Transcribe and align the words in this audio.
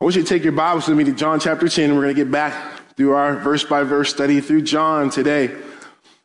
I 0.00 0.04
want 0.04 0.14
you 0.14 0.22
to 0.22 0.28
take 0.28 0.44
your 0.44 0.52
Bibles 0.52 0.86
with 0.86 0.96
me 0.96 1.02
to 1.02 1.12
John 1.12 1.40
chapter 1.40 1.68
10. 1.68 1.92
We're 1.92 2.02
going 2.02 2.14
to 2.14 2.24
get 2.24 2.30
back 2.30 2.94
through 2.94 3.14
our 3.14 3.34
verse 3.34 3.64
by 3.64 3.82
verse 3.82 4.08
study 4.08 4.40
through 4.40 4.62
John 4.62 5.10
today. 5.10 5.46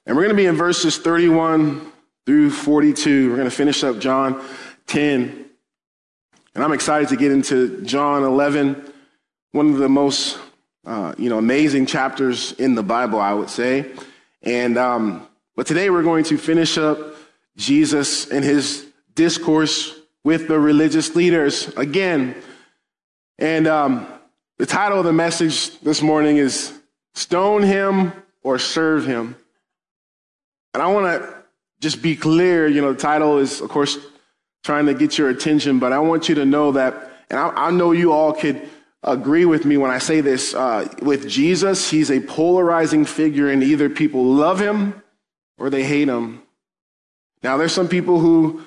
And 0.05 0.15
we're 0.15 0.21
going 0.21 0.29
to 0.29 0.35
be 0.35 0.45
in 0.45 0.55
verses 0.55 0.99
31 0.99 1.91
through 2.27 2.51
42. 2.51 3.31
We're 3.31 3.35
going 3.35 3.49
to 3.49 3.55
finish 3.55 3.83
up 3.83 3.97
John 3.97 4.45
10. 4.85 5.45
And 6.53 6.63
I'm 6.63 6.71
excited 6.71 7.09
to 7.09 7.15
get 7.15 7.31
into 7.31 7.81
John 7.81 8.21
11, 8.21 8.93
one 9.53 9.71
of 9.71 9.79
the 9.79 9.89
most, 9.89 10.37
uh, 10.85 11.15
you 11.17 11.31
know, 11.31 11.39
amazing 11.39 11.87
chapters 11.87 12.51
in 12.51 12.75
the 12.75 12.83
Bible, 12.83 13.19
I 13.19 13.33
would 13.33 13.49
say. 13.49 13.91
And, 14.43 14.77
um, 14.77 15.27
but 15.55 15.65
today 15.65 15.89
we're 15.89 16.03
going 16.03 16.25
to 16.25 16.37
finish 16.37 16.77
up 16.77 16.99
Jesus 17.57 18.29
and 18.29 18.45
his 18.45 18.85
discourse 19.15 19.99
with 20.23 20.47
the 20.47 20.59
religious 20.59 21.15
leaders 21.15 21.69
again. 21.69 22.35
And 23.39 23.67
um, 23.67 24.07
the 24.57 24.65
title 24.65 24.99
of 24.99 25.05
the 25.05 25.13
message 25.13 25.79
this 25.79 26.01
morning 26.01 26.37
is 26.37 26.71
Stone 27.15 27.63
Him 27.63 28.13
or 28.43 28.59
Serve 28.59 29.05
Him. 29.07 29.35
And 30.73 30.83
I 30.83 30.87
want 30.87 31.21
to 31.21 31.35
just 31.79 32.01
be 32.01 32.15
clear, 32.15 32.67
you 32.67 32.81
know, 32.81 32.93
the 32.93 32.99
title 32.99 33.39
is, 33.39 33.59
of 33.59 33.69
course, 33.69 33.97
trying 34.63 34.85
to 34.85 34.93
get 34.93 35.17
your 35.17 35.29
attention, 35.29 35.79
but 35.79 35.91
I 35.91 35.99
want 35.99 36.29
you 36.29 36.35
to 36.35 36.45
know 36.45 36.71
that, 36.73 37.11
and 37.29 37.39
I, 37.39 37.49
I 37.49 37.71
know 37.71 37.91
you 37.91 38.13
all 38.13 38.33
could 38.33 38.61
agree 39.03 39.45
with 39.45 39.65
me 39.65 39.77
when 39.77 39.91
I 39.91 39.97
say 39.97 40.21
this. 40.21 40.53
Uh, 40.53 40.87
with 41.01 41.27
Jesus, 41.27 41.89
he's 41.89 42.09
a 42.09 42.21
polarizing 42.21 43.03
figure, 43.03 43.49
and 43.49 43.61
either 43.63 43.89
people 43.89 44.23
love 44.23 44.59
him 44.59 45.01
or 45.57 45.69
they 45.69 45.83
hate 45.83 46.07
him. 46.07 46.41
Now, 47.41 47.57
there's 47.57 47.73
some 47.73 47.89
people 47.89 48.19
who, 48.19 48.63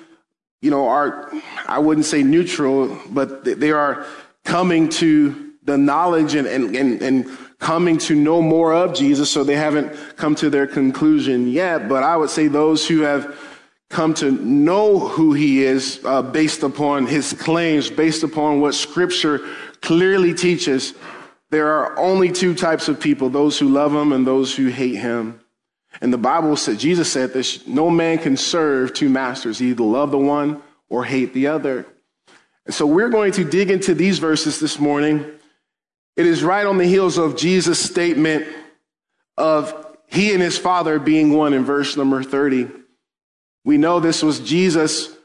you 0.61 0.69
know, 0.69 0.87
are, 0.87 1.31
I 1.65 1.79
wouldn't 1.79 2.05
say 2.05 2.21
neutral, 2.21 2.99
but 3.09 3.43
they 3.43 3.71
are 3.71 4.05
coming 4.47 4.87
to 4.87 5.51
the 5.63 5.77
knowledge 5.77 6.33
and, 6.33 6.47
and, 6.47 6.73
and, 6.73 7.01
and 7.01 7.37
coming 7.59 7.97
to 7.97 8.15
know 8.15 8.41
more 8.41 8.73
of 8.73 8.95
Jesus, 8.95 9.29
so 9.29 9.43
they 9.43 9.57
haven't 9.57 9.93
come 10.15 10.35
to 10.35 10.49
their 10.49 10.65
conclusion 10.65 11.49
yet. 11.49 11.89
But 11.89 12.03
I 12.03 12.15
would 12.15 12.29
say 12.29 12.47
those 12.47 12.87
who 12.87 13.01
have 13.01 13.37
come 13.89 14.13
to 14.13 14.31
know 14.31 14.99
who 14.99 15.33
he 15.33 15.63
is 15.63 15.99
uh, 16.05 16.21
based 16.21 16.63
upon 16.63 17.07
his 17.07 17.33
claims, 17.33 17.89
based 17.89 18.23
upon 18.23 18.61
what 18.61 18.73
scripture 18.73 19.41
clearly 19.81 20.33
teaches, 20.33 20.93
there 21.49 21.67
are 21.67 21.99
only 21.99 22.31
two 22.31 22.55
types 22.55 22.87
of 22.87 23.01
people 23.01 23.29
those 23.29 23.59
who 23.59 23.67
love 23.67 23.93
him 23.93 24.13
and 24.13 24.25
those 24.25 24.55
who 24.55 24.67
hate 24.67 24.95
him. 24.95 25.41
And 25.99 26.13
the 26.13 26.17
Bible 26.17 26.55
said, 26.55 26.79
Jesus 26.79 27.11
said 27.11 27.33
this 27.33 27.67
no 27.67 27.89
man 27.89 28.17
can 28.17 28.37
serve 28.37 28.93
two 28.93 29.09
masters, 29.09 29.61
either 29.61 29.83
love 29.83 30.11
the 30.11 30.17
one 30.17 30.61
or 30.87 31.03
hate 31.03 31.33
the 31.33 31.47
other. 31.47 31.85
And 32.67 32.75
so 32.75 32.85
we're 32.85 33.09
going 33.09 33.31
to 33.33 33.43
dig 33.43 33.71
into 33.71 33.95
these 33.95 34.19
verses 34.19 34.59
this 34.59 34.77
morning. 34.77 35.25
It 36.17 36.25
is 36.25 36.43
right 36.43 36.65
on 36.65 36.77
the 36.77 36.85
heels 36.85 37.17
of 37.17 37.37
Jesus' 37.37 37.79
statement 37.79 38.45
of 39.37 39.97
he 40.07 40.33
and 40.33 40.41
his 40.41 40.57
father 40.57 40.99
being 40.99 41.33
one 41.33 41.53
in 41.53 41.63
verse 41.63 41.95
number 41.95 42.23
30. 42.23 42.69
We 43.63 43.77
know 43.77 43.99
this 43.99 44.21
was 44.21 44.41
Jesus 44.41 45.15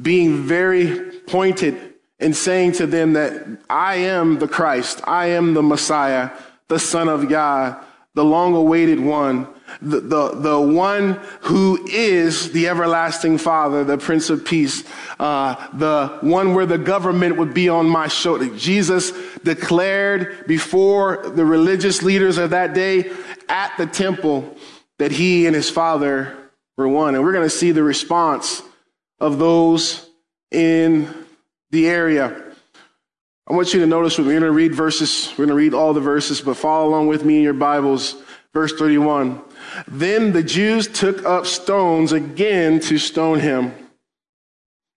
being 0.00 0.44
very 0.44 1.10
pointed 1.26 1.94
and 2.20 2.36
saying 2.36 2.72
to 2.72 2.86
them 2.86 3.14
that 3.14 3.60
I 3.68 3.96
am 3.96 4.38
the 4.38 4.48
Christ, 4.48 5.00
I 5.08 5.26
am 5.26 5.54
the 5.54 5.62
Messiah, 5.62 6.30
the 6.68 6.78
Son 6.78 7.08
of 7.08 7.28
God, 7.28 7.82
the 8.16 8.24
long 8.24 8.56
awaited 8.56 8.98
one 8.98 9.46
the, 9.82 10.00
the, 10.00 10.28
the 10.30 10.60
one 10.60 11.20
who 11.42 11.86
is 11.86 12.52
the 12.52 12.68
everlasting 12.68 13.38
Father, 13.38 13.84
the 13.84 13.98
Prince 13.98 14.30
of 14.30 14.44
Peace, 14.44 14.84
uh, 15.18 15.54
the 15.76 16.18
one 16.20 16.54
where 16.54 16.66
the 16.66 16.78
government 16.78 17.36
would 17.36 17.52
be 17.52 17.68
on 17.68 17.88
my 17.88 18.08
shoulder. 18.08 18.46
Jesus 18.56 19.12
declared 19.38 20.46
before 20.46 21.28
the 21.28 21.44
religious 21.44 22.02
leaders 22.02 22.38
of 22.38 22.50
that 22.50 22.74
day 22.74 23.10
at 23.48 23.76
the 23.76 23.86
temple 23.86 24.56
that 24.98 25.12
he 25.12 25.46
and 25.46 25.54
his 25.54 25.68
Father 25.68 26.36
were 26.76 26.88
one. 26.88 27.14
And 27.14 27.22
we're 27.22 27.32
going 27.32 27.44
to 27.44 27.50
see 27.50 27.72
the 27.72 27.82
response 27.82 28.62
of 29.20 29.38
those 29.38 30.08
in 30.50 31.12
the 31.70 31.88
area. 31.88 32.45
I 33.48 33.54
want 33.54 33.72
you 33.72 33.80
to 33.80 33.86
notice 33.86 34.18
we're 34.18 34.24
going 34.24 34.40
to 34.40 34.50
read 34.50 34.74
verses, 34.74 35.30
we're 35.32 35.46
going 35.46 35.50
to 35.50 35.54
read 35.54 35.72
all 35.72 35.94
the 35.94 36.00
verses, 36.00 36.40
but 36.40 36.56
follow 36.56 36.88
along 36.88 37.06
with 37.06 37.24
me 37.24 37.36
in 37.36 37.42
your 37.42 37.52
Bibles. 37.52 38.16
Verse 38.52 38.72
31. 38.72 39.40
Then 39.86 40.32
the 40.32 40.42
Jews 40.42 40.88
took 40.88 41.24
up 41.24 41.46
stones 41.46 42.12
again 42.12 42.80
to 42.80 42.98
stone 42.98 43.38
him. 43.38 43.72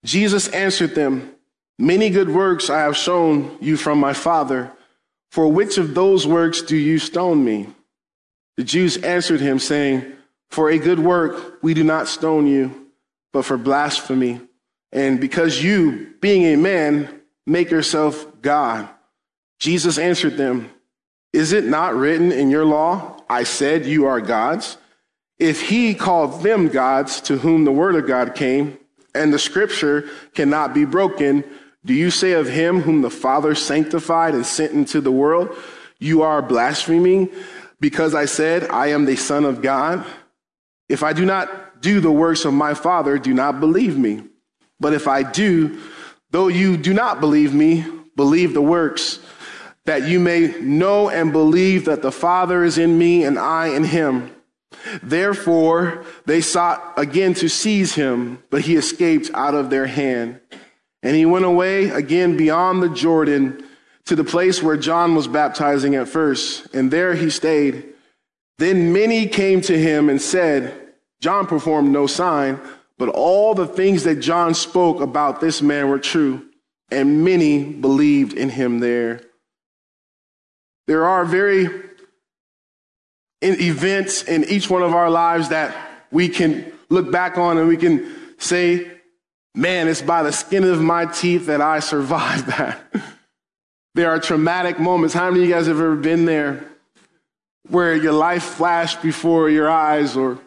Jesus 0.04 0.48
answered 0.48 0.94
them, 0.94 1.34
Many 1.78 2.10
good 2.10 2.30
works 2.30 2.70
I 2.70 2.80
have 2.80 2.96
shown 2.96 3.56
you 3.60 3.76
from 3.76 4.00
my 4.00 4.14
Father. 4.14 4.72
For 5.30 5.46
which 5.46 5.78
of 5.78 5.94
those 5.94 6.26
works 6.26 6.62
do 6.62 6.76
you 6.76 6.98
stone 6.98 7.44
me? 7.44 7.68
The 8.56 8.64
Jews 8.64 8.96
answered 8.96 9.40
him, 9.40 9.58
saying, 9.58 10.10
For 10.48 10.70
a 10.70 10.78
good 10.78 10.98
work 10.98 11.62
we 11.62 11.72
do 11.74 11.84
not 11.84 12.08
stone 12.08 12.46
you, 12.46 12.88
but 13.32 13.44
for 13.44 13.56
blasphemy. 13.56 14.40
And 14.90 15.20
because 15.20 15.62
you, 15.62 16.14
being 16.20 16.42
a 16.44 16.56
man, 16.56 17.20
make 17.46 17.70
yourself 17.70 18.26
God. 18.42 18.88
Jesus 19.58 19.98
answered 19.98 20.36
them, 20.36 20.70
Is 21.32 21.52
it 21.52 21.64
not 21.64 21.94
written 21.94 22.32
in 22.32 22.50
your 22.50 22.64
law? 22.64 23.22
I 23.28 23.44
said, 23.44 23.86
You 23.86 24.06
are 24.06 24.20
gods. 24.20 24.76
If 25.38 25.68
he 25.68 25.94
called 25.94 26.42
them 26.42 26.68
gods 26.68 27.20
to 27.22 27.38
whom 27.38 27.64
the 27.64 27.72
word 27.72 27.94
of 27.94 28.06
God 28.06 28.34
came, 28.34 28.78
and 29.14 29.32
the 29.32 29.38
scripture 29.38 30.08
cannot 30.34 30.74
be 30.74 30.84
broken, 30.84 31.44
do 31.84 31.94
you 31.94 32.10
say 32.10 32.32
of 32.32 32.48
him 32.48 32.80
whom 32.82 33.02
the 33.02 33.10
Father 33.10 33.54
sanctified 33.54 34.34
and 34.34 34.44
sent 34.44 34.72
into 34.72 35.00
the 35.00 35.12
world, 35.12 35.56
You 35.98 36.22
are 36.22 36.42
blaspheming 36.42 37.30
because 37.80 38.14
I 38.14 38.26
said, 38.26 38.68
I 38.70 38.88
am 38.88 39.06
the 39.06 39.16
Son 39.16 39.44
of 39.44 39.62
God? 39.62 40.04
If 40.88 41.02
I 41.02 41.12
do 41.12 41.24
not 41.24 41.80
do 41.80 42.00
the 42.00 42.12
works 42.12 42.44
of 42.44 42.52
my 42.52 42.74
Father, 42.74 43.18
do 43.18 43.32
not 43.32 43.60
believe 43.60 43.96
me. 43.96 44.22
But 44.78 44.92
if 44.92 45.08
I 45.08 45.22
do, 45.22 45.78
though 46.30 46.48
you 46.48 46.76
do 46.76 46.92
not 46.92 47.20
believe 47.20 47.54
me, 47.54 47.84
believe 48.20 48.52
the 48.52 48.60
works 48.60 49.18
that 49.86 50.06
you 50.06 50.20
may 50.20 50.48
know 50.60 51.08
and 51.08 51.32
believe 51.32 51.86
that 51.86 52.02
the 52.02 52.12
Father 52.12 52.62
is 52.64 52.76
in 52.76 52.98
me 52.98 53.24
and 53.24 53.38
I 53.38 53.68
in 53.68 53.82
him. 53.82 54.30
Therefore, 55.02 56.04
they 56.26 56.42
sought 56.42 56.92
again 56.98 57.32
to 57.32 57.48
seize 57.48 57.94
him, 57.94 58.42
but 58.50 58.60
he 58.60 58.76
escaped 58.76 59.30
out 59.32 59.54
of 59.54 59.70
their 59.70 59.86
hand. 59.86 60.38
And 61.02 61.16
he 61.16 61.24
went 61.24 61.46
away 61.46 61.88
again 61.88 62.36
beyond 62.36 62.82
the 62.82 62.90
Jordan 62.90 63.64
to 64.04 64.14
the 64.14 64.22
place 64.22 64.62
where 64.62 64.76
John 64.76 65.14
was 65.14 65.26
baptizing 65.26 65.94
at 65.94 66.06
first, 66.06 66.74
and 66.74 66.90
there 66.90 67.14
he 67.14 67.30
stayed. 67.30 67.86
Then 68.58 68.92
many 68.92 69.28
came 69.28 69.62
to 69.62 69.78
him 69.78 70.10
and 70.10 70.20
said, 70.20 70.92
John 71.20 71.46
performed 71.46 71.90
no 71.90 72.06
sign, 72.06 72.60
but 72.98 73.08
all 73.08 73.54
the 73.54 73.66
things 73.66 74.04
that 74.04 74.16
John 74.16 74.52
spoke 74.52 75.00
about 75.00 75.40
this 75.40 75.62
man 75.62 75.88
were 75.88 75.98
true, 75.98 76.49
and 76.90 77.24
many 77.24 77.64
believed 77.64 78.32
in 78.32 78.48
him 78.48 78.80
there. 78.80 79.20
There 80.86 81.06
are 81.06 81.24
very 81.24 81.68
events 83.42 84.22
in 84.24 84.44
each 84.44 84.68
one 84.68 84.82
of 84.82 84.94
our 84.94 85.08
lives 85.08 85.48
that 85.48 85.76
we 86.10 86.28
can 86.28 86.72
look 86.88 87.10
back 87.10 87.38
on 87.38 87.58
and 87.58 87.68
we 87.68 87.76
can 87.76 88.14
say, 88.38 88.90
man, 89.54 89.88
it's 89.88 90.02
by 90.02 90.22
the 90.22 90.32
skin 90.32 90.64
of 90.64 90.80
my 90.80 91.06
teeth 91.06 91.46
that 91.46 91.60
I 91.60 91.80
survived 91.80 92.46
that. 92.58 92.82
there 93.94 94.10
are 94.10 94.18
traumatic 94.18 94.78
moments. 94.78 95.14
How 95.14 95.30
many 95.30 95.42
of 95.42 95.48
you 95.48 95.54
guys 95.54 95.66
have 95.66 95.76
ever 95.76 95.96
been 95.96 96.24
there 96.24 96.64
where 97.68 97.94
your 97.94 98.12
life 98.12 98.42
flashed 98.42 99.02
before 99.02 99.48
your 99.48 99.70
eyes 99.70 100.16
or 100.16 100.38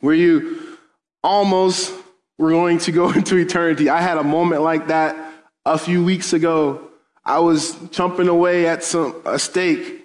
where 0.00 0.14
you 0.14 0.78
almost 1.22 1.94
were 2.38 2.50
going 2.50 2.78
to 2.78 2.92
go 2.92 3.10
into 3.12 3.36
eternity? 3.36 3.88
I 3.88 4.00
had 4.00 4.18
a 4.18 4.24
moment 4.24 4.62
like 4.62 4.88
that 4.88 5.25
a 5.66 5.76
few 5.76 6.02
weeks 6.02 6.32
ago 6.32 6.80
I 7.24 7.40
was 7.40 7.74
chomping 7.90 8.28
away 8.28 8.68
at 8.68 8.84
some 8.84 9.20
a 9.24 9.38
steak. 9.38 10.04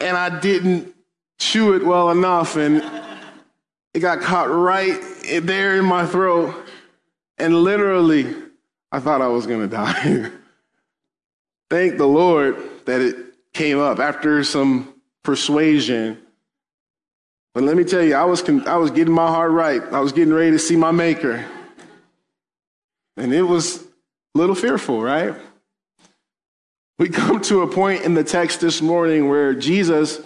And 0.00 0.16
I 0.16 0.40
didn't 0.40 0.94
chew 1.38 1.74
it 1.74 1.84
well 1.84 2.10
enough 2.10 2.56
and 2.56 2.82
it 3.92 4.00
got 4.00 4.20
caught 4.20 4.50
right 4.50 4.98
there 5.42 5.76
in 5.76 5.84
my 5.84 6.06
throat. 6.06 6.54
And 7.38 7.62
literally, 7.62 8.34
I 8.90 9.00
thought 9.00 9.20
I 9.20 9.28
was 9.28 9.46
going 9.46 9.60
to 9.68 9.68
die. 9.68 10.30
Thank 11.68 11.98
the 11.98 12.06
Lord 12.06 12.56
that 12.86 13.02
it 13.02 13.16
came 13.52 13.78
up 13.78 13.98
after 13.98 14.42
some 14.44 14.94
persuasion. 15.22 16.22
But 17.52 17.64
let 17.64 17.76
me 17.76 17.84
tell 17.84 18.02
you, 18.02 18.14
I 18.14 18.24
was, 18.24 18.48
I 18.66 18.76
was 18.76 18.90
getting 18.90 19.14
my 19.14 19.26
heart 19.26 19.50
right. 19.50 19.82
I 19.92 20.00
was 20.00 20.12
getting 20.12 20.32
ready 20.32 20.52
to 20.52 20.58
see 20.58 20.76
my 20.76 20.90
maker. 20.90 21.44
And 23.16 23.32
it 23.32 23.42
was 23.42 23.82
a 23.82 24.38
little 24.38 24.54
fearful, 24.54 25.02
right? 25.02 25.34
We 26.98 27.08
come 27.08 27.40
to 27.42 27.62
a 27.62 27.66
point 27.66 28.02
in 28.02 28.14
the 28.14 28.24
text 28.24 28.60
this 28.60 28.80
morning 28.80 29.28
where 29.28 29.54
Jesus 29.54 30.20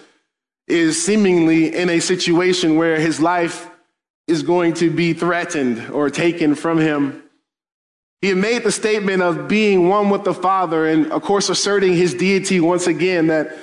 is 0.69 1.05
seemingly 1.05 1.75
in 1.75 1.91
a 1.91 2.01
situation 2.01 2.77
where 2.77 3.01
his 3.01 3.21
life 3.21 3.69
is 4.29 4.43
going 4.43 4.75
to 4.75 4.91
be 4.91 5.13
threatened 5.13 5.91
or 5.91 6.11
taken 6.11 6.55
from 6.55 6.79
him. 6.79 7.23
He 8.21 8.29
had 8.29 8.37
made 8.37 8.63
the 8.63 8.71
statement 8.71 9.23
of 9.23 9.49
being 9.49 9.89
one 9.89 10.11
with 10.11 10.25
the 10.25 10.35
Father 10.35 10.87
and, 10.87 11.11
of 11.11 11.23
course, 11.23 11.49
asserting 11.49 11.95
his 11.95 12.15
deity 12.15 12.61
once 12.61 12.87
again 12.87 13.29
that 13.29 13.57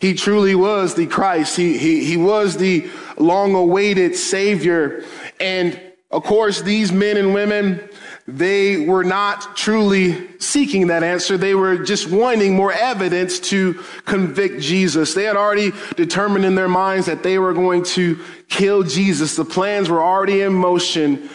he 0.00 0.14
truly 0.14 0.54
was 0.54 0.94
the 0.94 1.06
Christ. 1.06 1.56
He, 1.56 1.78
he, 1.78 2.04
he 2.04 2.16
was 2.16 2.56
the 2.56 2.90
long 3.16 3.54
awaited 3.54 4.16
Savior. 4.16 5.04
And, 5.38 5.80
of 6.10 6.24
course, 6.24 6.60
these 6.60 6.92
men 6.92 7.16
and 7.16 7.32
women, 7.32 7.88
they 8.26 8.86
were 8.86 9.02
not 9.02 9.56
truly 9.56 10.38
seeking 10.38 10.86
that 10.88 11.02
answer. 11.02 11.36
They 11.36 11.54
were 11.54 11.78
just 11.78 12.08
wanting 12.08 12.54
more 12.54 12.72
evidence 12.72 13.40
to 13.50 13.74
convict 14.04 14.60
Jesus. 14.60 15.14
They 15.14 15.24
had 15.24 15.36
already 15.36 15.72
determined 15.96 16.44
in 16.44 16.54
their 16.54 16.68
minds 16.68 17.06
that 17.06 17.22
they 17.22 17.38
were 17.38 17.52
going 17.52 17.82
to 17.84 18.18
kill 18.48 18.84
Jesus. 18.84 19.34
The 19.34 19.44
plans 19.44 19.88
were 19.88 20.02
already 20.02 20.42
in 20.42 20.52
motion 20.52 21.28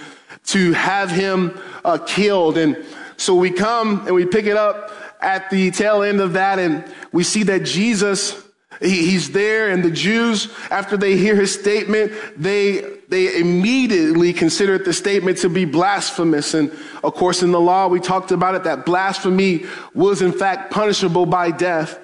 to 0.46 0.72
have 0.74 1.12
him 1.12 1.60
uh, 1.84 1.98
killed. 1.98 2.58
And 2.58 2.86
so 3.18 3.36
we 3.36 3.52
come 3.52 4.06
and 4.06 4.16
we 4.16 4.26
pick 4.26 4.46
it 4.46 4.56
up 4.56 4.94
at 5.20 5.50
the 5.50 5.72
tail 5.72 6.04
end 6.04 6.22
of 6.22 6.34
that, 6.34 6.60
and 6.60 6.86
we 7.12 7.24
see 7.24 7.44
that 7.44 7.64
Jesus 7.64 8.44
he's 8.80 9.32
there, 9.32 9.70
and 9.70 9.84
the 9.84 9.92
Jews, 9.92 10.54
after 10.70 10.98
they 10.98 11.18
hear 11.18 11.36
his 11.36 11.54
statement, 11.54 12.12
they 12.38 12.97
they 13.08 13.40
immediately 13.40 14.34
considered 14.34 14.84
the 14.84 14.94
statement 14.94 15.38
to 15.40 15.50
be 15.50 15.66
blasphemous. 15.66 16.54
And 16.54 16.72
of 17.04 17.14
course, 17.14 17.42
in 17.42 17.52
the 17.52 17.60
law, 17.60 17.88
we 17.88 18.00
talked 18.00 18.32
about 18.32 18.56
it 18.56 18.64
that 18.66 18.86
blasphemy 18.86 19.66
was 19.94 20.22
in 20.22 20.34
fact 20.34 20.72
punishable 20.72 21.26
by 21.26 21.52
death. 21.52 22.00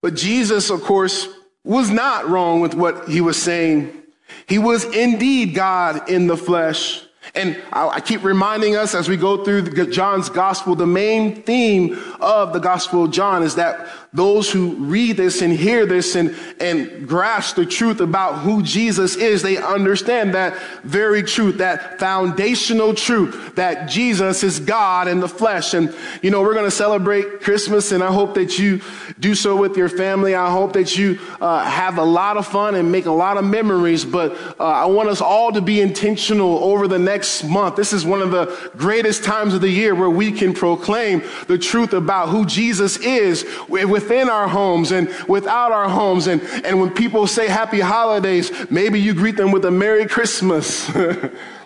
But 0.00 0.14
Jesus, 0.14 0.70
of 0.70 0.82
course, 0.82 1.28
was 1.64 1.90
not 1.90 2.28
wrong 2.28 2.60
with 2.60 2.74
what 2.74 3.08
he 3.08 3.20
was 3.20 3.40
saying. 3.40 4.02
He 4.48 4.58
was 4.58 4.84
indeed 4.84 5.54
God 5.54 6.08
in 6.08 6.26
the 6.26 6.36
flesh. 6.36 7.04
And 7.34 7.60
I 7.72 8.00
keep 8.00 8.24
reminding 8.24 8.76
us 8.76 8.94
as 8.94 9.08
we 9.08 9.16
go 9.16 9.44
through 9.44 9.86
John's 9.90 10.28
gospel, 10.28 10.74
the 10.74 10.86
main 10.86 11.42
theme 11.42 11.98
of 12.20 12.52
the 12.52 12.58
gospel 12.58 13.04
of 13.04 13.10
John 13.10 13.42
is 13.42 13.54
that 13.54 13.88
those 14.14 14.50
who 14.50 14.74
read 14.74 15.16
this 15.16 15.40
and 15.40 15.54
hear 15.54 15.86
this 15.86 16.16
and, 16.16 16.36
and 16.60 17.08
grasp 17.08 17.56
the 17.56 17.64
truth 17.64 18.00
about 18.00 18.40
who 18.40 18.62
Jesus 18.62 19.16
is, 19.16 19.40
they 19.40 19.56
understand 19.56 20.34
that 20.34 20.54
very 20.82 21.22
truth, 21.22 21.56
that 21.58 21.98
foundational 21.98 22.92
truth 22.92 23.54
that 23.54 23.88
Jesus 23.88 24.42
is 24.42 24.60
God 24.60 25.08
in 25.08 25.20
the 25.20 25.28
flesh. 25.28 25.72
And, 25.72 25.94
you 26.20 26.30
know, 26.30 26.42
we're 26.42 26.52
going 26.52 26.66
to 26.66 26.70
celebrate 26.70 27.40
Christmas 27.40 27.90
and 27.92 28.02
I 28.02 28.12
hope 28.12 28.34
that 28.34 28.58
you 28.58 28.82
do 29.18 29.34
so 29.34 29.56
with 29.56 29.78
your 29.78 29.88
family. 29.88 30.34
I 30.34 30.50
hope 30.50 30.74
that 30.74 30.98
you 30.98 31.18
uh, 31.40 31.64
have 31.64 31.96
a 31.96 32.04
lot 32.04 32.36
of 32.36 32.46
fun 32.46 32.74
and 32.74 32.92
make 32.92 33.06
a 33.06 33.12
lot 33.12 33.38
of 33.38 33.44
memories. 33.44 34.04
But 34.04 34.32
uh, 34.60 34.64
I 34.64 34.86
want 34.86 35.08
us 35.08 35.22
all 35.22 35.52
to 35.52 35.62
be 35.62 35.80
intentional 35.80 36.62
over 36.62 36.86
the 36.86 36.98
next 36.98 37.11
month. 37.44 37.76
This 37.76 37.92
is 37.92 38.04
one 38.04 38.22
of 38.22 38.30
the 38.30 38.70
greatest 38.76 39.24
times 39.24 39.54
of 39.54 39.60
the 39.60 39.68
year 39.68 39.94
where 39.94 40.10
we 40.10 40.32
can 40.32 40.52
proclaim 40.52 41.22
the 41.46 41.58
truth 41.58 41.92
about 41.92 42.28
who 42.28 42.46
Jesus 42.46 42.96
is 42.98 43.44
within 43.68 44.28
our 44.28 44.48
homes 44.48 44.92
and 44.92 45.08
without 45.28 45.72
our 45.72 45.88
homes. 45.88 46.26
And, 46.26 46.42
and 46.64 46.80
when 46.80 46.90
people 46.90 47.26
say 47.26 47.48
happy 47.48 47.80
holidays, 47.80 48.50
maybe 48.70 49.00
you 49.00 49.14
greet 49.14 49.36
them 49.36 49.50
with 49.52 49.64
a 49.64 49.70
Merry 49.70 50.06
Christmas. 50.06 50.90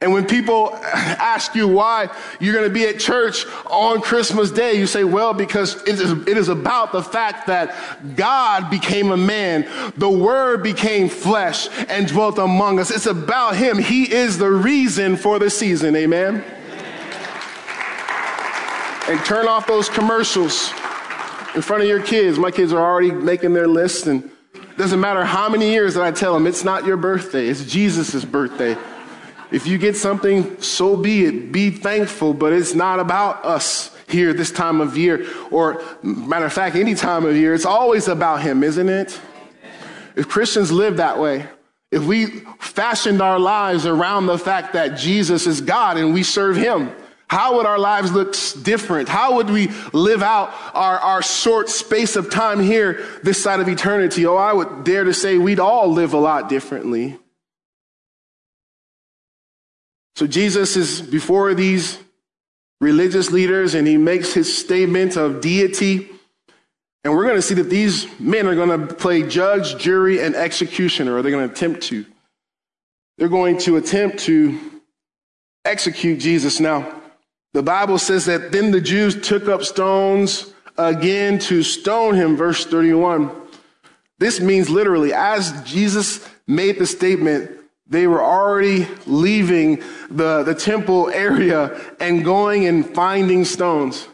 And 0.00 0.12
when 0.12 0.26
people 0.26 0.72
ask 0.94 1.56
you 1.56 1.66
why 1.66 2.08
you're 2.38 2.54
going 2.54 2.68
to 2.68 2.72
be 2.72 2.86
at 2.86 3.00
church 3.00 3.44
on 3.66 4.00
Christmas 4.00 4.52
Day, 4.52 4.74
you 4.74 4.86
say, 4.86 5.02
well, 5.02 5.34
because 5.34 5.82
it 5.88 5.98
is, 6.00 6.12
it 6.28 6.36
is 6.36 6.48
about 6.48 6.92
the 6.92 7.02
fact 7.02 7.48
that 7.48 7.74
God 8.14 8.70
became 8.70 9.10
a 9.10 9.16
man. 9.16 9.68
The 9.96 10.08
Word 10.08 10.62
became 10.62 11.08
flesh 11.08 11.68
and 11.88 12.06
dwelt 12.06 12.38
among 12.38 12.78
us. 12.78 12.92
It's 12.92 13.06
about 13.06 13.56
Him. 13.56 13.76
He 13.78 14.12
is 14.12 14.38
the 14.38 14.50
reason 14.50 15.16
for 15.16 15.40
the 15.40 15.50
season. 15.50 15.96
Amen. 15.96 16.44
And 19.08 19.24
turn 19.24 19.48
off 19.48 19.66
those 19.66 19.88
commercials 19.88 20.70
in 21.56 21.62
front 21.62 21.82
of 21.82 21.88
your 21.88 22.02
kids. 22.02 22.38
My 22.38 22.52
kids 22.52 22.72
are 22.72 22.80
already 22.80 23.10
making 23.10 23.52
their 23.52 23.66
list, 23.66 24.06
and 24.06 24.30
it 24.54 24.76
doesn't 24.76 25.00
matter 25.00 25.24
how 25.24 25.48
many 25.48 25.70
years 25.70 25.94
that 25.94 26.04
I 26.04 26.12
tell 26.12 26.34
them 26.34 26.46
it's 26.46 26.62
not 26.62 26.86
your 26.86 26.98
birthday, 26.98 27.48
it's 27.48 27.64
Jesus' 27.64 28.24
birthday. 28.24 28.76
If 29.50 29.66
you 29.66 29.78
get 29.78 29.96
something, 29.96 30.60
so 30.60 30.96
be 30.96 31.24
it. 31.24 31.52
Be 31.52 31.70
thankful, 31.70 32.34
but 32.34 32.52
it's 32.52 32.74
not 32.74 33.00
about 33.00 33.44
us 33.44 33.96
here 34.08 34.32
this 34.32 34.50
time 34.50 34.80
of 34.80 34.96
year, 34.96 35.26
or 35.50 35.82
matter 36.02 36.46
of 36.46 36.52
fact, 36.52 36.76
any 36.76 36.94
time 36.94 37.24
of 37.24 37.36
year. 37.36 37.54
It's 37.54 37.66
always 37.66 38.08
about 38.08 38.42
Him, 38.42 38.62
isn't 38.62 38.88
it? 38.88 39.20
If 40.16 40.28
Christians 40.28 40.72
live 40.72 40.96
that 40.98 41.18
way, 41.18 41.46
if 41.90 42.04
we 42.04 42.26
fashioned 42.58 43.22
our 43.22 43.38
lives 43.38 43.86
around 43.86 44.26
the 44.26 44.38
fact 44.38 44.74
that 44.74 44.98
Jesus 44.98 45.46
is 45.46 45.60
God 45.60 45.96
and 45.96 46.12
we 46.12 46.22
serve 46.22 46.56
Him, 46.56 46.90
how 47.28 47.56
would 47.56 47.66
our 47.66 47.78
lives 47.78 48.10
look 48.12 48.34
different? 48.62 49.08
How 49.08 49.36
would 49.36 49.50
we 49.50 49.68
live 49.92 50.22
out 50.22 50.52
our, 50.74 50.98
our 50.98 51.22
short 51.22 51.68
space 51.68 52.16
of 52.16 52.30
time 52.30 52.60
here 52.60 53.04
this 53.22 53.42
side 53.42 53.60
of 53.60 53.68
eternity? 53.68 54.24
Oh, 54.26 54.36
I 54.36 54.52
would 54.52 54.84
dare 54.84 55.04
to 55.04 55.12
say 55.12 55.36
we'd 55.36 55.60
all 55.60 55.92
live 55.92 56.14
a 56.14 56.18
lot 56.18 56.48
differently. 56.48 57.18
So 60.18 60.26
Jesus 60.26 60.76
is 60.76 61.00
before 61.00 61.54
these 61.54 61.96
religious 62.80 63.30
leaders 63.30 63.74
and 63.74 63.86
he 63.86 63.96
makes 63.96 64.32
his 64.32 64.58
statement 64.58 65.16
of 65.16 65.40
deity. 65.40 66.10
And 67.04 67.14
we're 67.14 67.22
going 67.22 67.36
to 67.36 67.42
see 67.42 67.54
that 67.54 67.70
these 67.70 68.08
men 68.18 68.48
are 68.48 68.56
going 68.56 68.88
to 68.88 68.92
play 68.96 69.22
judge, 69.22 69.78
jury, 69.80 70.20
and 70.20 70.34
executioner, 70.34 71.14
or 71.14 71.22
they're 71.22 71.30
going 71.30 71.46
to 71.46 71.54
attempt 71.54 71.82
to. 71.84 72.04
They're 73.16 73.28
going 73.28 73.58
to 73.58 73.76
attempt 73.76 74.18
to 74.24 74.58
execute 75.64 76.18
Jesus. 76.18 76.58
Now, 76.58 77.00
the 77.52 77.62
Bible 77.62 77.96
says 77.96 78.26
that 78.26 78.50
then 78.50 78.72
the 78.72 78.80
Jews 78.80 79.24
took 79.24 79.46
up 79.46 79.62
stones 79.62 80.52
again 80.76 81.38
to 81.38 81.62
stone 81.62 82.16
him, 82.16 82.36
verse 82.36 82.66
31. 82.66 83.30
This 84.18 84.40
means 84.40 84.68
literally, 84.68 85.12
as 85.12 85.62
Jesus 85.62 86.28
made 86.48 86.80
the 86.80 86.86
statement, 86.86 87.57
they 87.88 88.06
were 88.06 88.22
already 88.22 88.86
leaving 89.06 89.82
the, 90.10 90.42
the 90.42 90.54
temple 90.54 91.08
area 91.10 91.80
and 92.00 92.24
going 92.24 92.66
and 92.66 92.94
finding 92.94 93.44
stones. 93.44 94.08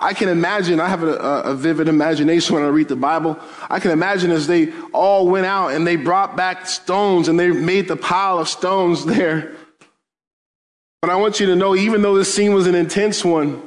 I 0.00 0.12
can 0.12 0.28
imagine, 0.28 0.80
I 0.80 0.88
have 0.88 1.02
a, 1.02 1.14
a, 1.14 1.54
vivid 1.54 1.88
imagination 1.88 2.54
when 2.54 2.62
I 2.62 2.68
read 2.68 2.88
the 2.88 2.96
Bible. 2.96 3.38
I 3.70 3.80
can 3.80 3.90
imagine 3.90 4.30
as 4.30 4.46
they 4.46 4.70
all 4.92 5.28
went 5.28 5.46
out 5.46 5.68
and 5.72 5.86
they 5.86 5.96
brought 5.96 6.36
back 6.36 6.66
stones 6.66 7.28
and 7.28 7.40
they 7.40 7.50
made 7.50 7.88
the 7.88 7.96
pile 7.96 8.38
of 8.38 8.48
stones 8.48 9.06
there. 9.06 9.54
But 11.00 11.10
I 11.10 11.16
want 11.16 11.40
you 11.40 11.46
to 11.46 11.56
know, 11.56 11.74
even 11.74 12.02
though 12.02 12.16
this 12.16 12.32
scene 12.32 12.52
was 12.52 12.66
an 12.66 12.74
intense 12.74 13.24
one, 13.24 13.62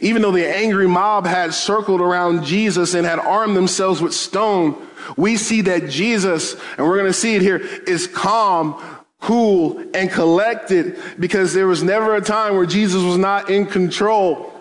even 0.00 0.22
though 0.22 0.30
the 0.30 0.46
angry 0.46 0.86
mob 0.86 1.26
had 1.26 1.54
circled 1.54 2.00
around 2.00 2.44
Jesus 2.44 2.94
and 2.94 3.06
had 3.06 3.18
armed 3.18 3.56
themselves 3.56 4.00
with 4.00 4.12
stone, 4.12 4.76
we 5.16 5.36
see 5.36 5.62
that 5.62 5.88
Jesus, 5.88 6.54
and 6.76 6.86
we're 6.86 6.98
going 6.98 7.10
to 7.10 7.12
see 7.12 7.34
it 7.34 7.42
here, 7.42 7.58
is 7.86 8.06
calm, 8.06 8.80
cool, 9.22 9.82
and 9.94 10.10
collected 10.10 11.00
because 11.18 11.54
there 11.54 11.66
was 11.66 11.82
never 11.82 12.16
a 12.16 12.20
time 12.20 12.56
where 12.56 12.66
Jesus 12.66 13.02
was 13.02 13.16
not 13.16 13.48
in 13.48 13.64
control. 13.66 14.52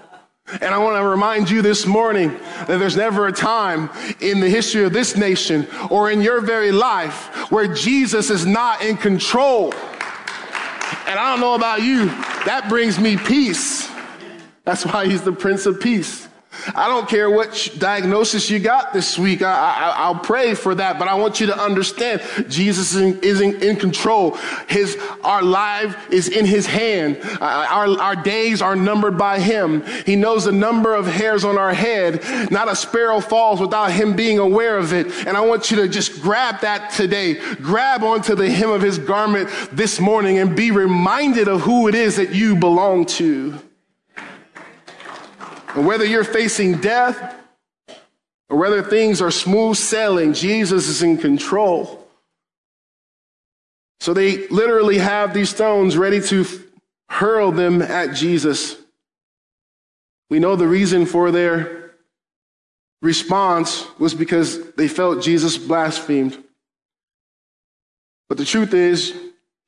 And 0.62 0.74
I 0.74 0.78
want 0.78 0.98
to 0.98 1.04
remind 1.04 1.50
you 1.50 1.62
this 1.62 1.86
morning 1.86 2.30
that 2.68 2.78
there's 2.78 2.96
never 2.96 3.28
a 3.28 3.32
time 3.32 3.90
in 4.20 4.40
the 4.40 4.50
history 4.50 4.84
of 4.84 4.94
this 4.94 5.16
nation 5.16 5.68
or 5.90 6.12
in 6.12 6.22
your 6.22 6.42
very 6.42 6.72
life 6.72 7.52
where 7.52 7.74
Jesus 7.74 8.30
is 8.30 8.46
not 8.46 8.82
in 8.84 8.98
control. 8.98 9.74
And 11.08 11.20
I 11.20 11.32
don't 11.32 11.40
know 11.40 11.56
about 11.56 11.82
you, 11.82 12.06
that 12.46 12.68
brings 12.70 13.00
me 13.00 13.18
peace. 13.18 13.90
That's 14.64 14.86
why 14.86 15.08
he's 15.08 15.24
the 15.24 15.32
Prince 15.32 15.66
of 15.66 15.80
Peace. 15.80 16.28
I 16.76 16.88
don't 16.88 17.08
care 17.08 17.30
what 17.30 17.70
diagnosis 17.78 18.50
you 18.50 18.60
got 18.60 18.94
this 18.94 19.18
week. 19.18 19.42
I, 19.42 20.10
will 20.10 20.20
pray 20.20 20.54
for 20.54 20.76
that, 20.76 21.00
but 21.00 21.08
I 21.08 21.16
want 21.16 21.40
you 21.40 21.48
to 21.48 21.58
understand 21.58 22.22
Jesus 22.50 22.94
is, 22.94 23.02
in, 23.02 23.20
is 23.22 23.42
in, 23.42 23.62
in, 23.62 23.76
control. 23.78 24.36
His, 24.68 24.98
our 25.24 25.42
life 25.42 26.12
is 26.12 26.28
in 26.28 26.46
his 26.46 26.66
hand. 26.66 27.20
Uh, 27.24 27.68
our, 27.70 28.00
our 28.00 28.16
days 28.16 28.62
are 28.62 28.76
numbered 28.76 29.18
by 29.18 29.40
him. 29.40 29.84
He 30.06 30.16
knows 30.16 30.46
the 30.46 30.52
number 30.52 30.94
of 30.94 31.08
hairs 31.08 31.44
on 31.44 31.58
our 31.58 31.74
head. 31.74 32.22
Not 32.52 32.70
a 32.70 32.76
sparrow 32.76 33.22
falls 33.22 33.60
without 33.60 33.92
him 33.92 34.16
being 34.16 34.38
aware 34.38 34.78
of 34.78 34.94
it. 34.94 35.08
And 35.26 35.38
I 35.38 35.42
want 35.42 35.72
you 35.72 35.78
to 35.78 35.88
just 35.88 36.22
grab 36.22 36.62
that 36.62 36.92
today. 36.92 37.36
Grab 37.56 38.04
onto 38.04 38.36
the 38.36 38.50
hem 38.50 38.72
of 38.72 38.82
his 38.82 38.98
garment 38.98 39.50
this 39.72 40.00
morning 40.00 40.38
and 40.38 40.56
be 40.56 40.72
reminded 40.72 41.48
of 41.48 41.62
who 41.62 41.88
it 41.88 41.96
is 41.96 42.18
that 42.18 42.36
you 42.36 42.56
belong 42.56 43.06
to. 43.06 43.60
And 45.76 45.86
whether 45.86 46.06
you're 46.06 46.24
facing 46.24 46.78
death 46.78 47.36
or 48.50 48.58
whether 48.58 48.82
things 48.84 49.22
are 49.22 49.32
smooth 49.32 49.78
sailing, 49.78 50.34
Jesus 50.34 50.88
is 50.88 51.02
in 51.02 51.18
control. 51.18 52.08
So 54.02 54.14
they 54.14 54.48
literally 54.48 54.98
have 54.98 55.34
these 55.34 55.50
stones 55.50 55.96
ready 55.96 56.22
to 56.22 56.46
hurl 57.10 57.52
them 57.52 57.82
at 57.82 58.16
Jesus. 58.16 58.76
We 60.30 60.40
know 60.40 60.56
the 60.56 60.68
reason 60.68 61.06
for 61.06 61.32
their 61.32 61.92
response 63.02 63.86
was 64.00 64.14
because 64.14 64.72
they 64.74 64.88
felt 64.88 65.24
Jesus 65.24 65.58
blasphemed. 65.58 66.42
But 68.28 68.38
the 68.38 68.46
truth 68.46 68.74
is, 68.74 69.14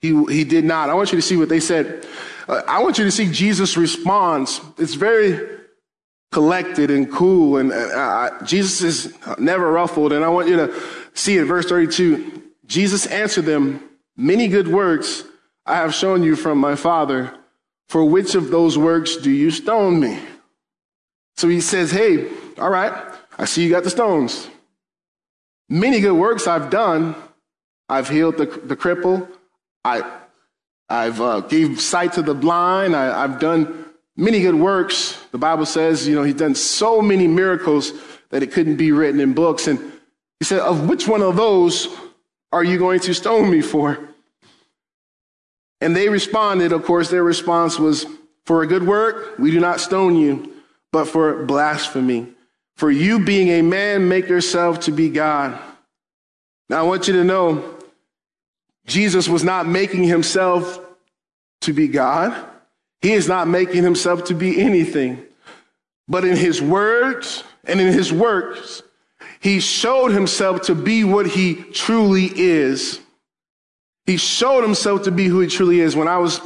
he, 0.02 0.24
he 0.26 0.44
did 0.44 0.66
not. 0.66 0.90
I 0.90 0.94
want 0.94 1.12
you 1.12 1.18
to 1.18 1.22
see 1.22 1.38
what 1.38 1.50
they 1.50 1.60
said. 1.60 2.06
uh, 2.48 2.62
I 2.68 2.82
want 2.82 2.98
you 2.98 3.06
to 3.06 3.12
see 3.12 3.32
Jesus' 3.32 3.78
response. 3.78 4.60
It's 4.78 4.96
very 4.96 5.63
collected 6.34 6.92
and 6.92 7.10
cool, 7.12 7.58
and 7.58 7.72
uh, 7.72 8.32
Jesus 8.44 8.82
is 8.82 9.18
never 9.38 9.72
ruffled. 9.72 10.12
And 10.12 10.26
I 10.26 10.30
want 10.30 10.50
you 10.50 10.58
to 10.58 10.84
see 11.14 11.38
it, 11.38 11.46
verse 11.46 11.68
32. 11.68 12.42
Jesus 12.66 13.06
answered 13.06 13.46
them, 13.46 13.82
Many 14.18 14.48
good 14.48 14.68
works 14.68 15.24
I 15.66 15.78
have 15.78 15.94
shown 15.94 16.24
you 16.24 16.36
from 16.36 16.58
my 16.58 16.76
Father. 16.76 17.34
For 17.88 18.04
which 18.04 18.36
of 18.36 18.50
those 18.50 18.78
works 18.78 19.18
do 19.18 19.30
you 19.30 19.52
stone 19.52 20.00
me? 20.00 20.20
So 21.38 21.48
he 21.48 21.62
says, 21.62 21.92
Hey, 21.92 22.30
all 22.58 22.70
right, 22.70 22.94
I 23.38 23.46
see 23.46 23.64
you 23.64 23.70
got 23.70 23.84
the 23.84 23.90
stones. 23.90 24.48
Many 25.70 26.00
good 26.00 26.14
works 26.18 26.48
I've 26.48 26.70
done. 26.70 27.16
I've 27.90 28.10
healed 28.10 28.38
the, 28.38 28.46
the 28.46 28.76
cripple. 28.76 29.28
I, 29.86 30.10
I've 30.90 31.22
uh, 31.22 31.42
gave 31.42 31.80
sight 31.80 32.14
to 32.14 32.22
the 32.22 32.34
blind. 32.34 32.96
I, 32.96 33.24
I've 33.24 33.40
done 33.40 33.86
many 34.16 34.42
good 34.42 34.56
works. 34.56 35.22
The 35.32 35.38
Bible 35.38 35.66
says, 35.66 36.08
you 36.08 36.16
know, 36.16 36.24
he's 36.24 36.36
done 36.36 36.56
so 36.56 37.02
many 37.02 37.28
miracles 37.28 37.94
that 38.30 38.44
it 38.44 38.52
couldn't 38.52 38.78
be 38.78 38.92
written 38.92 39.20
in 39.20 39.34
books. 39.34 39.68
And 39.68 39.80
he 40.40 40.46
said, 40.46 40.60
of 40.60 40.90
which 40.90 41.08
one 41.08 41.22
of 41.22 41.36
those 41.36 41.88
are 42.52 42.64
you 42.64 42.78
going 42.78 43.00
to 43.02 43.14
stone 43.14 43.50
me 43.50 43.62
for? 43.62 44.00
And 45.82 45.96
they 45.96 46.08
responded, 46.08 46.72
of 46.72 46.86
course, 46.86 47.10
their 47.10 47.24
response 47.24 47.78
was, 47.78 48.06
For 48.46 48.64
a 48.64 48.68
good 48.68 48.88
work, 48.88 49.38
we 49.38 49.52
do 49.52 49.60
not 49.60 49.82
stone 49.82 50.16
you, 50.16 50.54
but 50.92 51.06
for 51.06 51.46
blasphemy. 51.46 52.28
For 52.78 52.90
you 52.90 53.20
being 53.20 53.50
a 53.50 53.62
man, 53.62 54.08
make 54.08 54.30
yourself 54.30 54.80
to 54.82 54.92
be 54.92 55.10
God. 55.10 55.60
Now, 56.70 56.80
I 56.80 56.84
want 56.84 57.08
you 57.08 57.14
to 57.16 57.24
know 57.24 57.78
Jesus 58.86 59.28
was 59.28 59.44
not 59.44 59.68
making 59.68 60.04
himself 60.04 60.80
to 61.62 61.74
be 61.74 61.88
God. 61.88 62.34
He 63.04 63.12
is 63.12 63.28
not 63.28 63.50
making 63.50 63.84
himself 63.84 64.24
to 64.26 64.34
be 64.34 64.62
anything. 64.62 65.22
But 66.08 66.24
in 66.24 66.38
his 66.38 66.62
words 66.62 67.44
and 67.66 67.80
in 67.80 67.92
his 67.92 68.14
works, 68.14 68.82
he 69.42 69.60
showed 69.60 70.12
himself 70.12 70.64
to 70.64 70.76
be 70.76 71.04
what 71.04 71.28
he 71.28 71.56
truly 71.56 72.32
is. 72.34 73.02
He 74.06 74.16
showed 74.16 74.64
himself 74.64 75.04
to 75.04 75.12
be 75.12 75.26
who 75.26 75.42
he 75.42 75.48
truly 75.48 75.82
is. 75.82 75.98
When 75.98 76.08
I 76.08 76.18
was 76.18 76.40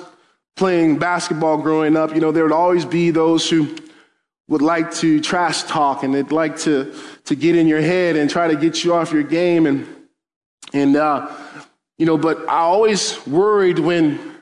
playing 0.56 0.98
basketball 0.98 1.60
growing 1.60 1.96
up, 1.96 2.16
you 2.16 2.22
know, 2.22 2.32
there 2.32 2.44
would 2.44 2.52
always 2.52 2.86
be 2.86 3.12
those 3.12 3.48
who 3.48 3.76
would 4.48 4.64
like 4.64 4.92
to 4.96 5.22
trash 5.22 5.62
talk 5.64 6.02
and 6.02 6.14
they'd 6.14 6.32
like 6.32 6.58
to, 6.58 6.92
to 7.26 7.36
get 7.36 7.56
in 7.56 7.68
your 7.68 7.82
head 7.82 8.16
and 8.16 8.32
try 8.32 8.48
to 8.48 8.56
get 8.56 8.84
you 8.84 8.96
off 8.96 9.12
your 9.12 9.24
game. 9.24 9.68
And, 9.68 9.88
and, 10.74 10.96
uh, 10.96 11.32
you 12.00 12.08
know, 12.08 12.18
but 12.18 12.50
I 12.50 12.60
always 12.60 13.26
worried 13.28 13.78
when 13.78 14.38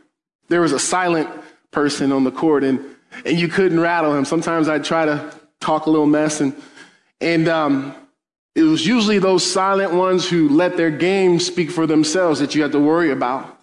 there 0.47 0.61
was 0.61 0.71
a 0.71 0.79
silent 0.79 1.29
person 1.75 2.13
on 2.13 2.23
the 2.23 2.31
court 2.31 2.63
and, 2.63 2.79
and 3.25 3.37
you 3.37 3.49
couldn't 3.49 3.81
rattle 3.81 4.15
him. 4.15 4.23
Sometimes 4.23 4.69
I'd 4.69 4.85
try 4.85 5.05
to 5.05 5.29
talk 5.59 5.87
a 5.87 5.89
little 5.89 6.07
mess 6.07 6.39
and, 6.39 6.55
and, 7.19 7.49
um, 7.49 7.93
it 8.55 8.63
was 8.63 8.87
usually 8.87 9.19
those 9.19 9.45
silent 9.45 9.93
ones 9.93 10.29
who 10.29 10.47
let 10.47 10.77
their 10.77 10.89
game 10.89 11.41
speak 11.41 11.69
for 11.69 11.85
themselves 11.85 12.39
that 12.39 12.55
you 12.55 12.61
had 12.61 12.71
to 12.71 12.79
worry 12.79 13.11
about. 13.11 13.59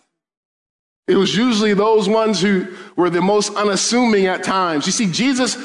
It 1.09 1.17
was 1.17 1.35
usually 1.35 1.73
those 1.73 2.11
ones 2.11 2.43
who 2.43 2.67
were 2.95 3.09
the 3.09 3.23
most 3.23 3.55
unassuming 3.55 4.27
at 4.27 4.45
times. 4.45 4.85
You 4.85 4.93
see, 4.93 5.11
Jesus 5.11 5.57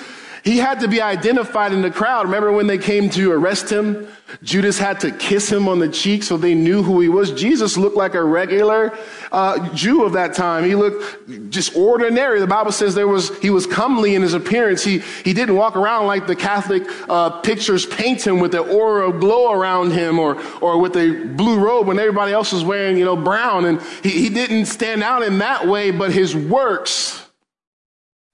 he 0.47 0.57
had 0.57 0.79
to 0.79 0.87
be 0.87 1.01
identified 1.01 1.73
in 1.73 1.81
the 1.81 1.91
crowd. 1.91 2.25
Remember 2.25 2.53
when 2.53 2.67
they 2.67 2.77
came 2.77 3.09
to 3.09 3.33
arrest 3.33 3.69
him? 3.69 4.07
Judas 4.43 4.79
had 4.79 4.97
to 5.01 5.11
kiss 5.11 5.51
him 5.51 5.67
on 5.67 5.79
the 5.79 5.89
cheek 5.89 6.23
so 6.23 6.37
they 6.37 6.55
knew 6.55 6.83
who 6.83 7.01
he 7.01 7.09
was. 7.09 7.33
Jesus 7.33 7.77
looked 7.77 7.97
like 7.97 8.13
a 8.13 8.23
regular 8.23 8.97
uh, 9.33 9.73
Jew 9.73 10.05
of 10.05 10.13
that 10.13 10.33
time. 10.33 10.63
He 10.63 10.73
looked 10.73 11.49
just 11.49 11.75
ordinary. 11.75 12.39
The 12.39 12.47
Bible 12.47 12.71
says 12.71 12.95
there 12.95 13.09
was 13.09 13.37
he 13.39 13.49
was 13.49 13.67
comely 13.67 14.15
in 14.15 14.21
his 14.21 14.33
appearance. 14.33 14.85
He 14.85 14.99
he 14.99 15.33
didn't 15.33 15.55
walk 15.55 15.75
around 15.75 16.07
like 16.07 16.27
the 16.27 16.35
Catholic 16.35 16.83
uh, 17.09 17.41
pictures 17.41 17.85
paint 17.85 18.25
him 18.25 18.39
with 18.39 18.53
the 18.53 18.59
aura 18.59 19.09
of 19.09 19.19
glow 19.19 19.51
around 19.51 19.91
him 19.91 20.17
or 20.17 20.41
or 20.61 20.79
with 20.79 20.95
a 20.95 21.25
blue 21.35 21.59
robe 21.59 21.87
when 21.87 21.99
everybody 21.99 22.31
else 22.31 22.53
was 22.53 22.63
wearing 22.63 22.97
you 22.97 23.03
know 23.03 23.17
brown. 23.17 23.65
And 23.65 23.81
he, 24.01 24.11
he 24.11 24.29
didn't 24.29 24.67
stand 24.67 25.03
out 25.03 25.23
in 25.23 25.39
that 25.39 25.67
way, 25.67 25.91
but 25.91 26.13
his 26.13 26.33
works 26.33 27.26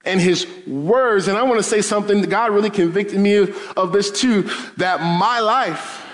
and 0.04 0.20
his 0.20 0.46
words. 0.66 1.28
And 1.28 1.36
I 1.36 1.42
want 1.42 1.58
to 1.58 1.62
say 1.62 1.82
something 1.82 2.22
God 2.22 2.50
really 2.52 2.70
convicted 2.70 3.18
me 3.18 3.36
of, 3.36 3.72
of 3.76 3.92
this 3.92 4.10
too, 4.10 4.50
that 4.76 5.00
my 5.00 5.40
life, 5.40 6.04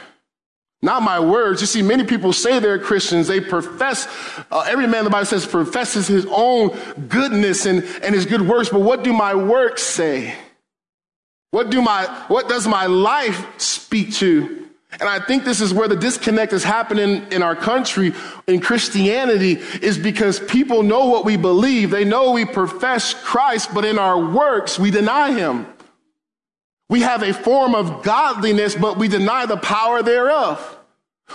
not 0.82 1.02
my 1.02 1.20
words. 1.20 1.61
You 1.61 1.66
see, 1.66 1.82
many 1.82 2.04
people 2.04 2.32
say 2.32 2.59
they're 2.59 2.78
Christians. 2.78 3.28
They 3.28 3.40
profess, 3.40 4.09
uh, 4.50 4.61
every 4.66 4.87
man, 4.87 5.04
the 5.04 5.11
Bible 5.11 5.26
says, 5.26 5.47
professes 5.47 6.06
his 6.06 6.26
own 6.30 6.76
goodness 7.09 7.66
and, 7.66 7.85
and 8.02 8.14
his 8.14 8.26
good 8.26 8.42
works. 8.42 8.70
But 8.70 8.80
what 8.80 9.04
do 9.04 9.12
my 9.12 9.35
works 9.35 9.82
say? 9.82 10.35
What 11.50 11.70
do 11.70 11.82
my, 11.82 12.06
what 12.28 12.49
does 12.49 12.66
my 12.66 12.87
life 12.87 13.61
speak 13.61 14.14
to? 14.14 14.60
And 14.99 15.09
I 15.09 15.20
think 15.20 15.44
this 15.44 15.61
is 15.61 15.73
where 15.73 15.87
the 15.87 15.97
disconnect 15.97 16.52
is 16.52 16.64
happening 16.64 17.26
in 17.30 17.42
our 17.42 17.54
country 17.54 18.12
in 18.49 18.61
Christianity 18.61 19.61
is 19.80 19.97
because 19.97 20.40
people 20.40 20.82
know 20.82 21.06
what 21.06 21.25
we 21.25 21.37
believe. 21.37 21.90
They 21.90 22.04
know 22.04 22.32
we 22.32 22.44
profess 22.44 23.14
Christ, 23.14 23.73
but 23.73 23.85
in 23.85 23.99
our 23.99 24.18
works, 24.18 24.78
we 24.78 24.90
deny 24.90 25.32
him. 25.32 25.66
We 26.88 27.02
have 27.02 27.23
a 27.23 27.32
form 27.32 27.76
of 27.76 28.02
godliness, 28.02 28.75
but 28.75 28.99
we 28.99 29.06
deny 29.06 29.47
the 29.47 29.56
power 29.56 30.02
thereof. 30.02 30.78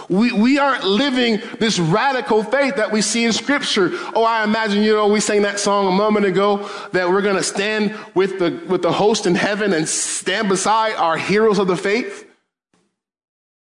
We, 0.09 0.33
we 0.33 0.57
aren't 0.59 0.83
living 0.83 1.41
this 1.57 1.79
radical 1.79 2.43
faith 2.43 2.75
that 2.75 2.91
we 2.91 3.01
see 3.01 3.24
in 3.24 3.31
scripture. 3.31 3.91
Oh, 4.13 4.25
I 4.25 4.43
imagine, 4.43 4.83
you 4.83 4.93
know, 4.93 5.07
we 5.07 5.21
sang 5.21 5.43
that 5.43 5.59
song 5.59 5.88
a 5.88 5.91
moment 5.91 6.25
ago 6.25 6.69
that 6.91 7.09
we're 7.09 7.21
going 7.21 7.38
to 7.38 7.43
stand 7.43 7.95
with 8.13 8.38
the, 8.38 8.62
with 8.67 8.81
the 8.81 8.91
host 8.91 9.25
in 9.25 9.35
heaven 9.35 9.71
and 9.71 9.88
stand 9.88 10.50
beside 10.50 10.95
our 10.95 11.15
heroes 11.15 11.57
of 11.57 11.67
the 11.67 11.77
faith. 11.77 12.29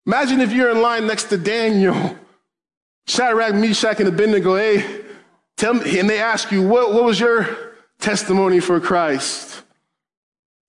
Imagine 0.06 0.42
if 0.42 0.52
you're 0.52 0.72
in 0.72 0.82
line 0.82 1.06
next 1.06 1.26
to 1.26 1.38
Daniel, 1.38 2.18
Shadrach, 3.08 3.54
Meshach, 3.54 4.00
and 4.00 4.10
Abednego. 4.10 4.56
Hey, 4.56 5.02
tell 5.58 5.76
me, 5.76 6.00
and 6.00 6.10
they 6.10 6.20
ask 6.20 6.52
you, 6.52 6.68
what, 6.68 6.94
what 6.94 7.04
was 7.04 7.20
your 7.20 7.76
testimony 8.00 8.60
for 8.60 8.80
Christ? 8.80 9.62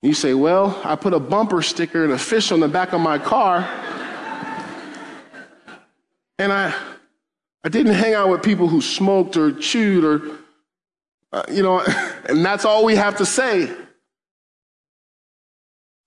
You 0.03 0.15
say, 0.15 0.35
Well, 0.35 0.81
I 0.85 0.97
put 0.97 1.15
a 1.15 1.21
bumper 1.21 1.63
sticker 1.63 2.05
and 2.05 2.13
a 2.13 2.19
fish 2.19 2.53
on 2.53 2.61
the 2.61 2.69
back 2.69 2.93
of 2.93 3.01
my 3.01 3.19
car. 3.19 3.61
and 6.39 6.53
I, 6.53 6.75
I 7.65 7.69
didn't 7.69 7.95
hang 7.95 8.13
out 8.13 8.29
with 8.29 8.43
people 8.43 8.69
who 8.69 8.81
smoked 8.81 9.37
or 9.37 9.53
chewed 9.53 10.05
or, 10.05 10.39
uh, 11.33 11.45
you 11.51 11.63
know, 11.63 11.81
and 12.29 12.45
that's 12.45 12.65
all 12.65 12.85
we 12.85 12.97
have 12.97 13.17
to 13.19 13.27
say. 13.27 13.73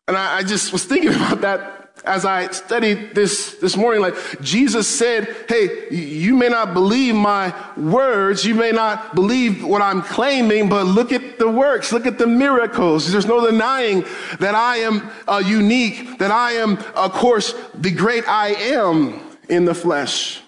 And 0.08 0.16
I, 0.16 0.38
I 0.38 0.44
just 0.44 0.72
was 0.72 0.86
thinking 0.86 1.14
about 1.16 1.42
that 1.42 1.86
as 2.06 2.24
I 2.24 2.50
studied 2.50 3.16
this 3.16 3.56
this 3.56 3.76
morning, 3.76 4.02
like 4.02 4.16
Jesus 4.42 4.88
said, 4.88 5.36
Hey, 5.50 5.88
you 5.90 6.36
may 6.36 6.50
not 6.50 6.74
believe 6.74 7.16
my 7.16 7.54
words, 7.76 8.46
you 8.46 8.54
may 8.54 8.72
not 8.72 9.16
believe 9.16 9.66
what 9.66 9.82
I'm 9.82 10.02
claiming, 10.02 10.70
but 10.70 10.86
look 10.86 11.12
at 11.12 11.40
the 11.40 11.50
works, 11.50 11.92
look 11.92 12.06
at 12.06 12.20
the 12.20 12.28
miracles. 12.28 13.12
There's 13.12 13.26
no 13.26 13.44
denying 13.50 14.06
that 14.40 14.54
I 14.54 14.78
am 14.78 15.10
uh, 15.28 15.42
unique, 15.44 16.20
that 16.20 16.32
I 16.32 16.52
am, 16.54 16.78
of 16.96 17.12
course, 17.14 17.56
the 17.74 17.92
great 17.92 18.28
I 18.28 18.50
am 18.50 19.20
in 19.50 19.66
the 19.66 19.74
flesh. 19.74 20.42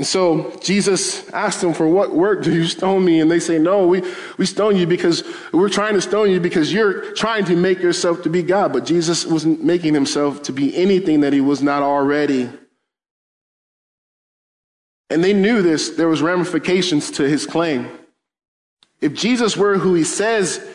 And 0.00 0.06
so 0.06 0.50
Jesus 0.62 1.28
asked 1.28 1.60
them, 1.60 1.74
For 1.74 1.86
what 1.86 2.14
work 2.14 2.42
do 2.42 2.50
you 2.50 2.64
stone 2.64 3.04
me? 3.04 3.20
And 3.20 3.30
they 3.30 3.38
say, 3.38 3.58
No, 3.58 3.86
we, 3.86 4.02
we 4.38 4.46
stone 4.46 4.78
you 4.78 4.86
because 4.86 5.22
we're 5.52 5.68
trying 5.68 5.92
to 5.92 6.00
stone 6.00 6.30
you 6.30 6.40
because 6.40 6.72
you're 6.72 7.12
trying 7.12 7.44
to 7.44 7.54
make 7.54 7.80
yourself 7.80 8.22
to 8.22 8.30
be 8.30 8.42
God. 8.42 8.72
But 8.72 8.86
Jesus 8.86 9.26
wasn't 9.26 9.62
making 9.62 9.92
himself 9.92 10.42
to 10.44 10.54
be 10.54 10.74
anything 10.74 11.20
that 11.20 11.34
he 11.34 11.42
was 11.42 11.62
not 11.62 11.82
already. 11.82 12.48
And 15.10 15.22
they 15.22 15.34
knew 15.34 15.60
this, 15.60 15.90
there 15.90 16.08
was 16.08 16.22
ramifications 16.22 17.10
to 17.10 17.24
his 17.24 17.44
claim. 17.44 17.86
If 19.02 19.12
Jesus 19.12 19.54
were 19.54 19.76
who 19.76 19.92
he 19.92 20.04
says 20.04 20.66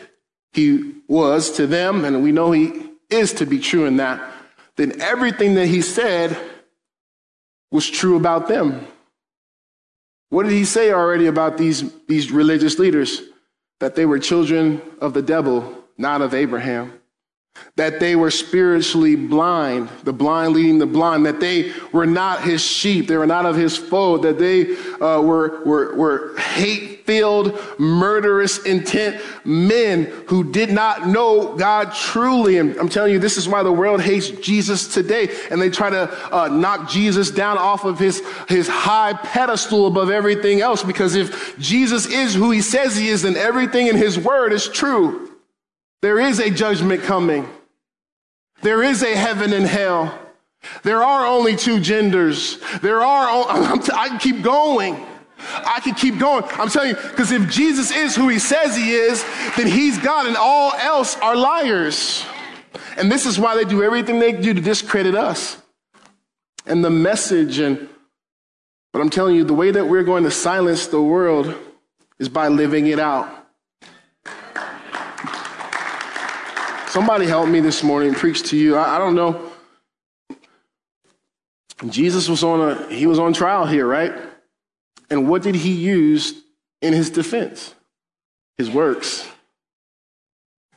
he 0.52 0.92
was 1.08 1.50
to 1.56 1.66
them, 1.66 2.04
and 2.04 2.22
we 2.22 2.30
know 2.30 2.52
he 2.52 2.90
is 3.10 3.32
to 3.32 3.44
be 3.44 3.58
true 3.58 3.86
in 3.86 3.96
that, 3.96 4.22
then 4.76 5.00
everything 5.00 5.54
that 5.54 5.66
he 5.66 5.82
said 5.82 6.38
was 7.72 7.90
true 7.90 8.14
about 8.14 8.46
them. 8.46 8.86
What 10.28 10.44
did 10.44 10.52
he 10.52 10.64
say 10.64 10.92
already 10.92 11.26
about 11.26 11.56
these, 11.56 11.92
these 12.06 12.32
religious 12.32 12.78
leaders? 12.78 13.22
That 13.78 13.94
they 13.94 14.06
were 14.06 14.18
children 14.18 14.82
of 15.00 15.14
the 15.14 15.22
devil, 15.22 15.84
not 15.98 16.22
of 16.22 16.34
Abraham. 16.34 17.00
That 17.76 18.00
they 18.00 18.16
were 18.16 18.30
spiritually 18.30 19.16
blind, 19.16 19.90
the 20.04 20.12
blind 20.12 20.54
leading 20.54 20.78
the 20.78 20.86
blind, 20.86 21.26
that 21.26 21.40
they 21.40 21.72
were 21.92 22.06
not 22.06 22.42
his 22.42 22.62
sheep, 22.62 23.06
they 23.06 23.16
were 23.16 23.26
not 23.26 23.44
of 23.44 23.54
his 23.56 23.76
fold, 23.76 24.22
that 24.22 24.38
they 24.38 24.76
uh, 24.76 25.20
were, 25.20 25.62
were, 25.64 25.94
were 25.94 26.38
hate 26.38 26.96
filled, 27.06 27.58
murderous 27.78 28.58
intent 28.64 29.22
men 29.44 30.04
who 30.26 30.50
did 30.52 30.70
not 30.70 31.06
know 31.06 31.56
God 31.56 31.94
truly. 31.94 32.58
And 32.58 32.76
I'm 32.76 32.88
telling 32.88 33.12
you, 33.12 33.18
this 33.18 33.36
is 33.38 33.48
why 33.48 33.62
the 33.62 33.72
world 33.72 34.02
hates 34.02 34.28
Jesus 34.28 34.92
today. 34.92 35.34
And 35.50 35.62
they 35.62 35.70
try 35.70 35.88
to 35.88 36.34
uh, 36.34 36.48
knock 36.48 36.90
Jesus 36.90 37.30
down 37.30 37.56
off 37.56 37.84
of 37.84 37.98
his, 37.98 38.22
his 38.48 38.68
high 38.68 39.14
pedestal 39.14 39.86
above 39.86 40.10
everything 40.10 40.60
else. 40.60 40.82
Because 40.82 41.14
if 41.14 41.56
Jesus 41.58 42.06
is 42.06 42.34
who 42.34 42.50
he 42.50 42.60
says 42.60 42.96
he 42.96 43.08
is, 43.08 43.22
then 43.22 43.36
everything 43.36 43.86
in 43.86 43.96
his 43.96 44.18
word 44.18 44.52
is 44.52 44.68
true. 44.68 45.30
There 46.02 46.20
is 46.20 46.38
a 46.38 46.50
judgment 46.50 47.02
coming. 47.02 47.48
There 48.62 48.82
is 48.82 49.02
a 49.02 49.14
heaven 49.14 49.52
and 49.52 49.66
hell. 49.66 50.18
There 50.82 51.02
are 51.02 51.26
only 51.26 51.56
two 51.56 51.80
genders. 51.80 52.58
There 52.82 53.02
are, 53.02 53.28
I 53.94 54.08
can 54.08 54.18
keep 54.18 54.42
going. 54.42 55.04
I 55.38 55.80
can 55.80 55.94
keep 55.94 56.18
going. 56.18 56.44
I'm 56.52 56.68
telling 56.68 56.90
you, 56.90 56.96
because 56.96 57.30
if 57.30 57.48
Jesus 57.50 57.94
is 57.94 58.16
who 58.16 58.28
he 58.28 58.38
says 58.38 58.76
he 58.76 58.92
is, 58.92 59.24
then 59.56 59.66
he's 59.66 59.98
God 59.98 60.26
and 60.26 60.36
all 60.36 60.72
else 60.72 61.16
are 61.16 61.36
liars. 61.36 62.24
And 62.96 63.12
this 63.12 63.26
is 63.26 63.38
why 63.38 63.54
they 63.54 63.64
do 63.64 63.82
everything 63.82 64.18
they 64.18 64.32
do 64.32 64.54
to 64.54 64.60
discredit 64.60 65.14
us. 65.14 65.60
And 66.64 66.84
the 66.84 66.90
message, 66.90 67.58
and 67.58 67.88
but 68.92 69.00
I'm 69.00 69.10
telling 69.10 69.36
you, 69.36 69.44
the 69.44 69.54
way 69.54 69.70
that 69.70 69.86
we're 69.86 70.02
going 70.02 70.24
to 70.24 70.30
silence 70.30 70.86
the 70.86 71.02
world 71.02 71.54
is 72.18 72.28
by 72.28 72.48
living 72.48 72.86
it 72.86 72.98
out. 72.98 73.45
Somebody 76.96 77.26
help 77.26 77.50
me 77.50 77.60
this 77.60 77.82
morning 77.82 78.14
preach 78.14 78.42
to 78.44 78.56
you. 78.56 78.74
I, 78.74 78.96
I 78.96 78.98
don't 78.98 79.14
know. 79.14 79.52
Jesus 81.90 82.26
was 82.26 82.42
on 82.42 82.62
a 82.62 82.88
he 82.88 83.06
was 83.06 83.18
on 83.18 83.34
trial 83.34 83.66
here, 83.66 83.86
right? 83.86 84.14
And 85.10 85.28
what 85.28 85.42
did 85.42 85.56
he 85.56 85.72
use 85.72 86.32
in 86.80 86.94
his 86.94 87.10
defense? 87.10 87.74
His 88.56 88.70
works. 88.70 89.28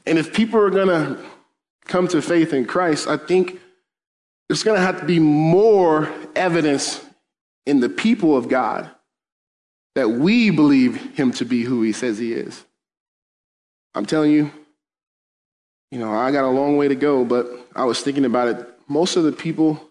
And 0.06 0.18
if 0.18 0.34
people 0.34 0.60
are 0.60 0.70
going 0.70 0.90
to 0.90 1.24
come 1.86 2.10
to 2.10 2.22
faith 2.22 2.52
in 2.52 2.66
Christ, 2.66 3.08
I 3.08 3.16
think 3.16 3.58
there's 4.50 4.64
going 4.64 4.76
to 4.76 4.86
have 4.86 5.00
to 5.00 5.06
be 5.06 5.20
more 5.20 6.14
evidence 6.36 7.02
in 7.66 7.80
the 7.80 7.88
people 7.88 8.36
of 8.36 8.50
God 8.50 8.92
that 9.96 10.10
we 10.10 10.50
believe 10.50 11.16
him 11.16 11.32
to 11.32 11.46
be 11.46 11.64
who 11.64 11.82
he 11.82 11.94
says 11.94 12.18
he 12.18 12.34
is. 12.34 12.66
I'm 13.96 14.06
telling 14.06 14.34
you, 14.34 14.52
you 15.92 16.00
know, 16.00 16.12
I 16.14 16.32
got 16.32 16.46
a 16.46 16.50
long 16.50 16.78
way 16.78 16.88
to 16.88 16.96
go, 16.96 17.26
but 17.26 17.48
I 17.76 17.86
was 17.86 18.02
thinking 18.02 18.26
about 18.26 18.48
it. 18.48 18.68
Most 18.88 19.16
of 19.16 19.24
the 19.24 19.32
people 19.32 19.90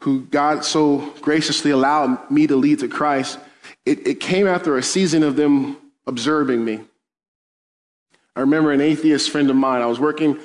who 0.00 0.22
God 0.22 0.64
so 0.64 0.98
graciously 1.20 1.70
allowed 1.70 2.30
me 2.30 2.46
to 2.46 2.56
lead 2.56 2.80
to 2.80 2.88
Christ, 2.88 3.38
it, 3.84 4.06
it 4.06 4.20
came 4.20 4.46
after 4.46 4.76
a 4.76 4.82
season 4.82 5.22
of 5.22 5.36
them 5.36 5.76
observing 6.06 6.64
me. 6.64 6.80
I 8.34 8.40
remember 8.40 8.72
an 8.72 8.80
atheist 8.80 9.30
friend 9.30 9.48
of 9.50 9.56
mine. 9.56 9.82
I 9.82 9.86
was 9.86 9.98
working 9.98 10.38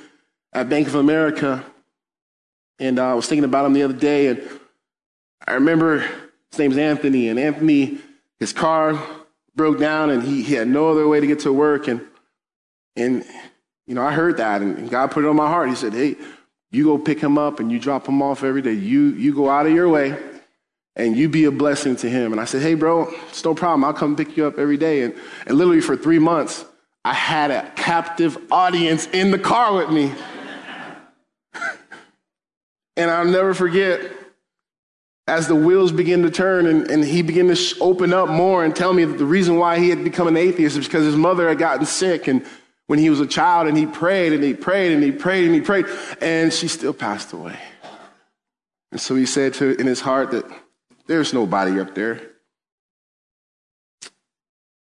at 0.53 0.69
Bank 0.69 0.87
of 0.87 0.95
America, 0.95 1.63
and 2.79 2.99
I 2.99 3.13
was 3.13 3.27
thinking 3.27 3.43
about 3.43 3.65
him 3.65 3.73
the 3.73 3.83
other 3.83 3.93
day, 3.93 4.27
and 4.27 4.41
I 5.45 5.53
remember 5.53 5.99
his 6.51 6.59
name's 6.59 6.77
Anthony, 6.77 7.29
and 7.29 7.39
Anthony, 7.39 7.99
his 8.39 8.53
car 8.53 9.01
broke 9.55 9.79
down, 9.79 10.09
and 10.09 10.23
he, 10.23 10.41
he 10.41 10.55
had 10.55 10.67
no 10.67 10.89
other 10.89 11.07
way 11.07 11.19
to 11.19 11.27
get 11.27 11.39
to 11.39 11.53
work, 11.53 11.87
and 11.87 12.01
and 12.95 13.25
you 13.87 13.95
know 13.95 14.03
I 14.03 14.13
heard 14.13 14.37
that, 14.37 14.61
and 14.61 14.89
God 14.89 15.11
put 15.11 15.23
it 15.23 15.27
on 15.27 15.35
my 15.35 15.47
heart. 15.47 15.69
He 15.69 15.75
said, 15.75 15.93
"Hey, 15.93 16.15
you 16.71 16.85
go 16.85 16.97
pick 16.97 17.19
him 17.19 17.37
up 17.37 17.59
and 17.59 17.71
you 17.71 17.79
drop 17.79 18.07
him 18.07 18.21
off 18.21 18.43
every 18.43 18.61
day. 18.61 18.73
You, 18.73 19.09
you 19.09 19.35
go 19.35 19.49
out 19.49 19.65
of 19.65 19.73
your 19.73 19.89
way 19.89 20.17
and 20.95 21.17
you 21.17 21.27
be 21.27 21.43
a 21.43 21.51
blessing 21.51 21.97
to 21.97 22.09
him. 22.09 22.31
And 22.31 22.39
I 22.39 22.45
said, 22.45 22.61
hey, 22.61 22.75
bro, 22.75 23.13
it's 23.27 23.43
no 23.43 23.53
problem. 23.53 23.83
I'll 23.83 23.93
come 23.93 24.15
pick 24.15 24.37
you 24.37 24.45
up 24.45 24.57
every 24.57 24.77
day. 24.77 25.03
And, 25.03 25.13
and 25.45 25.57
literally 25.57 25.81
for 25.81 25.97
three 25.97 26.19
months, 26.19 26.65
I 27.03 27.13
had 27.13 27.51
a 27.51 27.69
captive 27.75 28.37
audience 28.51 29.07
in 29.07 29.31
the 29.31 29.39
car 29.39 29.73
with 29.73 29.89
me. 29.89 30.13
and 32.95 33.11
I'll 33.11 33.25
never 33.25 33.53
forget 33.53 34.09
as 35.27 35.47
the 35.47 35.55
wheels 35.55 35.91
began 35.91 36.23
to 36.23 36.31
turn 36.31 36.65
and, 36.67 36.89
and 36.89 37.03
he 37.03 37.21
began 37.21 37.53
to 37.53 37.75
open 37.79 38.13
up 38.13 38.29
more 38.29 38.63
and 38.63 38.75
tell 38.75 38.93
me 38.93 39.03
that 39.03 39.17
the 39.17 39.25
reason 39.25 39.57
why 39.57 39.77
he 39.77 39.89
had 39.89 40.03
become 40.03 40.27
an 40.27 40.37
atheist 40.37 40.77
is 40.77 40.87
because 40.87 41.05
his 41.05 41.15
mother 41.15 41.49
had 41.49 41.57
gotten 41.57 41.85
sick 41.85 42.27
and 42.27 42.45
when 42.91 42.99
he 42.99 43.09
was 43.09 43.21
a 43.21 43.25
child 43.25 43.69
and 43.69 43.77
he 43.77 43.85
prayed 43.85 44.33
and 44.33 44.43
he 44.43 44.53
prayed 44.53 44.91
and 44.91 45.01
he 45.01 45.13
prayed 45.13 45.45
and 45.45 45.55
he 45.55 45.61
prayed 45.61 45.85
and 46.19 46.51
she 46.51 46.67
still 46.67 46.91
passed 46.91 47.31
away. 47.31 47.57
And 48.91 48.99
so 48.99 49.15
he 49.15 49.25
said 49.25 49.53
to 49.53 49.79
in 49.79 49.87
his 49.87 50.01
heart 50.01 50.31
that 50.31 50.43
there's 51.07 51.33
nobody 51.33 51.79
up 51.79 51.95
there. 51.95 52.19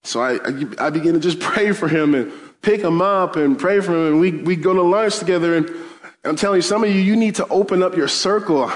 So 0.03 0.21
I, 0.21 0.35
I, 0.35 0.87
I 0.87 0.91
began 0.91 1.15
to 1.15 1.19
just 1.19 1.41
pray 1.55 1.73
for 1.73 1.89
him 1.89 2.15
and 2.15 2.31
pick 2.61 2.83
him 2.83 3.01
up 3.01 3.37
and 3.37 3.59
pray 3.59 3.81
for 3.81 3.93
him. 3.93 4.07
And 4.13 4.21
we, 4.21 4.33
we 4.33 4.55
go 4.55 4.75
to 4.75 4.83
lunch 4.83 5.19
together. 5.19 5.57
And, 5.57 5.67
and 5.71 5.79
I'm 6.25 6.37
telling 6.37 6.59
you, 6.59 6.63
some 6.63 6.85
of 6.85 6.91
you, 6.91 7.01
you 7.01 7.17
need 7.17 7.37
to 7.37 7.49
open 7.49 7.83
up 7.83 7.97
your 7.97 8.09
circle. 8.09 8.71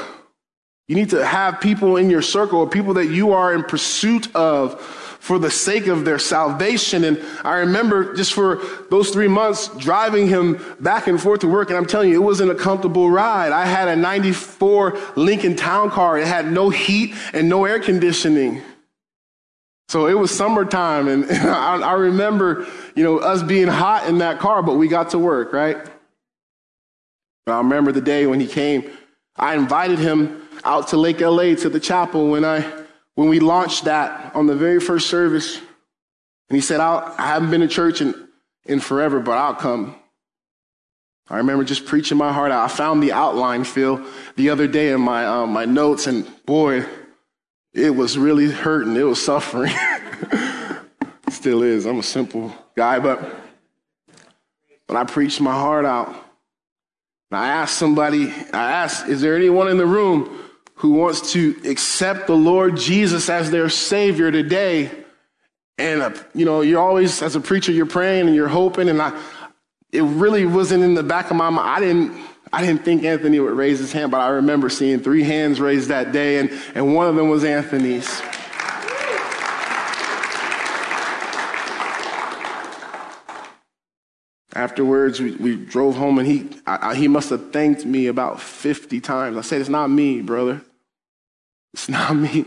You 0.86 0.96
need 0.96 1.10
to 1.10 1.22
have 1.22 1.60
people 1.60 1.98
in 1.98 2.08
your 2.08 2.22
circle, 2.22 2.66
people 2.66 2.94
that 2.94 3.08
you 3.08 3.34
are 3.34 3.52
in 3.52 3.62
pursuit 3.62 4.34
of 4.34 4.80
for 5.28 5.38
the 5.38 5.50
sake 5.50 5.88
of 5.88 6.06
their 6.06 6.18
salvation. 6.18 7.04
And 7.04 7.22
I 7.44 7.56
remember 7.56 8.14
just 8.14 8.32
for 8.32 8.62
those 8.88 9.10
three 9.10 9.28
months 9.28 9.68
driving 9.76 10.26
him 10.26 10.58
back 10.80 11.06
and 11.06 11.20
forth 11.20 11.40
to 11.40 11.48
work. 11.48 11.68
And 11.68 11.76
I'm 11.76 11.84
telling 11.84 12.08
you, 12.08 12.14
it 12.14 12.24
wasn't 12.24 12.50
a 12.50 12.54
comfortable 12.54 13.10
ride. 13.10 13.52
I 13.52 13.66
had 13.66 13.88
a 13.88 13.94
94 13.94 14.98
Lincoln 15.16 15.54
Town 15.54 15.90
Car. 15.90 16.16
It 16.16 16.26
had 16.26 16.50
no 16.50 16.70
heat 16.70 17.14
and 17.34 17.46
no 17.46 17.66
air 17.66 17.78
conditioning. 17.78 18.62
So 19.90 20.06
it 20.06 20.14
was 20.14 20.30
summertime. 20.30 21.08
And, 21.08 21.26
I, 21.30 21.76
I 21.76 21.92
remember, 21.92 22.66
you 22.94 23.04
know, 23.04 23.18
us 23.18 23.42
being 23.42 23.68
hot 23.68 24.08
in 24.08 24.16
that 24.18 24.38
car, 24.38 24.62
but 24.62 24.76
we 24.76 24.88
got 24.88 25.10
to 25.10 25.18
work, 25.18 25.52
right? 25.52 25.76
I 27.46 27.58
remember 27.58 27.92
the 27.92 28.00
day 28.00 28.26
when 28.26 28.40
he 28.40 28.46
came. 28.46 28.90
I 29.36 29.56
invited 29.56 29.98
him 29.98 30.48
out 30.64 30.88
to 30.88 30.96
Lake 30.96 31.20
LA 31.20 31.54
to 31.56 31.68
the 31.68 31.80
chapel 31.80 32.30
when 32.30 32.46
I 32.46 32.77
when 33.18 33.28
we 33.28 33.40
launched 33.40 33.86
that 33.86 34.32
on 34.36 34.46
the 34.46 34.54
very 34.54 34.78
first 34.78 35.10
service, 35.10 35.56
and 35.56 36.54
he 36.54 36.60
said, 36.60 36.78
I 36.78 37.16
haven't 37.16 37.50
been 37.50 37.62
to 37.62 37.66
church 37.66 38.00
in, 38.00 38.14
in 38.64 38.78
forever, 38.78 39.18
but 39.18 39.36
I'll 39.36 39.56
come. 39.56 39.96
I 41.28 41.38
remember 41.38 41.64
just 41.64 41.84
preaching 41.84 42.16
my 42.16 42.32
heart 42.32 42.52
out. 42.52 42.64
I 42.64 42.68
found 42.72 43.02
the 43.02 43.10
outline, 43.10 43.64
Phil, 43.64 44.06
the 44.36 44.50
other 44.50 44.68
day 44.68 44.92
in 44.92 45.00
my, 45.00 45.26
uh, 45.26 45.46
my 45.46 45.64
notes, 45.64 46.06
and 46.06 46.30
boy, 46.46 46.86
it 47.72 47.90
was 47.90 48.16
really 48.16 48.52
hurting. 48.52 48.94
It 48.94 49.02
was 49.02 49.20
suffering. 49.20 49.74
Still 51.28 51.64
is. 51.64 51.86
I'm 51.86 51.98
a 51.98 52.04
simple 52.04 52.54
guy, 52.76 53.00
but, 53.00 53.34
but 54.86 54.96
I 54.96 55.02
preached 55.02 55.40
my 55.40 55.54
heart 55.54 55.84
out. 55.84 56.06
And 57.32 57.40
I 57.40 57.48
asked 57.48 57.78
somebody, 57.78 58.30
I 58.52 58.70
asked, 58.70 59.08
is 59.08 59.20
there 59.20 59.34
anyone 59.34 59.66
in 59.66 59.76
the 59.76 59.86
room 59.86 60.47
who 60.78 60.92
wants 60.92 61.32
to 61.32 61.60
accept 61.64 62.26
the 62.26 62.36
Lord 62.36 62.76
Jesus 62.76 63.28
as 63.28 63.50
their 63.50 63.68
Savior 63.68 64.30
today. 64.30 64.90
And, 65.76 66.02
uh, 66.02 66.10
you 66.34 66.44
know, 66.44 66.60
you're 66.60 66.80
always, 66.80 67.20
as 67.22 67.36
a 67.36 67.40
preacher, 67.40 67.72
you're 67.72 67.86
praying 67.86 68.26
and 68.26 68.34
you're 68.34 68.48
hoping. 68.48 68.88
And 68.88 69.02
I, 69.02 69.20
it 69.92 70.02
really 70.02 70.46
wasn't 70.46 70.84
in 70.84 70.94
the 70.94 71.02
back 71.02 71.30
of 71.30 71.36
my 71.36 71.50
mind. 71.50 71.68
I 71.68 71.80
didn't, 71.80 72.28
I 72.52 72.64
didn't 72.64 72.84
think 72.84 73.04
Anthony 73.04 73.40
would 73.40 73.52
raise 73.52 73.78
his 73.78 73.92
hand, 73.92 74.10
but 74.10 74.20
I 74.20 74.28
remember 74.28 74.68
seeing 74.68 75.00
three 75.00 75.24
hands 75.24 75.60
raised 75.60 75.88
that 75.88 76.12
day, 76.12 76.38
and, 76.38 76.50
and 76.74 76.94
one 76.94 77.08
of 77.08 77.16
them 77.16 77.28
was 77.28 77.44
Anthony's. 77.44 78.22
Afterwards, 84.54 85.20
we, 85.20 85.32
we 85.36 85.56
drove 85.56 85.96
home, 85.96 86.18
and 86.18 86.26
he, 86.26 86.48
I, 86.66 86.94
he 86.94 87.06
must 87.06 87.30
have 87.30 87.52
thanked 87.52 87.84
me 87.84 88.06
about 88.06 88.40
50 88.40 89.00
times. 89.00 89.36
I 89.36 89.42
said, 89.42 89.60
It's 89.60 89.70
not 89.70 89.88
me, 89.88 90.20
brother. 90.20 90.62
It's 91.78 91.88
not 91.88 92.16
me. 92.16 92.44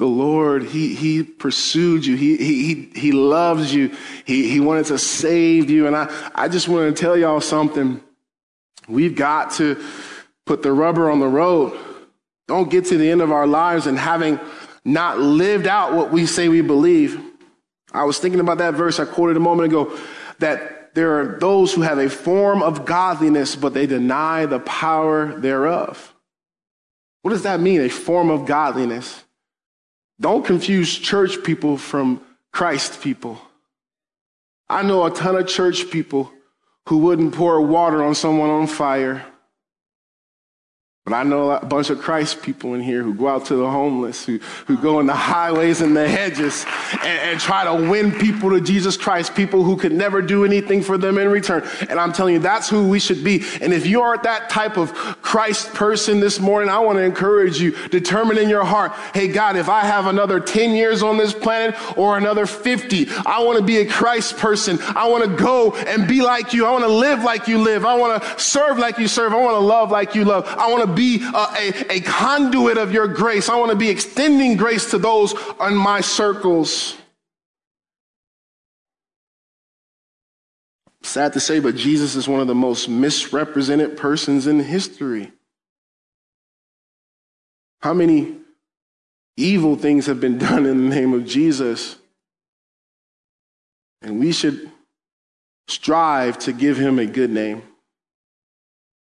The 0.00 0.06
Lord, 0.06 0.64
He, 0.64 0.96
he 0.96 1.22
pursued 1.22 2.04
you. 2.04 2.16
He, 2.16 2.36
he, 2.36 2.90
he 2.96 3.12
loves 3.12 3.72
you. 3.72 3.94
He, 4.24 4.50
he 4.50 4.58
wanted 4.58 4.86
to 4.86 4.98
save 4.98 5.70
you. 5.70 5.86
And 5.86 5.94
I, 5.94 6.12
I 6.34 6.48
just 6.48 6.66
want 6.66 6.94
to 6.94 7.00
tell 7.00 7.16
y'all 7.16 7.40
something. 7.40 8.00
We've 8.88 9.14
got 9.14 9.52
to 9.52 9.80
put 10.46 10.62
the 10.62 10.72
rubber 10.72 11.12
on 11.12 11.20
the 11.20 11.28
road. 11.28 11.78
Don't 12.48 12.68
get 12.68 12.86
to 12.86 12.98
the 12.98 13.08
end 13.08 13.22
of 13.22 13.30
our 13.30 13.46
lives 13.46 13.86
and 13.86 13.96
having 13.96 14.40
not 14.84 15.20
lived 15.20 15.68
out 15.68 15.94
what 15.94 16.10
we 16.10 16.26
say 16.26 16.48
we 16.48 16.60
believe. 16.60 17.20
I 17.92 18.02
was 18.02 18.18
thinking 18.18 18.40
about 18.40 18.58
that 18.58 18.74
verse 18.74 18.98
I 18.98 19.04
quoted 19.04 19.36
a 19.36 19.40
moment 19.40 19.68
ago 19.68 19.96
that 20.40 20.92
there 20.96 21.20
are 21.20 21.38
those 21.38 21.72
who 21.72 21.82
have 21.82 21.98
a 21.98 22.10
form 22.10 22.64
of 22.64 22.84
godliness, 22.84 23.54
but 23.54 23.74
they 23.74 23.86
deny 23.86 24.46
the 24.46 24.58
power 24.58 25.38
thereof. 25.38 26.12
What 27.22 27.32
does 27.32 27.42
that 27.42 27.60
mean? 27.60 27.80
A 27.80 27.88
form 27.88 28.30
of 28.30 28.46
godliness. 28.46 29.24
Don't 30.20 30.44
confuse 30.44 30.98
church 30.98 31.42
people 31.42 31.76
from 31.76 32.22
Christ 32.52 33.02
people. 33.02 33.40
I 34.68 34.82
know 34.82 35.04
a 35.04 35.10
ton 35.10 35.36
of 35.36 35.46
church 35.46 35.90
people 35.90 36.30
who 36.86 36.98
wouldn't 36.98 37.34
pour 37.34 37.60
water 37.60 38.02
on 38.02 38.14
someone 38.14 38.50
on 38.50 38.66
fire. 38.66 39.24
But 41.06 41.14
I 41.14 41.22
know 41.22 41.52
a 41.52 41.64
bunch 41.64 41.88
of 41.88 41.98
Christ 41.98 42.42
people 42.42 42.74
in 42.74 42.82
here 42.82 43.02
who 43.02 43.14
go 43.14 43.26
out 43.26 43.46
to 43.46 43.56
the 43.56 43.68
homeless, 43.68 44.26
who, 44.26 44.36
who 44.66 44.76
go 44.76 45.00
in 45.00 45.06
the 45.06 45.14
highways 45.14 45.80
and 45.80 45.96
the 45.96 46.06
hedges 46.06 46.66
and, 46.92 47.02
and, 47.04 47.40
try 47.40 47.64
to 47.64 47.90
win 47.90 48.12
people 48.12 48.50
to 48.50 48.60
Jesus 48.60 48.98
Christ, 48.98 49.34
people 49.34 49.64
who 49.64 49.78
could 49.78 49.92
never 49.92 50.20
do 50.20 50.44
anything 50.44 50.82
for 50.82 50.98
them 50.98 51.16
in 51.16 51.28
return. 51.28 51.66
And 51.88 51.98
I'm 51.98 52.12
telling 52.12 52.34
you, 52.34 52.40
that's 52.40 52.68
who 52.68 52.86
we 52.86 53.00
should 53.00 53.24
be. 53.24 53.42
And 53.62 53.72
if 53.72 53.86
you 53.86 54.02
aren't 54.02 54.24
that 54.24 54.50
type 54.50 54.76
of 54.76 54.92
Christ 55.22 55.72
person 55.72 56.20
this 56.20 56.38
morning, 56.38 56.68
I 56.68 56.80
want 56.80 56.98
to 56.98 57.02
encourage 57.02 57.58
you, 57.58 57.74
determine 57.88 58.36
in 58.36 58.50
your 58.50 58.64
heart, 58.64 58.92
hey, 59.14 59.28
God, 59.28 59.56
if 59.56 59.70
I 59.70 59.80
have 59.80 60.06
another 60.06 60.38
10 60.38 60.74
years 60.74 61.02
on 61.02 61.16
this 61.16 61.32
planet 61.32 61.76
or 61.96 62.18
another 62.18 62.44
50, 62.44 63.08
I 63.24 63.42
want 63.42 63.58
to 63.58 63.64
be 63.64 63.78
a 63.78 63.86
Christ 63.86 64.36
person. 64.36 64.78
I 64.94 65.08
want 65.08 65.24
to 65.24 65.34
go 65.42 65.74
and 65.74 66.06
be 66.06 66.20
like 66.20 66.52
you. 66.52 66.66
I 66.66 66.72
want 66.72 66.84
to 66.84 66.92
live 66.92 67.24
like 67.24 67.48
you 67.48 67.56
live. 67.56 67.86
I 67.86 67.96
want 67.96 68.22
to 68.22 68.38
serve 68.38 68.78
like 68.78 68.98
you 68.98 69.08
serve. 69.08 69.32
I 69.32 69.38
want 69.38 69.54
to 69.54 69.60
love 69.60 69.90
like 69.90 70.14
you 70.14 70.26
love. 70.26 70.46
I 70.46 70.70
want 70.70 70.82
to 70.82 70.89
be 70.94 71.22
a, 71.22 71.46
a, 71.58 71.96
a 71.96 72.00
conduit 72.00 72.78
of 72.78 72.92
your 72.92 73.08
grace. 73.08 73.48
I 73.48 73.56
want 73.56 73.70
to 73.70 73.76
be 73.76 73.88
extending 73.88 74.56
grace 74.56 74.90
to 74.90 74.98
those 74.98 75.34
in 75.60 75.74
my 75.74 76.00
circles. 76.00 76.96
Sad 81.02 81.32
to 81.32 81.40
say, 81.40 81.60
but 81.60 81.76
Jesus 81.76 82.14
is 82.14 82.28
one 82.28 82.40
of 82.40 82.46
the 82.46 82.54
most 82.54 82.88
misrepresented 82.88 83.96
persons 83.96 84.46
in 84.46 84.60
history. 84.60 85.32
How 87.80 87.94
many 87.94 88.36
evil 89.36 89.76
things 89.76 90.06
have 90.06 90.20
been 90.20 90.38
done 90.50 90.66
in 90.66 90.88
the 90.88 90.94
name 90.94 91.14
of 91.14 91.24
Jesus? 91.24 91.96
And 94.02 94.18
we 94.18 94.32
should 94.32 94.70
strive 95.68 96.38
to 96.40 96.52
give 96.52 96.76
him 96.76 96.98
a 96.98 97.06
good 97.06 97.30
name. 97.30 97.62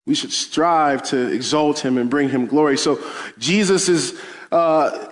We 0.07 0.14
should 0.14 0.33
strive 0.33 1.03
to 1.05 1.33
exalt 1.33 1.79
him 1.79 1.97
and 1.97 2.11
bring 2.11 2.29
him 2.29 2.45
glory. 2.45 2.77
So 2.77 3.03
Jesus 3.38 3.88
is, 3.88 4.21
uh, 4.53 5.09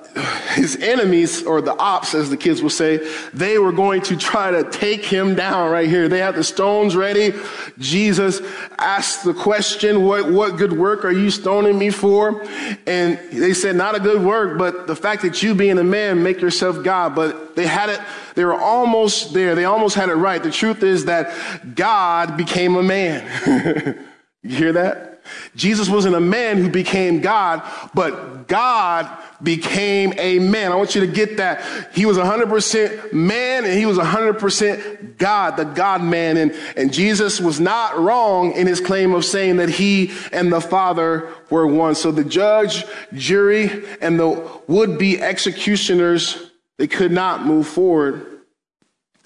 his 0.52 0.76
enemies, 0.76 1.44
or 1.44 1.62
the 1.62 1.74
ops, 1.74 2.14
as 2.14 2.28
the 2.28 2.36
kids 2.36 2.60
will 2.60 2.68
say, 2.68 2.98
they 3.32 3.56
were 3.56 3.72
going 3.72 4.02
to 4.02 4.18
try 4.18 4.50
to 4.50 4.70
take 4.70 5.02
him 5.02 5.34
down 5.34 5.70
right 5.70 5.88
here. 5.88 6.08
They 6.08 6.18
had 6.18 6.34
the 6.34 6.44
stones 6.44 6.94
ready. 6.94 7.32
Jesus 7.78 8.42
asked 8.76 9.24
the 9.24 9.32
question, 9.32 10.04
what, 10.04 10.30
what 10.30 10.58
good 10.58 10.74
work 10.74 11.06
are 11.06 11.10
you 11.10 11.30
stoning 11.30 11.78
me 11.78 11.88
for? 11.88 12.42
And 12.86 13.18
they 13.32 13.54
said, 13.54 13.76
not 13.76 13.94
a 13.94 14.00
good 14.00 14.22
work, 14.22 14.58
but 14.58 14.86
the 14.86 14.96
fact 14.96 15.22
that 15.22 15.42
you 15.42 15.54
being 15.54 15.78
a 15.78 15.84
man, 15.84 16.22
make 16.22 16.42
yourself 16.42 16.84
God. 16.84 17.14
But 17.14 17.56
they 17.56 17.66
had 17.66 17.88
it, 17.88 18.00
they 18.34 18.44
were 18.44 18.60
almost 18.60 19.32
there. 19.32 19.54
They 19.54 19.64
almost 19.64 19.94
had 19.94 20.10
it 20.10 20.16
right. 20.16 20.42
The 20.42 20.50
truth 20.50 20.82
is 20.82 21.06
that 21.06 21.34
God 21.74 22.36
became 22.36 22.76
a 22.76 22.82
man. 22.82 24.06
You 24.42 24.56
hear 24.56 24.72
that? 24.72 25.12
Jesus 25.54 25.88
wasn't 25.88 26.16
a 26.16 26.20
man 26.20 26.58
who 26.58 26.68
became 26.68 27.20
God, 27.20 27.62
but 27.94 28.48
God 28.48 29.08
became 29.42 30.12
a 30.18 30.38
man. 30.38 30.72
I 30.72 30.74
want 30.74 30.94
you 30.94 31.00
to 31.02 31.06
get 31.06 31.36
that. 31.36 31.90
He 31.94 32.06
was 32.06 32.16
100% 32.16 33.12
man 33.12 33.64
and 33.64 33.72
he 33.72 33.86
was 33.86 33.98
100% 33.98 35.18
God, 35.18 35.56
the 35.56 35.64
God 35.64 36.02
man. 36.02 36.36
And, 36.36 36.52
and 36.76 36.92
Jesus 36.92 37.40
was 37.40 37.60
not 37.60 37.98
wrong 37.98 38.52
in 38.52 38.66
his 38.66 38.80
claim 38.80 39.14
of 39.14 39.24
saying 39.24 39.56
that 39.56 39.68
he 39.68 40.12
and 40.32 40.52
the 40.52 40.60
Father 40.60 41.32
were 41.50 41.66
one. 41.66 41.94
So 41.94 42.10
the 42.10 42.24
judge, 42.24 42.84
jury, 43.14 43.84
and 44.00 44.18
the 44.18 44.60
would 44.66 44.98
be 44.98 45.20
executioners, 45.20 46.50
they 46.78 46.88
could 46.88 47.12
not 47.12 47.44
move 47.44 47.66
forward. 47.68 48.26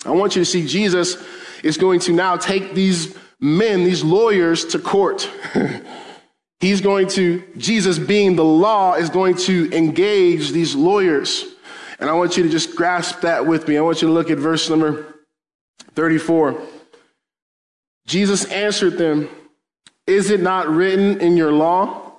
I 0.05 0.11
want 0.11 0.37
you 0.37 0.43
to 0.43 0.47
see 0.47 0.67
Jesus 0.67 1.23
is 1.63 1.79
going 1.79 2.01
to 2.01 2.13
now 2.13 2.37
take 2.37 2.75
these 2.75 3.17
men, 3.41 3.85
these 3.85 4.03
lawyers, 4.03 4.65
to 4.67 4.79
court. 4.79 5.31
He's 6.61 6.81
going 6.81 7.09
to, 7.09 7.43
Jesus 7.57 7.99
being 7.99 8.37
the 8.37 8.45
law, 8.45 8.95
is 8.95 9.11
going 9.11 9.37
to 9.37 9.71
engage 9.73 10.53
these 10.53 10.75
lawyers. 10.75 11.45
And 11.99 12.09
I 12.09 12.15
want 12.15 12.37
you 12.37 12.43
to 12.43 12.49
just 12.49 12.75
grasp 12.75 13.21
that 13.21 13.47
with 13.47 13.69
me. 13.69 13.77
I 13.77 13.83
want 13.83 14.01
you 14.03 14.09
to 14.09 14.15
look 14.15 14.31
at 14.31 14.39
verse 14.39 14.69
number 14.71 15.15
34. 15.95 16.61
Jesus 18.07 18.45
answered 18.47 18.97
them, 18.97 19.29
Is 20.07 20.31
it 20.31 20.41
not 20.41 20.69
written 20.69 21.21
in 21.21 21.37
your 21.37 21.53
law? 21.53 22.13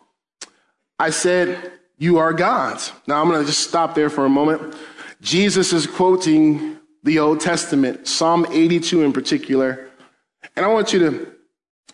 I 1.00 1.10
said, 1.10 1.72
You 1.98 2.18
are 2.18 2.34
gods. 2.34 2.92
Now 3.08 3.22
I'm 3.22 3.30
going 3.30 3.42
to 3.42 3.48
just 3.48 3.68
stop 3.68 3.96
there 3.96 4.10
for 4.10 4.26
a 4.26 4.30
moment. 4.30 4.76
Jesus 5.22 5.74
is 5.74 5.88
quoting 5.88 6.78
the 7.04 7.20
Old 7.20 7.40
Testament, 7.40 8.08
Psalm 8.08 8.46
82 8.52 9.04
in 9.04 9.14
particular. 9.14 9.87
And 10.58 10.65
I 10.65 10.70
want 10.70 10.91
you 10.91 11.00
to 11.00 11.34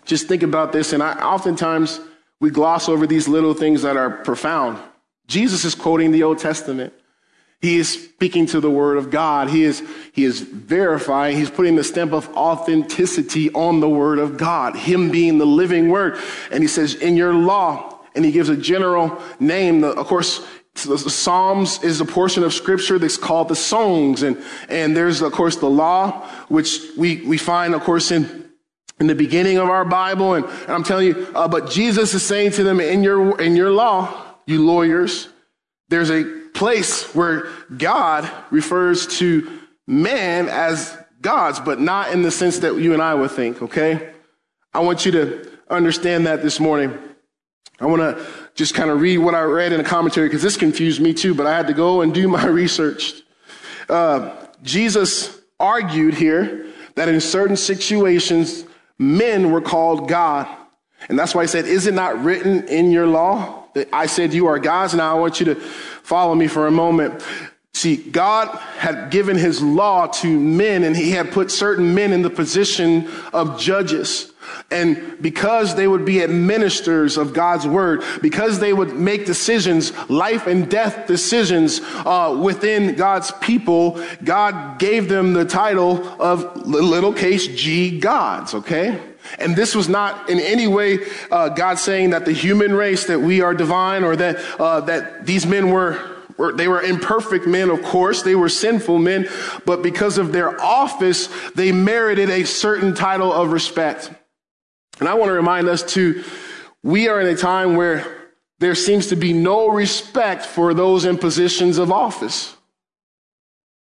just 0.05 0.27
think 0.27 0.41
about 0.41 0.71
this. 0.71 0.93
And 0.93 1.03
I, 1.03 1.13
oftentimes 1.21 1.99
we 2.39 2.49
gloss 2.49 2.89
over 2.89 3.05
these 3.05 3.27
little 3.27 3.53
things 3.53 3.81
that 3.83 3.97
are 3.97 4.09
profound. 4.09 4.79
Jesus 5.27 5.65
is 5.65 5.75
quoting 5.75 6.11
the 6.11 6.23
Old 6.23 6.39
Testament. 6.39 6.93
He 7.61 7.77
is 7.77 7.89
speaking 7.89 8.45
to 8.47 8.59
the 8.59 8.69
word 8.69 8.97
of 8.97 9.09
God. 9.09 9.49
He 9.49 9.63
is, 9.63 9.83
he 10.11 10.25
is 10.25 10.41
verifying, 10.41 11.37
he's 11.37 11.49
putting 11.49 11.75
the 11.75 11.83
stamp 11.83 12.11
of 12.11 12.27
authenticity 12.35 13.49
on 13.53 13.79
the 13.79 13.87
word 13.87 14.19
of 14.19 14.37
God, 14.37 14.75
him 14.75 15.11
being 15.11 15.37
the 15.37 15.45
living 15.45 15.89
word. 15.89 16.17
And 16.51 16.61
he 16.61 16.67
says, 16.67 16.95
in 16.95 17.15
your 17.15 17.33
law, 17.33 17.99
and 18.15 18.25
he 18.25 18.31
gives 18.31 18.49
a 18.49 18.57
general 18.57 19.21
name. 19.39 19.83
Of 19.83 20.05
course, 20.07 20.45
the 20.73 20.97
Psalms 20.97 21.81
is 21.83 22.01
a 22.01 22.05
portion 22.05 22.43
of 22.43 22.53
scripture 22.53 22.99
that's 22.99 23.17
called 23.17 23.47
the 23.47 23.55
songs. 23.55 24.23
And, 24.23 24.43
and 24.69 24.95
there's, 24.95 25.21
of 25.21 25.31
course, 25.31 25.55
the 25.55 25.69
law, 25.69 26.27
which 26.49 26.79
we, 26.97 27.25
we 27.25 27.37
find, 27.37 27.73
of 27.75 27.81
course, 27.83 28.11
in 28.11 28.42
in 29.03 29.07
the 29.07 29.15
beginning 29.15 29.57
of 29.57 29.69
our 29.69 29.83
Bible. 29.83 30.35
And, 30.35 30.45
and 30.45 30.69
I'm 30.69 30.83
telling 30.83 31.07
you, 31.07 31.27
uh, 31.35 31.49
but 31.49 31.69
Jesus 31.69 32.13
is 32.13 32.23
saying 32.23 32.51
to 32.51 32.63
them 32.63 32.79
in 32.79 33.03
your, 33.03 33.39
in 33.41 33.57
your 33.57 33.69
law, 33.69 34.15
you 34.45 34.65
lawyers, 34.65 35.27
there's 35.89 36.09
a 36.09 36.23
place 36.53 37.13
where 37.13 37.49
God 37.77 38.31
refers 38.49 39.05
to 39.17 39.59
man 39.85 40.47
as 40.47 40.97
gods, 41.19 41.59
but 41.59 41.81
not 41.81 42.13
in 42.13 42.21
the 42.21 42.31
sense 42.31 42.59
that 42.59 42.77
you 42.77 42.93
and 42.93 43.01
I 43.01 43.13
would 43.13 43.31
think, 43.31 43.61
okay? 43.61 44.13
I 44.73 44.79
want 44.79 45.05
you 45.05 45.11
to 45.11 45.51
understand 45.69 46.25
that 46.25 46.41
this 46.41 46.61
morning. 46.61 46.97
I 47.81 47.87
want 47.87 48.01
to 48.03 48.25
just 48.55 48.73
kind 48.73 48.89
of 48.89 49.01
read 49.01 49.17
what 49.17 49.35
I 49.35 49.41
read 49.41 49.73
in 49.73 49.81
a 49.81 49.83
commentary 49.83 50.29
because 50.29 50.41
this 50.41 50.55
confused 50.55 51.01
me 51.01 51.13
too, 51.13 51.35
but 51.35 51.45
I 51.45 51.57
had 51.57 51.67
to 51.67 51.73
go 51.73 51.99
and 51.99 52.13
do 52.13 52.27
my 52.29 52.45
research. 52.45 53.21
Uh, 53.89 54.33
Jesus 54.61 55.41
argued 55.59 56.13
here 56.13 56.67
that 56.95 57.09
in 57.09 57.19
certain 57.19 57.57
situations, 57.57 58.63
men 58.99 59.51
were 59.51 59.61
called 59.61 60.07
God. 60.07 60.47
And 61.09 61.19
that's 61.19 61.35
why 61.35 61.43
he 61.43 61.47
said, 61.47 61.65
Is 61.65 61.87
it 61.87 61.93
not 61.93 62.23
written 62.23 62.67
in 62.67 62.91
your 62.91 63.07
law 63.07 63.65
that 63.73 63.89
I 63.93 64.05
said 64.05 64.33
you 64.33 64.47
are 64.47 64.59
gods? 64.59 64.93
Now 64.93 65.15
I 65.15 65.19
want 65.19 65.39
you 65.39 65.45
to 65.47 65.55
follow 65.55 66.35
me 66.35 66.47
for 66.47 66.67
a 66.67 66.71
moment. 66.71 67.23
See, 67.73 67.97
God 67.97 68.47
had 68.77 69.09
given 69.09 69.37
his 69.37 69.61
law 69.61 70.07
to 70.07 70.39
men 70.39 70.83
and 70.83 70.95
he 70.95 71.11
had 71.11 71.31
put 71.31 71.51
certain 71.51 71.95
men 71.95 72.13
in 72.13 72.21
the 72.21 72.29
position 72.29 73.09
of 73.33 73.59
judges. 73.59 74.32
And 74.71 75.21
because 75.21 75.75
they 75.75 75.87
would 75.87 76.05
be 76.05 76.23
administrators 76.23 77.17
of 77.17 77.33
God's 77.33 77.67
word, 77.67 78.03
because 78.21 78.59
they 78.59 78.73
would 78.73 78.93
make 78.93 79.25
decisions, 79.25 79.91
life 80.09 80.47
and 80.47 80.69
death 80.69 81.07
decisions 81.07 81.81
uh, 81.83 82.37
within 82.41 82.95
God's 82.95 83.31
people, 83.41 84.03
God 84.23 84.79
gave 84.79 85.09
them 85.09 85.33
the 85.33 85.45
title 85.45 86.07
of 86.21 86.65
little 86.65 87.13
case 87.13 87.47
G 87.47 87.99
gods, 87.99 88.53
okay? 88.53 88.99
And 89.39 89.55
this 89.55 89.73
was 89.73 89.87
not 89.89 90.29
in 90.29 90.39
any 90.39 90.67
way 90.67 90.99
uh, 91.31 91.49
God 91.49 91.79
saying 91.79 92.11
that 92.11 92.25
the 92.25 92.33
human 92.33 92.73
race, 92.73 93.05
that 93.07 93.19
we 93.19 93.41
are 93.41 93.53
divine 93.53 94.03
or 94.03 94.15
that, 94.15 94.37
uh, 94.59 94.81
that 94.81 95.25
these 95.25 95.45
men 95.45 95.69
were 95.71 96.13
they 96.55 96.67
were 96.67 96.81
imperfect 96.81 97.45
men, 97.45 97.69
of 97.69 97.83
course. 97.83 98.23
They 98.23 98.35
were 98.35 98.49
sinful 98.49 98.99
men, 98.99 99.29
but 99.65 99.83
because 99.83 100.17
of 100.17 100.31
their 100.31 100.59
office, 100.59 101.29
they 101.51 101.71
merited 101.71 102.29
a 102.29 102.43
certain 102.43 102.93
title 102.95 103.31
of 103.31 103.51
respect. 103.51 104.11
And 105.03 105.09
I 105.09 105.15
want 105.15 105.31
to 105.31 105.33
remind 105.33 105.67
us 105.67 105.83
too, 105.83 106.23
we 106.81 107.09
are 107.09 107.19
in 107.19 107.27
a 107.27 107.35
time 107.35 107.75
where 107.75 108.29
there 108.59 108.73
seems 108.73 109.07
to 109.07 109.17
be 109.17 109.33
no 109.33 109.67
respect 109.67 110.45
for 110.45 110.73
those 110.73 111.03
in 111.03 111.17
positions 111.17 111.77
of 111.77 111.91
office. 111.91 112.55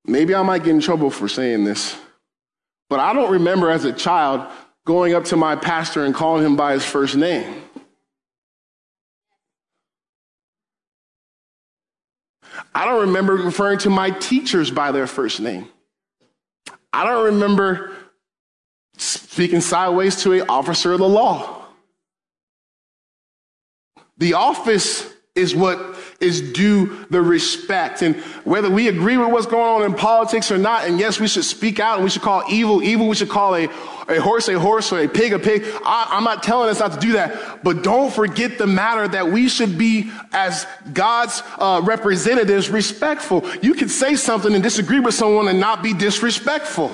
Maybe 0.04 0.34
I 0.34 0.42
might 0.42 0.64
get 0.64 0.74
in 0.74 0.82
trouble 0.82 1.08
for 1.08 1.26
saying 1.26 1.64
this, 1.64 1.96
but 2.90 3.00
I 3.00 3.14
don't 3.14 3.32
remember 3.32 3.70
as 3.70 3.86
a 3.86 3.92
child 3.94 4.52
going 4.84 5.14
up 5.14 5.24
to 5.24 5.36
my 5.38 5.56
pastor 5.56 6.04
and 6.04 6.14
calling 6.14 6.44
him 6.44 6.56
by 6.56 6.74
his 6.74 6.84
first 6.84 7.16
name. 7.16 7.62
I 12.74 12.84
don't 12.84 13.06
remember 13.06 13.32
referring 13.32 13.78
to 13.78 13.88
my 13.88 14.10
teachers 14.10 14.70
by 14.70 14.92
their 14.92 15.06
first 15.06 15.40
name. 15.40 15.68
I 16.92 17.04
don't 17.04 17.24
remember 17.24 17.96
speaking 18.98 19.60
sideways 19.60 20.22
to 20.22 20.32
an 20.32 20.48
officer 20.48 20.92
of 20.92 20.98
the 20.98 21.08
law. 21.08 21.64
The 24.18 24.34
office 24.34 25.12
is 25.38 25.54
what 25.54 25.96
is 26.20 26.52
due 26.52 27.06
the 27.10 27.22
respect. 27.22 28.02
And 28.02 28.16
whether 28.44 28.68
we 28.68 28.88
agree 28.88 29.16
with 29.16 29.28
what's 29.28 29.46
going 29.46 29.82
on 29.82 29.90
in 29.90 29.96
politics 29.96 30.50
or 30.50 30.58
not, 30.58 30.84
and 30.84 30.98
yes, 30.98 31.20
we 31.20 31.28
should 31.28 31.44
speak 31.44 31.78
out 31.78 31.96
and 31.96 32.04
we 32.04 32.10
should 32.10 32.22
call 32.22 32.42
evil 32.50 32.82
evil, 32.82 33.08
we 33.08 33.14
should 33.14 33.28
call 33.28 33.54
a, 33.54 33.68
a 34.08 34.20
horse 34.20 34.48
a 34.48 34.58
horse 34.58 34.90
or 34.92 34.98
a 34.98 35.08
pig 35.08 35.32
a 35.32 35.38
pig. 35.38 35.64
I, 35.84 36.08
I'm 36.10 36.24
not 36.24 36.42
telling 36.42 36.68
us 36.68 36.80
not 36.80 36.92
to 36.92 36.98
do 36.98 37.12
that, 37.12 37.62
but 37.62 37.84
don't 37.84 38.12
forget 38.12 38.58
the 38.58 38.66
matter 38.66 39.06
that 39.06 39.30
we 39.30 39.48
should 39.48 39.78
be, 39.78 40.10
as 40.32 40.66
God's 40.92 41.42
uh, 41.58 41.80
representatives, 41.84 42.68
respectful. 42.68 43.48
You 43.62 43.74
can 43.74 43.88
say 43.88 44.16
something 44.16 44.52
and 44.52 44.62
disagree 44.62 45.00
with 45.00 45.14
someone 45.14 45.46
and 45.46 45.60
not 45.60 45.84
be 45.84 45.94
disrespectful. 45.94 46.90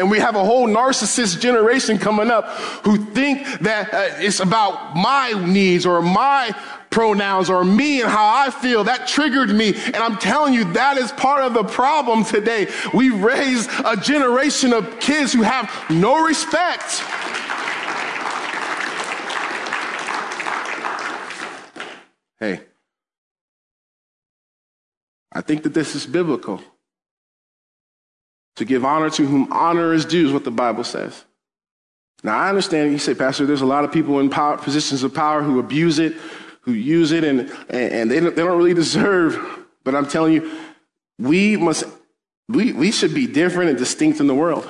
And 0.00 0.08
we 0.12 0.20
have 0.20 0.36
a 0.36 0.44
whole 0.44 0.68
narcissist 0.68 1.40
generation 1.40 1.98
coming 1.98 2.30
up 2.30 2.46
who 2.84 3.04
think 3.06 3.44
that 3.60 3.92
uh, 3.92 4.10
it's 4.18 4.38
about 4.38 4.94
my 4.94 5.32
needs 5.44 5.84
or 5.84 6.00
my 6.00 6.54
pronouns 6.90 7.50
or 7.50 7.64
me 7.64 8.00
and 8.00 8.08
how 8.08 8.26
I 8.32 8.50
feel. 8.50 8.84
That 8.84 9.08
triggered 9.08 9.50
me. 9.50 9.74
And 9.74 9.96
I'm 9.96 10.16
telling 10.18 10.54
you, 10.54 10.72
that 10.74 10.98
is 10.98 11.10
part 11.12 11.42
of 11.42 11.52
the 11.52 11.64
problem 11.64 12.24
today. 12.24 12.68
We 12.94 13.10
raised 13.10 13.70
a 13.84 13.96
generation 13.96 14.72
of 14.72 15.00
kids 15.00 15.32
who 15.32 15.42
have 15.42 15.68
no 15.90 16.24
respect. 16.24 17.02
Hey, 22.38 22.60
I 25.32 25.40
think 25.40 25.64
that 25.64 25.74
this 25.74 25.96
is 25.96 26.06
biblical. 26.06 26.62
To 28.58 28.64
give 28.64 28.84
honor 28.84 29.08
to 29.10 29.24
whom 29.24 29.52
honor 29.52 29.94
is 29.94 30.04
due 30.04 30.26
is 30.26 30.32
what 30.32 30.42
the 30.42 30.50
Bible 30.50 30.82
says. 30.82 31.24
Now, 32.24 32.36
I 32.36 32.48
understand 32.48 32.90
you 32.90 32.98
say, 32.98 33.14
Pastor, 33.14 33.46
there's 33.46 33.60
a 33.60 33.66
lot 33.66 33.84
of 33.84 33.92
people 33.92 34.18
in 34.18 34.30
power, 34.30 34.58
positions 34.58 35.04
of 35.04 35.14
power 35.14 35.42
who 35.42 35.60
abuse 35.60 36.00
it, 36.00 36.14
who 36.62 36.72
use 36.72 37.12
it, 37.12 37.22
and, 37.22 37.48
and 37.70 38.10
they, 38.10 38.18
don't, 38.18 38.34
they 38.34 38.42
don't 38.42 38.58
really 38.58 38.74
deserve. 38.74 39.38
But 39.84 39.94
I'm 39.94 40.08
telling 40.08 40.32
you, 40.32 40.50
we 41.20 41.56
must, 41.56 41.84
we, 42.48 42.72
we 42.72 42.90
should 42.90 43.14
be 43.14 43.28
different 43.28 43.70
and 43.70 43.78
distinct 43.78 44.18
in 44.18 44.26
the 44.26 44.34
world. 44.34 44.68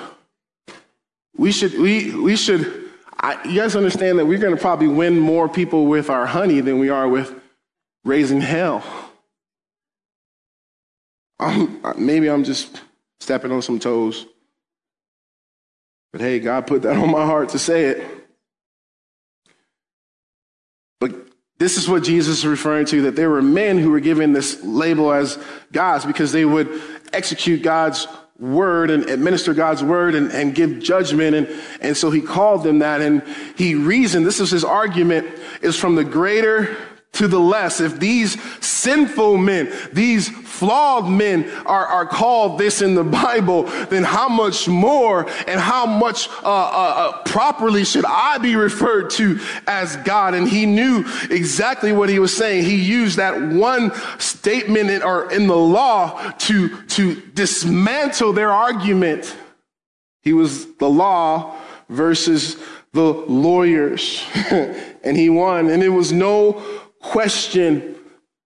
We 1.35 1.51
should, 1.51 1.73
we, 1.73 2.13
we 2.13 2.35
should, 2.35 2.91
I, 3.17 3.43
you 3.47 3.59
guys 3.59 3.75
understand 3.75 4.19
that 4.19 4.27
we're 4.27 4.37
going 4.37 4.55
to 4.55 4.61
probably 4.61 4.87
win 4.87 5.17
more 5.17 5.49
people 5.49 5.87
with 5.87 6.11
our 6.11 6.27
honey 6.27 6.61
than 6.61 6.77
we 6.77 6.89
are 6.89 7.07
with 7.07 7.33
raising 8.05 8.41
hell. 8.41 8.83
Um, 11.39 11.81
maybe 11.97 12.29
I'm 12.29 12.43
just 12.43 12.81
stepping 13.19 13.51
on 13.51 13.61
some 13.61 13.79
toes. 13.79 14.25
But 16.11 16.21
hey, 16.21 16.39
God 16.39 16.67
put 16.67 16.81
that 16.83 16.97
on 16.97 17.11
my 17.11 17.25
heart 17.25 17.49
to 17.49 17.59
say 17.59 17.85
it. 17.85 18.07
But 20.99 21.13
this 21.57 21.77
is 21.77 21.87
what 21.87 22.03
Jesus 22.03 22.39
is 22.39 22.45
referring 22.45 22.85
to 22.87 23.03
that 23.03 23.15
there 23.15 23.29
were 23.29 23.41
men 23.41 23.77
who 23.77 23.91
were 23.91 23.99
given 23.99 24.33
this 24.33 24.63
label 24.63 25.11
as 25.11 25.37
gods 25.71 26.05
because 26.05 26.31
they 26.31 26.45
would 26.45 26.81
execute 27.13 27.61
God's 27.61 28.07
word 28.39 28.89
and 28.89 29.09
administer 29.09 29.53
God's 29.53 29.83
word 29.83 30.15
and, 30.15 30.31
and 30.31 30.55
give 30.55 30.79
judgment. 30.79 31.35
And, 31.35 31.61
and 31.81 31.97
so 31.97 32.09
he 32.09 32.21
called 32.21 32.63
them 32.63 32.79
that. 32.79 33.01
And 33.01 33.23
he 33.57 33.75
reasoned, 33.75 34.25
this 34.25 34.39
is 34.39 34.49
his 34.49 34.63
argument, 34.63 35.27
is 35.61 35.75
from 35.75 35.95
the 35.95 36.05
greater 36.05 36.77
to 37.13 37.27
the 37.27 37.39
less. 37.39 37.81
If 37.81 37.99
these 37.99 38.41
sinful 38.63 39.37
men, 39.37 39.71
these 39.91 40.29
flawed 40.29 41.09
men 41.09 41.49
are, 41.65 41.85
are 41.85 42.05
called 42.05 42.59
this 42.59 42.81
in 42.81 42.95
the 42.95 43.03
Bible, 43.03 43.63
then 43.89 44.03
how 44.03 44.29
much 44.29 44.67
more 44.67 45.29
and 45.47 45.59
how 45.59 45.85
much 45.85 46.29
uh, 46.29 46.43
uh, 46.43 46.93
uh, 46.97 47.23
properly 47.23 47.83
should 47.83 48.05
I 48.05 48.37
be 48.37 48.55
referred 48.55 49.09
to 49.11 49.39
as 49.67 49.95
God? 49.97 50.33
And 50.33 50.47
he 50.47 50.65
knew 50.65 51.03
exactly 51.29 51.91
what 51.91 52.09
he 52.09 52.19
was 52.19 52.35
saying. 52.35 52.63
He 52.63 52.75
used 52.75 53.17
that 53.17 53.41
one 53.41 53.91
statement 54.19 54.89
in, 54.89 55.01
or 55.01 55.31
in 55.31 55.47
the 55.47 55.57
law 55.57 56.31
to, 56.31 56.81
to 56.83 57.15
dismantle 57.33 58.33
their 58.33 58.51
argument. 58.51 59.35
He 60.21 60.33
was 60.33 60.73
the 60.75 60.89
law 60.89 61.57
versus 61.89 62.57
the 62.93 63.03
lawyers. 63.03 64.23
and 65.03 65.17
he 65.17 65.29
won. 65.29 65.69
And 65.69 65.83
it 65.83 65.89
was 65.89 66.11
no 66.11 66.61
question 67.01 67.95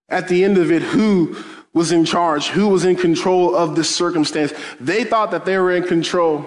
at 0.09 0.27
the 0.27 0.43
end 0.43 0.57
of 0.57 0.71
it 0.71 0.81
who 0.81 1.35
was 1.73 1.91
in 1.91 2.05
charge, 2.05 2.47
who 2.47 2.67
was 2.67 2.85
in 2.85 2.95
control 2.95 3.55
of 3.55 3.75
this 3.75 3.93
circumstance. 3.93 4.53
They 4.79 5.03
thought 5.03 5.31
that 5.31 5.45
they 5.45 5.57
were 5.57 5.71
in 5.71 5.83
control, 5.83 6.45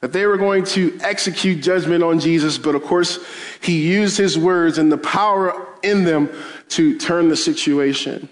that 0.00 0.12
they 0.12 0.26
were 0.26 0.36
going 0.36 0.64
to 0.64 0.98
execute 1.00 1.62
judgment 1.62 2.02
on 2.02 2.18
Jesus, 2.18 2.58
but 2.58 2.74
of 2.74 2.82
course, 2.82 3.24
he 3.60 3.86
used 3.88 4.16
his 4.16 4.36
words 4.36 4.78
and 4.78 4.90
the 4.90 4.98
power 4.98 5.68
in 5.82 6.04
them 6.04 6.28
to 6.70 6.98
turn 6.98 7.28
the 7.28 7.36
situation. 7.36 8.28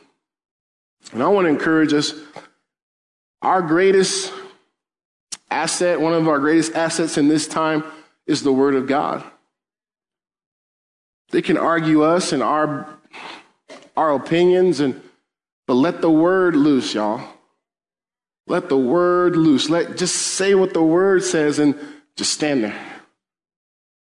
And 1.13 1.23
I 1.23 1.29
want 1.29 1.45
to 1.45 1.51
encourage 1.51 1.93
us 1.93 2.13
our 3.41 3.63
greatest 3.63 4.33
asset, 5.51 6.01
one 6.01 6.15
of 6.15 6.27
our 6.27 6.39
greatest 6.39 6.75
assets 6.75 7.19
in 7.19 7.29
this 7.29 7.47
time, 7.47 7.85
is 8.27 8.43
the 8.43 8.53
Word 8.53 8.75
of 8.75 8.87
God. 8.87 9.23
They 11.31 11.43
can 11.43 11.57
argue 11.57 12.03
us 12.03 12.33
and 12.33 12.43
our 12.43 12.99
our 13.97 14.15
opinions 14.15 14.81
and 14.81 15.01
but 15.67 15.75
let 15.75 16.01
the 16.01 16.11
word 16.11 16.57
loose, 16.57 16.95
y'all. 16.95 17.27
Let 18.47 18.69
the 18.69 18.77
word 18.77 19.37
loose. 19.37 19.71
Let 19.71 19.97
just 19.97 20.17
say 20.17 20.55
what 20.55 20.75
the 20.75 20.83
word 20.83 21.23
says 21.23 21.59
and 21.59 21.79
just 22.17 22.33
stand 22.33 22.65
there. 22.65 22.79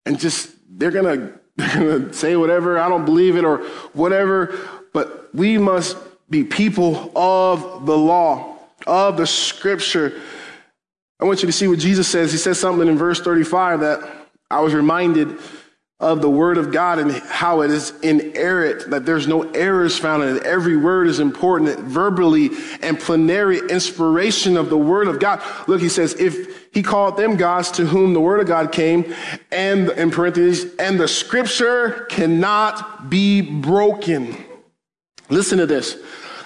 And 0.07 0.19
just 0.19 0.51
they're 0.69 0.91
gonna 0.91 1.33
they're 1.57 1.99
gonna 1.99 2.13
say 2.13 2.37
whatever, 2.37 2.79
I 2.79 2.89
don't 2.89 3.05
believe 3.05 3.37
it 3.37 3.45
or 3.45 3.59
whatever, 3.93 4.59
but 4.93 5.35
we 5.35 5.59
must 5.59 5.97
be 6.31 6.45
people 6.45 7.13
of 7.17 7.87
the 7.87 7.97
law, 7.97 8.57
of 8.87 9.17
the 9.17 9.27
scripture. 9.27 10.21
I 11.21 11.25
want 11.25 11.43
you 11.43 11.47
to 11.47 11.53
see 11.53 11.69
what 11.69 11.79
Jesus 11.79 12.09
says. 12.09 12.33
He 12.33 12.39
says 12.39 12.59
something 12.59 12.89
in 12.89 12.97
verse 12.99 13.21
35 13.21 13.81
that 13.81 14.27
I 14.51 14.61
was 14.61 14.75
reminded 14.75 15.39
of 16.03 16.21
the 16.21 16.29
word 16.29 16.59
of 16.59 16.73
God 16.73 16.99
and 16.99 17.13
how 17.13 17.61
it 17.61 17.71
is 17.71 17.93
inerrant, 18.03 18.91
that 18.91 19.07
there's 19.07 19.29
no 19.29 19.43
errors 19.53 19.97
found 19.97 20.25
in 20.25 20.37
it. 20.37 20.43
Every 20.43 20.77
word 20.77 21.07
is 21.07 21.21
important, 21.21 21.79
verbally 21.79 22.51
and 22.83 22.99
plenary 22.99 23.61
inspiration 23.71 24.57
of 24.57 24.69
the 24.69 24.77
word 24.77 25.07
of 25.07 25.21
God. 25.21 25.41
Look, 25.69 25.81
he 25.81 25.89
says, 25.89 26.15
if 26.15 26.71
he 26.75 26.83
called 26.83 27.17
them 27.17 27.37
gods 27.37 27.71
to 27.73 27.87
whom 27.87 28.15
the 28.15 28.21
word 28.21 28.41
of 28.41 28.49
God 28.49 28.73
came, 28.73 29.15
and 29.53 29.91
in 29.91 30.11
parentheses, 30.11 30.75
and 30.77 30.99
the 30.99 31.07
scripture 31.07 32.07
cannot 32.11 33.09
be 33.09 33.41
broken. 33.41 34.37
Listen 35.31 35.59
to 35.59 35.67
this. 35.67 35.97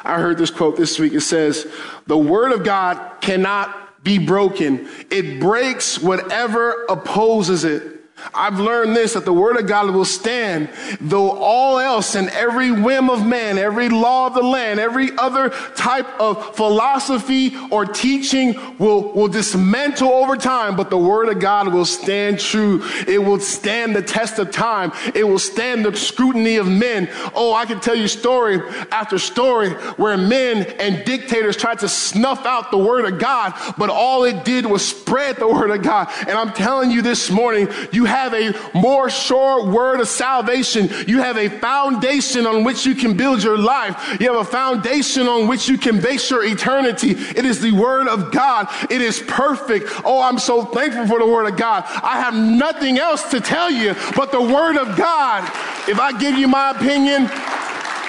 I 0.04 0.20
heard 0.20 0.36
this 0.36 0.50
quote 0.50 0.76
this 0.76 0.98
week. 0.98 1.14
It 1.14 1.22
says, 1.22 1.66
the 2.06 2.18
word 2.18 2.52
of 2.52 2.62
God 2.62 3.20
cannot 3.22 4.04
be 4.04 4.18
broken. 4.18 4.86
It 5.10 5.40
breaks 5.40 5.98
whatever 5.98 6.84
opposes 6.90 7.64
it. 7.64 7.95
I've 8.34 8.58
learned 8.58 8.96
this 8.96 9.12
that 9.12 9.24
the 9.24 9.32
word 9.32 9.58
of 9.58 9.66
God 9.66 9.90
will 9.90 10.04
stand, 10.04 10.70
though 11.00 11.32
all 11.32 11.78
else 11.78 12.14
and 12.14 12.28
every 12.30 12.70
whim 12.70 13.10
of 13.10 13.26
man, 13.26 13.58
every 13.58 13.88
law 13.90 14.26
of 14.26 14.34
the 14.34 14.42
land, 14.42 14.80
every 14.80 15.10
other 15.18 15.50
type 15.74 16.06
of 16.18 16.56
philosophy 16.56 17.54
or 17.70 17.84
teaching 17.84 18.58
will, 18.78 19.12
will 19.12 19.28
dismantle 19.28 20.08
over 20.08 20.36
time, 20.36 20.76
but 20.76 20.88
the 20.88 20.98
word 20.98 21.28
of 21.28 21.40
God 21.40 21.72
will 21.72 21.84
stand 21.84 22.40
true. 22.40 22.82
It 23.06 23.18
will 23.18 23.38
stand 23.38 23.94
the 23.94 24.02
test 24.02 24.38
of 24.38 24.50
time. 24.50 24.92
It 25.14 25.24
will 25.24 25.38
stand 25.38 25.84
the 25.84 25.94
scrutiny 25.94 26.56
of 26.56 26.66
men. 26.66 27.10
Oh, 27.34 27.52
I 27.52 27.66
can 27.66 27.80
tell 27.80 27.94
you 27.94 28.08
story 28.08 28.60
after 28.90 29.18
story 29.18 29.70
where 29.96 30.16
men 30.16 30.62
and 30.78 31.04
dictators 31.04 31.56
tried 31.56 31.80
to 31.80 31.88
snuff 31.88 32.46
out 32.46 32.70
the 32.70 32.78
word 32.78 33.04
of 33.04 33.18
God, 33.18 33.52
but 33.76 33.90
all 33.90 34.24
it 34.24 34.44
did 34.44 34.64
was 34.64 34.86
spread 34.86 35.36
the 35.36 35.48
word 35.48 35.70
of 35.70 35.82
God. 35.82 36.08
And 36.20 36.30
I'm 36.30 36.52
telling 36.52 36.90
you 36.90 37.02
this 37.02 37.30
morning, 37.30 37.68
you 37.92 38.05
have 38.06 38.34
a 38.34 38.54
more 38.74 39.10
sure 39.10 39.66
word 39.66 40.00
of 40.00 40.08
salvation. 40.08 40.88
You 41.06 41.18
have 41.18 41.36
a 41.36 41.48
foundation 41.48 42.46
on 42.46 42.64
which 42.64 42.86
you 42.86 42.94
can 42.94 43.16
build 43.16 43.42
your 43.42 43.58
life. 43.58 44.18
You 44.20 44.32
have 44.32 44.46
a 44.46 44.50
foundation 44.50 45.26
on 45.26 45.48
which 45.48 45.68
you 45.68 45.78
can 45.78 46.00
base 46.00 46.30
your 46.30 46.44
eternity. 46.44 47.10
It 47.10 47.44
is 47.44 47.60
the 47.60 47.72
word 47.72 48.08
of 48.08 48.32
God. 48.32 48.68
It 48.90 49.00
is 49.02 49.22
perfect. 49.26 49.90
Oh, 50.04 50.22
I'm 50.22 50.38
so 50.38 50.64
thankful 50.64 51.06
for 51.06 51.18
the 51.18 51.26
word 51.26 51.46
of 51.46 51.56
God. 51.56 51.84
I 51.86 52.20
have 52.20 52.34
nothing 52.34 52.98
else 52.98 53.30
to 53.30 53.40
tell 53.40 53.70
you 53.70 53.94
but 54.16 54.32
the 54.32 54.40
word 54.40 54.76
of 54.76 54.96
God. 54.96 55.44
If 55.88 55.98
I 55.98 56.18
give 56.18 56.36
you 56.36 56.48
my 56.48 56.70
opinion, 56.70 57.28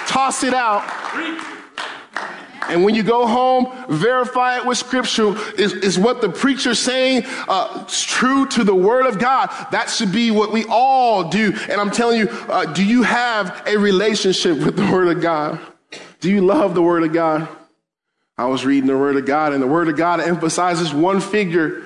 toss 0.06 0.42
it 0.42 0.54
out. 0.54 0.82
And 2.68 2.84
when 2.84 2.94
you 2.94 3.02
go 3.02 3.26
home, 3.26 3.72
verify 3.88 4.58
it 4.58 4.66
with 4.66 4.78
scripture. 4.78 5.34
Is, 5.58 5.72
is 5.72 5.98
what 5.98 6.20
the 6.20 6.28
preacher's 6.28 6.78
saying 6.78 7.24
uh, 7.48 7.86
true 7.88 8.46
to 8.46 8.64
the 8.64 8.74
word 8.74 9.06
of 9.06 9.18
God? 9.18 9.48
That 9.70 9.90
should 9.90 10.12
be 10.12 10.30
what 10.30 10.52
we 10.52 10.64
all 10.68 11.28
do. 11.28 11.54
And 11.68 11.80
I'm 11.80 11.90
telling 11.90 12.20
you, 12.20 12.28
uh, 12.28 12.66
do 12.66 12.84
you 12.84 13.02
have 13.02 13.62
a 13.66 13.76
relationship 13.76 14.58
with 14.58 14.76
the 14.76 14.90
word 14.92 15.16
of 15.16 15.22
God? 15.22 15.60
Do 16.20 16.30
you 16.30 16.40
love 16.40 16.74
the 16.74 16.82
word 16.82 17.04
of 17.04 17.12
God? 17.12 17.48
I 18.36 18.46
was 18.46 18.64
reading 18.64 18.88
the 18.88 18.96
word 18.96 19.16
of 19.16 19.26
God, 19.26 19.52
and 19.52 19.62
the 19.62 19.66
word 19.66 19.88
of 19.88 19.96
God 19.96 20.20
emphasizes 20.20 20.94
one 20.94 21.20
figure. 21.20 21.84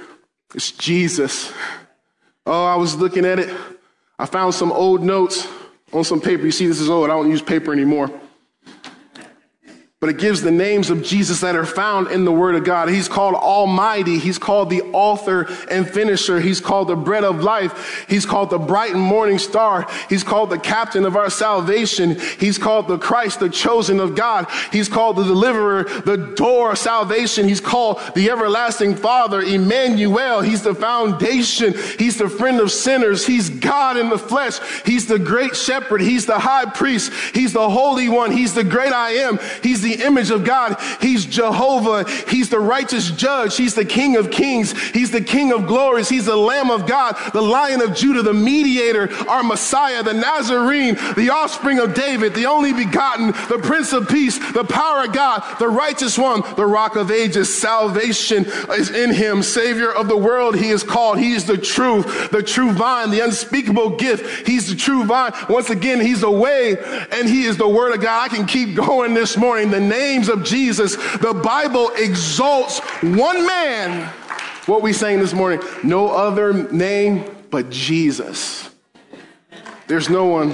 It's 0.55 0.71
Jesus. 0.73 1.53
Oh, 2.45 2.65
I 2.65 2.77
was 2.77 2.97
looking 2.97 3.25
at 3.25 3.39
it. 3.39 3.55
I 4.19 4.27
found 4.27 4.55
some 4.55 4.71
old 4.71 5.03
notes 5.03 5.49
on 5.93 6.05
some 6.05 6.21
paper. 6.21 6.45
You 6.45 6.53
see, 6.53 6.67
this 6.67 6.81
is 6.81 6.91
old. 6.91 7.09
I 7.09 7.15
don't 7.15 7.31
use 7.31 7.41
paper 7.41 7.73
anymore 7.73 8.11
but 10.03 10.11
it 10.11 10.19
gives 10.19 10.43
the 10.43 10.51
names 10.51 10.91
of 10.91 11.05
Jesus 11.05 11.43
that 11.43 11.55
are 11.55 11.65
found 11.65 12.11
in 12.11 12.25
the 12.25 12.33
Word 12.33 12.57
of 12.57 12.65
God. 12.65 12.89
He's 12.89 13.07
called 13.07 13.37
Almighty. 13.37 14.19
He's 14.19 14.37
called 14.37 14.69
the 14.69 14.83
author 14.93 15.43
and 15.71 15.89
finisher. 15.89 16.41
He's 16.41 16.61
called 16.61 16.89
the 16.89 16.97
bread 16.97 17.23
of 17.23 17.45
life. 17.45 18.05
He's 18.09 18.27
called 18.27 18.51
the 18.51 18.59
bright 18.59 18.91
and 18.91 19.01
morning 19.01 19.39
star. 19.39 19.87
He's 20.09 20.25
called 20.25 20.51
the 20.51 20.59
captain 20.59 21.05
of 21.05 21.15
our 21.15 21.31
salvation. 21.31 22.19
He's 22.41 22.59
called 22.59 22.89
the 22.89 22.99
Christ, 22.99 23.39
the 23.39 23.49
chosen 23.49 24.01
of 24.01 24.17
God. 24.17 24.49
He's 24.73 24.89
called 24.89 25.19
the 25.19 25.23
deliverer, 25.23 25.85
the 25.85 26.35
door 26.35 26.73
of 26.73 26.79
salvation. 26.79 27.47
He's 27.47 27.61
called 27.61 28.01
the 28.17 28.29
everlasting 28.29 28.97
Father, 28.97 29.41
Emmanuel. 29.41 30.41
He's 30.41 30.63
the 30.63 30.75
foundation. 30.75 31.75
He's 32.01 32.19
the 32.19 32.29
friend 32.29 32.59
of 32.59 32.73
sinners. 32.73 33.25
He's 33.25 33.51
God 33.51 33.97
in 33.97 34.09
the 34.09 34.19
flesh. 34.19 34.59
He's 34.85 35.07
the 35.07 35.21
great 35.21 35.55
shepherd. 35.55 36.01
He's 36.01 36.27
the 36.27 36.41
high 36.41 36.69
priest. 36.69 37.13
He's 37.33 37.53
the 37.53 37.71
holy 37.71 38.09
one. 38.09 38.33
He's 38.33 38.53
the 38.53 38.65
great 38.65 38.93
I 38.93 39.11
am. 39.11 39.39
He's 39.63 39.81
the 39.81 39.92
image 39.95 40.31
of 40.31 40.45
God. 40.45 40.77
He's 41.01 41.27
Jehovah. 41.27 42.09
He's 42.29 42.49
the 42.49 42.61
righteous 42.61 43.11
judge. 43.11 43.57
He's 43.57 43.75
the 43.75 43.85
King 43.85 44.17
of 44.17 44.31
kings. 44.31 44.73
He's 44.91 45.11
the 45.11 45.21
King 45.21 45.53
of 45.53 45.67
glories. 45.67 46.09
He's 46.09 46.27
the 46.27 46.37
Lamb 46.37 46.71
of 46.71 46.87
God, 46.87 47.17
the 47.33 47.43
Lion 47.43 47.81
of 47.81 47.95
Judah, 47.95 48.23
the 48.23 48.33
mediator, 48.33 49.13
our 49.29 49.43
Messiah, 49.43 50.03
the 50.03 50.13
Nazarene, 50.13 50.95
the 51.17 51.31
offspring 51.31 51.79
of 51.79 51.95
David, 51.95 52.35
the 52.35 52.47
only 52.47 52.73
begotten, 52.73 53.29
the 53.49 53.61
Prince 53.63 53.93
of 53.93 54.09
Peace, 54.09 54.39
the 54.53 54.65
power 54.65 55.05
of 55.05 55.13
God, 55.13 55.43
the 55.59 55.69
righteous 55.69 56.19
one, 56.19 56.43
the 56.57 56.67
rock 56.67 56.97
of 56.97 57.11
ages. 57.11 57.53
Salvation 57.55 58.45
is 58.71 58.91
in 58.91 59.13
him. 59.13 59.43
Savior 59.43 59.91
of 59.93 60.09
the 60.09 60.17
world, 60.17 60.57
he 60.57 60.71
is 60.71 60.83
called. 60.83 61.19
He 61.19 61.33
is 61.33 61.45
the 61.45 61.59
truth, 61.59 62.31
the 62.31 62.43
true 62.43 62.73
vine, 62.73 63.11
the 63.11 63.21
unspeakable 63.21 63.97
gift. 63.97 64.47
He's 64.47 64.69
the 64.69 64.77
true 64.77 65.05
vine. 65.05 65.33
Once 65.49 65.71
again, 65.71 66.01
he's 66.01 66.21
the 66.21 66.31
way 66.31 66.77
and 67.11 67.29
he 67.29 67.45
is 67.45 67.57
the 67.57 67.69
word 67.69 67.95
of 67.95 68.01
God. 68.01 68.31
I 68.31 68.35
can 68.35 68.47
keep 68.47 68.75
going 68.75 69.15
this 69.15 69.37
morning. 69.37 69.71
The 69.71 69.81
names 69.89 70.29
of 70.29 70.45
Jesus, 70.45 70.97
the 71.19 71.35
Bible 71.35 71.91
exalts 71.97 72.81
one 73.03 73.47
man. 73.47 74.09
What 74.67 74.83
we 74.83 74.93
saying 74.93 75.19
this 75.19 75.35
morning, 75.35 75.61
no 75.83 76.11
other 76.11 76.71
name 76.71 77.25
but 77.51 77.69
Jesus. 77.71 78.71
There's 79.89 80.09
no 80.09 80.27
one. 80.27 80.51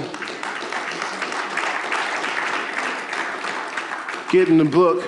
Get 4.31 4.49
in 4.49 4.57
the 4.57 4.65
book. 4.65 5.03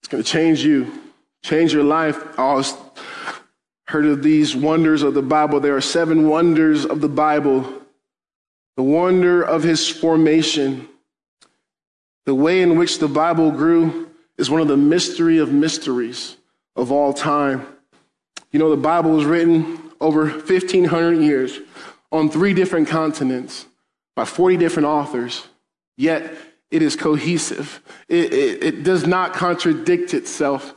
It's 0.00 0.08
going 0.08 0.22
to 0.22 0.28
change 0.28 0.64
you, 0.64 0.92
change 1.42 1.72
your 1.72 1.84
life. 1.84 2.38
I 2.38 2.42
always 2.42 2.74
heard 3.86 4.06
of 4.06 4.22
these 4.22 4.56
wonders 4.56 5.02
of 5.02 5.14
the 5.14 5.22
Bible. 5.22 5.60
There 5.60 5.76
are 5.76 5.80
seven 5.80 6.28
wonders 6.28 6.84
of 6.84 7.00
the 7.00 7.08
Bible. 7.08 7.70
The 8.76 8.82
wonder 8.82 9.42
of 9.42 9.62
his 9.62 9.88
formation, 9.88 10.88
the 12.26 12.34
way 12.34 12.62
in 12.62 12.76
which 12.78 12.98
the 12.98 13.08
Bible 13.08 13.50
grew 13.50 14.10
is 14.38 14.50
one 14.50 14.60
of 14.60 14.68
the 14.68 14.76
mystery 14.76 15.38
of 15.38 15.52
mysteries 15.52 16.36
of 16.76 16.90
all 16.90 17.12
time. 17.12 17.66
You 18.50 18.58
know, 18.58 18.70
the 18.70 18.76
Bible 18.76 19.12
was 19.12 19.24
written 19.24 19.92
over 20.00 20.28
1,500 20.28 21.20
years 21.20 21.58
on 22.10 22.30
three 22.30 22.54
different 22.54 22.88
continents 22.88 23.66
by 24.14 24.24
40 24.24 24.56
different 24.56 24.86
authors, 24.86 25.46
yet 25.96 26.32
it 26.70 26.82
is 26.82 26.96
cohesive. 26.96 27.82
It, 28.08 28.32
it, 28.32 28.62
it 28.62 28.82
does 28.82 29.06
not 29.06 29.34
contradict 29.34 30.14
itself. 30.14 30.74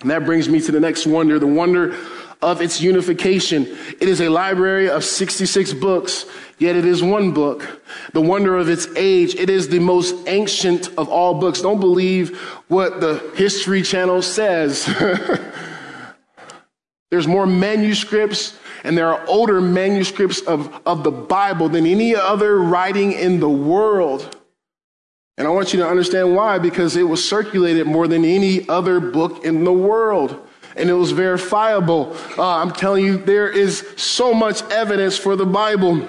And 0.00 0.10
that 0.10 0.24
brings 0.24 0.48
me 0.48 0.60
to 0.60 0.72
the 0.72 0.80
next 0.80 1.06
wonder 1.06 1.38
the 1.38 1.46
wonder 1.46 1.96
of 2.42 2.60
its 2.60 2.80
unification. 2.80 3.66
It 4.00 4.08
is 4.08 4.20
a 4.20 4.28
library 4.28 4.90
of 4.90 5.04
66 5.04 5.72
books, 5.74 6.26
yet 6.58 6.76
it 6.76 6.84
is 6.84 7.02
one 7.02 7.32
book. 7.32 7.82
The 8.12 8.20
wonder 8.20 8.56
of 8.56 8.68
its 8.68 8.86
age. 8.96 9.34
It 9.36 9.48
is 9.48 9.68
the 9.68 9.78
most 9.78 10.14
ancient 10.26 10.88
of 10.98 11.08
all 11.08 11.34
books. 11.34 11.62
Don't 11.62 11.80
believe 11.80 12.36
what 12.68 13.00
the 13.00 13.18
History 13.36 13.82
Channel 13.82 14.22
says. 14.22 14.84
There's 17.10 17.28
more 17.28 17.46
manuscripts 17.46 18.58
and 18.84 18.98
there 18.98 19.08
are 19.08 19.24
older 19.26 19.60
manuscripts 19.60 20.40
of, 20.40 20.80
of 20.86 21.04
the 21.04 21.10
Bible 21.10 21.68
than 21.68 21.86
any 21.86 22.16
other 22.16 22.58
writing 22.58 23.12
in 23.12 23.40
the 23.40 23.48
world. 23.48 24.36
And 25.38 25.46
I 25.46 25.50
want 25.50 25.72
you 25.72 25.80
to 25.80 25.88
understand 25.88 26.34
why, 26.34 26.58
because 26.58 26.96
it 26.96 27.04
was 27.04 27.26
circulated 27.26 27.86
more 27.86 28.08
than 28.08 28.24
any 28.24 28.68
other 28.68 29.00
book 29.00 29.44
in 29.44 29.64
the 29.64 29.72
world 29.72 30.48
and 30.76 30.88
it 30.88 30.94
was 30.94 31.12
verifiable. 31.12 32.16
Uh, 32.36 32.56
I'm 32.56 32.72
telling 32.72 33.04
you, 33.04 33.18
there 33.18 33.48
is 33.48 33.86
so 33.96 34.34
much 34.34 34.62
evidence 34.70 35.16
for 35.16 35.36
the 35.36 35.46
Bible. 35.46 36.06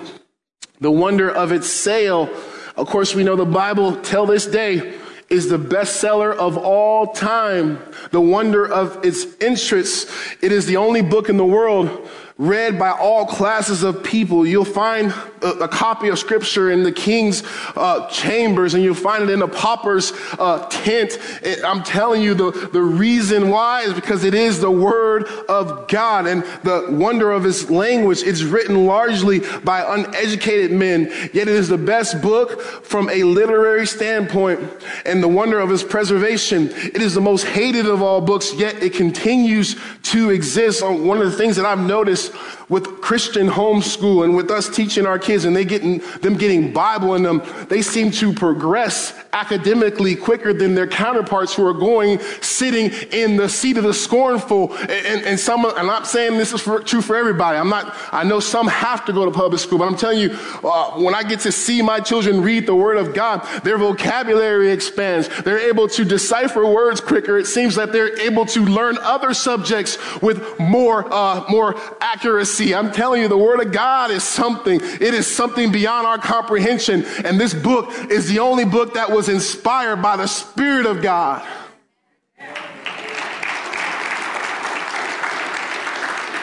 The 0.79 0.91
wonder 0.91 1.29
of 1.29 1.51
its 1.51 1.69
sale. 1.69 2.29
Of 2.75 2.87
course, 2.87 3.15
we 3.15 3.23
know 3.23 3.35
the 3.35 3.45
Bible 3.45 4.01
till 4.01 4.25
this 4.25 4.45
day 4.45 4.99
is 5.29 5.49
the 5.49 5.57
bestseller 5.57 6.35
of 6.35 6.57
all 6.57 7.07
time. 7.07 7.79
The 8.11 8.21
wonder 8.21 8.65
of 8.65 9.03
its 9.03 9.25
interests. 9.41 10.11
It 10.41 10.51
is 10.51 10.65
the 10.65 10.77
only 10.77 11.01
book 11.01 11.29
in 11.29 11.37
the 11.37 11.45
world 11.45 12.09
read 12.37 12.79
by 12.79 12.91
all 12.91 13.25
classes 13.25 13.83
of 13.83 14.03
people. 14.03 14.45
You'll 14.45 14.65
find 14.65 15.13
a, 15.43 15.67
copy 15.67 16.09
of 16.09 16.19
scripture 16.19 16.71
in 16.71 16.83
the 16.83 16.91
king's 16.91 17.43
uh, 17.75 18.07
chambers 18.09 18.73
and 18.73 18.83
you'll 18.83 18.95
find 18.95 19.23
it 19.23 19.29
in 19.29 19.41
a 19.41 19.47
pauper's 19.47 20.13
uh, 20.39 20.67
tent. 20.69 21.17
I'm 21.65 21.83
telling 21.83 22.21
you 22.21 22.33
the, 22.33 22.51
the 22.71 22.81
reason 22.81 23.49
why 23.49 23.81
is 23.81 23.93
because 23.93 24.23
it 24.23 24.33
is 24.33 24.59
the 24.59 24.71
word 24.71 25.25
of 25.49 25.87
God 25.87 26.27
and 26.27 26.43
the 26.63 26.87
wonder 26.91 27.31
of 27.31 27.43
his 27.43 27.69
language. 27.69 28.23
It's 28.23 28.43
written 28.43 28.85
largely 28.85 29.41
by 29.63 29.83
uneducated 29.95 30.71
men, 30.71 31.05
yet 31.33 31.47
it 31.47 31.49
is 31.49 31.67
the 31.67 31.77
best 31.77 32.21
book 32.21 32.61
from 32.61 33.09
a 33.09 33.23
literary 33.23 33.85
standpoint 33.85 34.59
and 35.05 35.21
the 35.21 35.27
wonder 35.27 35.59
of 35.59 35.69
his 35.69 35.83
preservation. 35.83 36.69
It 36.71 37.01
is 37.01 37.13
the 37.13 37.21
most 37.21 37.45
hated 37.45 37.85
of 37.87 38.01
all 38.01 38.21
books, 38.21 38.53
yet 38.53 38.81
it 38.81 38.93
continues 38.93 39.75
to 40.03 40.29
exist. 40.29 40.83
One 40.83 41.19
of 41.19 41.31
the 41.31 41.37
things 41.37 41.55
that 41.55 41.65
I've 41.65 41.79
noticed 41.79 42.33
with 42.69 43.01
Christian 43.01 43.47
homeschool 43.47 44.23
and 44.23 44.35
with 44.35 44.49
us 44.49 44.69
teaching 44.69 45.05
our 45.05 45.19
kids 45.19 45.32
and 45.33 45.55
they 45.55 45.65
getting 45.65 45.99
them 46.21 46.35
getting 46.35 46.71
Bible 46.71 47.15
in 47.15 47.23
them, 47.23 47.41
they 47.69 47.81
seem 47.81 48.11
to 48.11 48.33
progress 48.33 49.13
academically 49.33 50.15
quicker 50.15 50.53
than 50.53 50.75
their 50.75 50.87
counterparts 50.87 51.53
who 51.53 51.65
are 51.65 51.73
going 51.73 52.19
sitting 52.41 52.91
in 53.11 53.35
the 53.35 53.49
seat 53.49 53.77
of 53.77 53.83
the 53.83 53.93
scornful. 53.93 54.73
And, 54.77 54.91
and, 54.91 55.21
and 55.23 55.39
some, 55.39 55.65
I'm 55.65 55.87
not 55.87 56.07
saying 56.07 56.37
this 56.37 56.53
is 56.53 56.61
for, 56.61 56.79
true 56.79 57.01
for 57.01 57.15
everybody. 57.15 57.57
I'm 57.57 57.69
not, 57.69 57.95
I 58.11 58.23
know 58.23 58.39
some 58.39 58.67
have 58.67 59.05
to 59.05 59.13
go 59.13 59.25
to 59.25 59.31
public 59.31 59.59
school, 59.59 59.79
but 59.79 59.87
I'm 59.87 59.97
telling 59.97 60.19
you, 60.19 60.37
uh, 60.63 60.91
when 60.99 61.15
I 61.15 61.23
get 61.23 61.41
to 61.41 61.51
see 61.51 61.81
my 61.81 61.99
children 61.99 62.41
read 62.41 62.67
the 62.67 62.75
word 62.75 62.97
of 62.97 63.13
God, 63.13 63.43
their 63.63 63.77
vocabulary 63.77 64.71
expands. 64.71 65.29
They're 65.43 65.69
able 65.69 65.87
to 65.89 66.05
decipher 66.05 66.65
words 66.65 67.01
quicker. 67.01 67.37
It 67.37 67.47
seems 67.47 67.75
that 67.75 67.91
they're 67.91 68.19
able 68.19 68.45
to 68.47 68.61
learn 68.61 68.97
other 69.01 69.33
subjects 69.33 69.97
with 70.21 70.59
more, 70.59 71.11
uh, 71.11 71.45
more 71.49 71.75
accuracy. 72.01 72.75
I'm 72.75 72.91
telling 72.91 73.21
you, 73.21 73.27
the 73.27 73.37
word 73.37 73.59
of 73.59 73.71
God 73.71 74.11
is 74.11 74.23
something. 74.23 74.79
It 74.81 75.13
is 75.13 75.33
something 75.33 75.71
beyond 75.71 76.05
our 76.05 76.17
comprehension. 76.17 77.05
And 77.25 77.39
this 77.39 77.53
book 77.53 77.89
is 78.11 78.29
the 78.29 78.39
only 78.39 78.65
book 78.65 78.93
that 78.93 79.09
was 79.09 79.22
was 79.23 79.29
inspired 79.29 80.01
by 80.01 80.17
the 80.17 80.27
Spirit 80.27 80.85
of 80.85 81.01
God. 81.01 81.47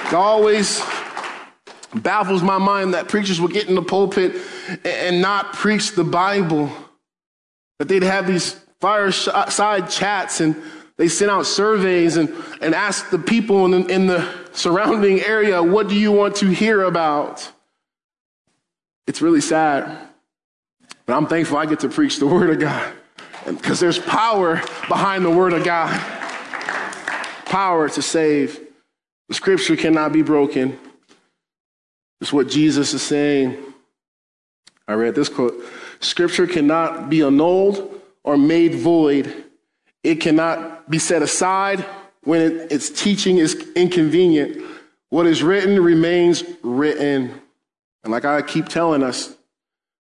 It 0.07 0.15
always 0.15 0.83
baffles 1.95 2.43
my 2.43 2.57
mind 2.57 2.95
that 2.95 3.07
preachers 3.07 3.39
would 3.39 3.53
get 3.53 3.69
in 3.69 3.75
the 3.75 3.83
pulpit 3.83 4.35
and 4.83 5.21
not 5.21 5.53
preach 5.53 5.93
the 5.93 6.05
Bible. 6.05 6.71
That 7.79 7.89
they'd 7.89 8.03
have 8.03 8.27
these 8.27 8.59
fireside 8.81 9.91
chats 9.91 10.41
and 10.41 10.57
they 10.97 11.09
sent 11.09 11.31
out 11.31 11.45
surveys 11.45 12.17
and, 12.17 12.35
and 12.63 12.75
ask 12.75 13.11
the 13.11 13.19
people 13.19 13.67
in 13.67 13.73
the, 13.73 13.87
in 13.89 14.07
the 14.07 14.27
surrounding 14.53 15.21
area, 15.21 15.63
what 15.63 15.87
do 15.89 15.97
you 15.97 16.13
want 16.13 16.37
to 16.37 16.47
hear 16.47 16.83
about? 16.85 17.53
It's 19.07 19.21
really 19.21 19.43
sad. 19.43 20.10
But 21.11 21.17
I'm 21.17 21.27
thankful 21.27 21.57
I 21.57 21.67
get 21.67 21.81
to 21.81 21.89
preach 21.89 22.21
the 22.21 22.27
Word 22.29 22.51
of 22.51 22.61
God 22.61 22.93
because 23.45 23.81
there's 23.81 23.99
power 23.99 24.63
behind 24.87 25.25
the 25.25 25.31
Word 25.31 25.53
of 25.53 25.65
God. 25.65 25.91
Power 27.47 27.89
to 27.89 28.01
save. 28.01 28.61
The 29.27 29.35
scripture 29.35 29.75
cannot 29.75 30.13
be 30.13 30.23
broken. 30.23 30.79
It's 32.21 32.33
what 32.33 32.49
Jesus 32.49 32.95
is 32.95 33.03
saying. 33.03 33.59
I 34.87 34.93
read 34.93 35.17
this 35.17 35.29
quote 35.29 35.61
Scripture 35.99 36.47
cannot 36.47 37.11
be 37.11 37.23
annulled 37.23 38.01
or 38.23 38.39
made 38.39 38.77
void. 38.77 39.35
It 40.05 40.21
cannot 40.21 40.89
be 40.89 41.01
set 41.01 41.23
aside 41.23 41.85
when 42.23 42.41
it, 42.41 42.71
its 42.71 42.89
teaching 42.89 43.39
is 43.39 43.69
inconvenient. 43.75 44.65
What 45.09 45.27
is 45.27 45.43
written 45.43 45.83
remains 45.83 46.45
written. 46.63 47.35
And 48.05 48.13
like 48.13 48.25
I 48.25 48.43
keep 48.43 48.69
telling 48.69 49.03
us, 49.03 49.35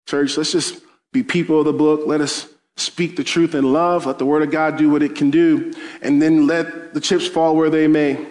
church, 0.06 0.36
let's 0.36 0.52
just 0.52 0.84
be 1.12 1.22
people 1.22 1.60
of 1.60 1.66
the 1.66 1.72
book. 1.72 2.02
Let 2.06 2.20
us 2.20 2.48
speak 2.76 3.16
the 3.16 3.24
truth 3.24 3.54
in 3.54 3.72
love. 3.72 4.06
Let 4.06 4.18
the 4.18 4.26
word 4.26 4.42
of 4.42 4.50
God 4.50 4.76
do 4.76 4.90
what 4.90 5.02
it 5.02 5.14
can 5.14 5.30
do. 5.30 5.72
And 6.02 6.20
then 6.20 6.46
let 6.46 6.94
the 6.94 7.00
chips 7.00 7.26
fall 7.26 7.56
where 7.56 7.70
they 7.70 7.86
may. 7.86 8.26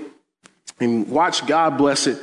And 0.79 1.09
watch 1.09 1.45
God 1.45 1.77
bless 1.77 2.07
it. 2.07 2.19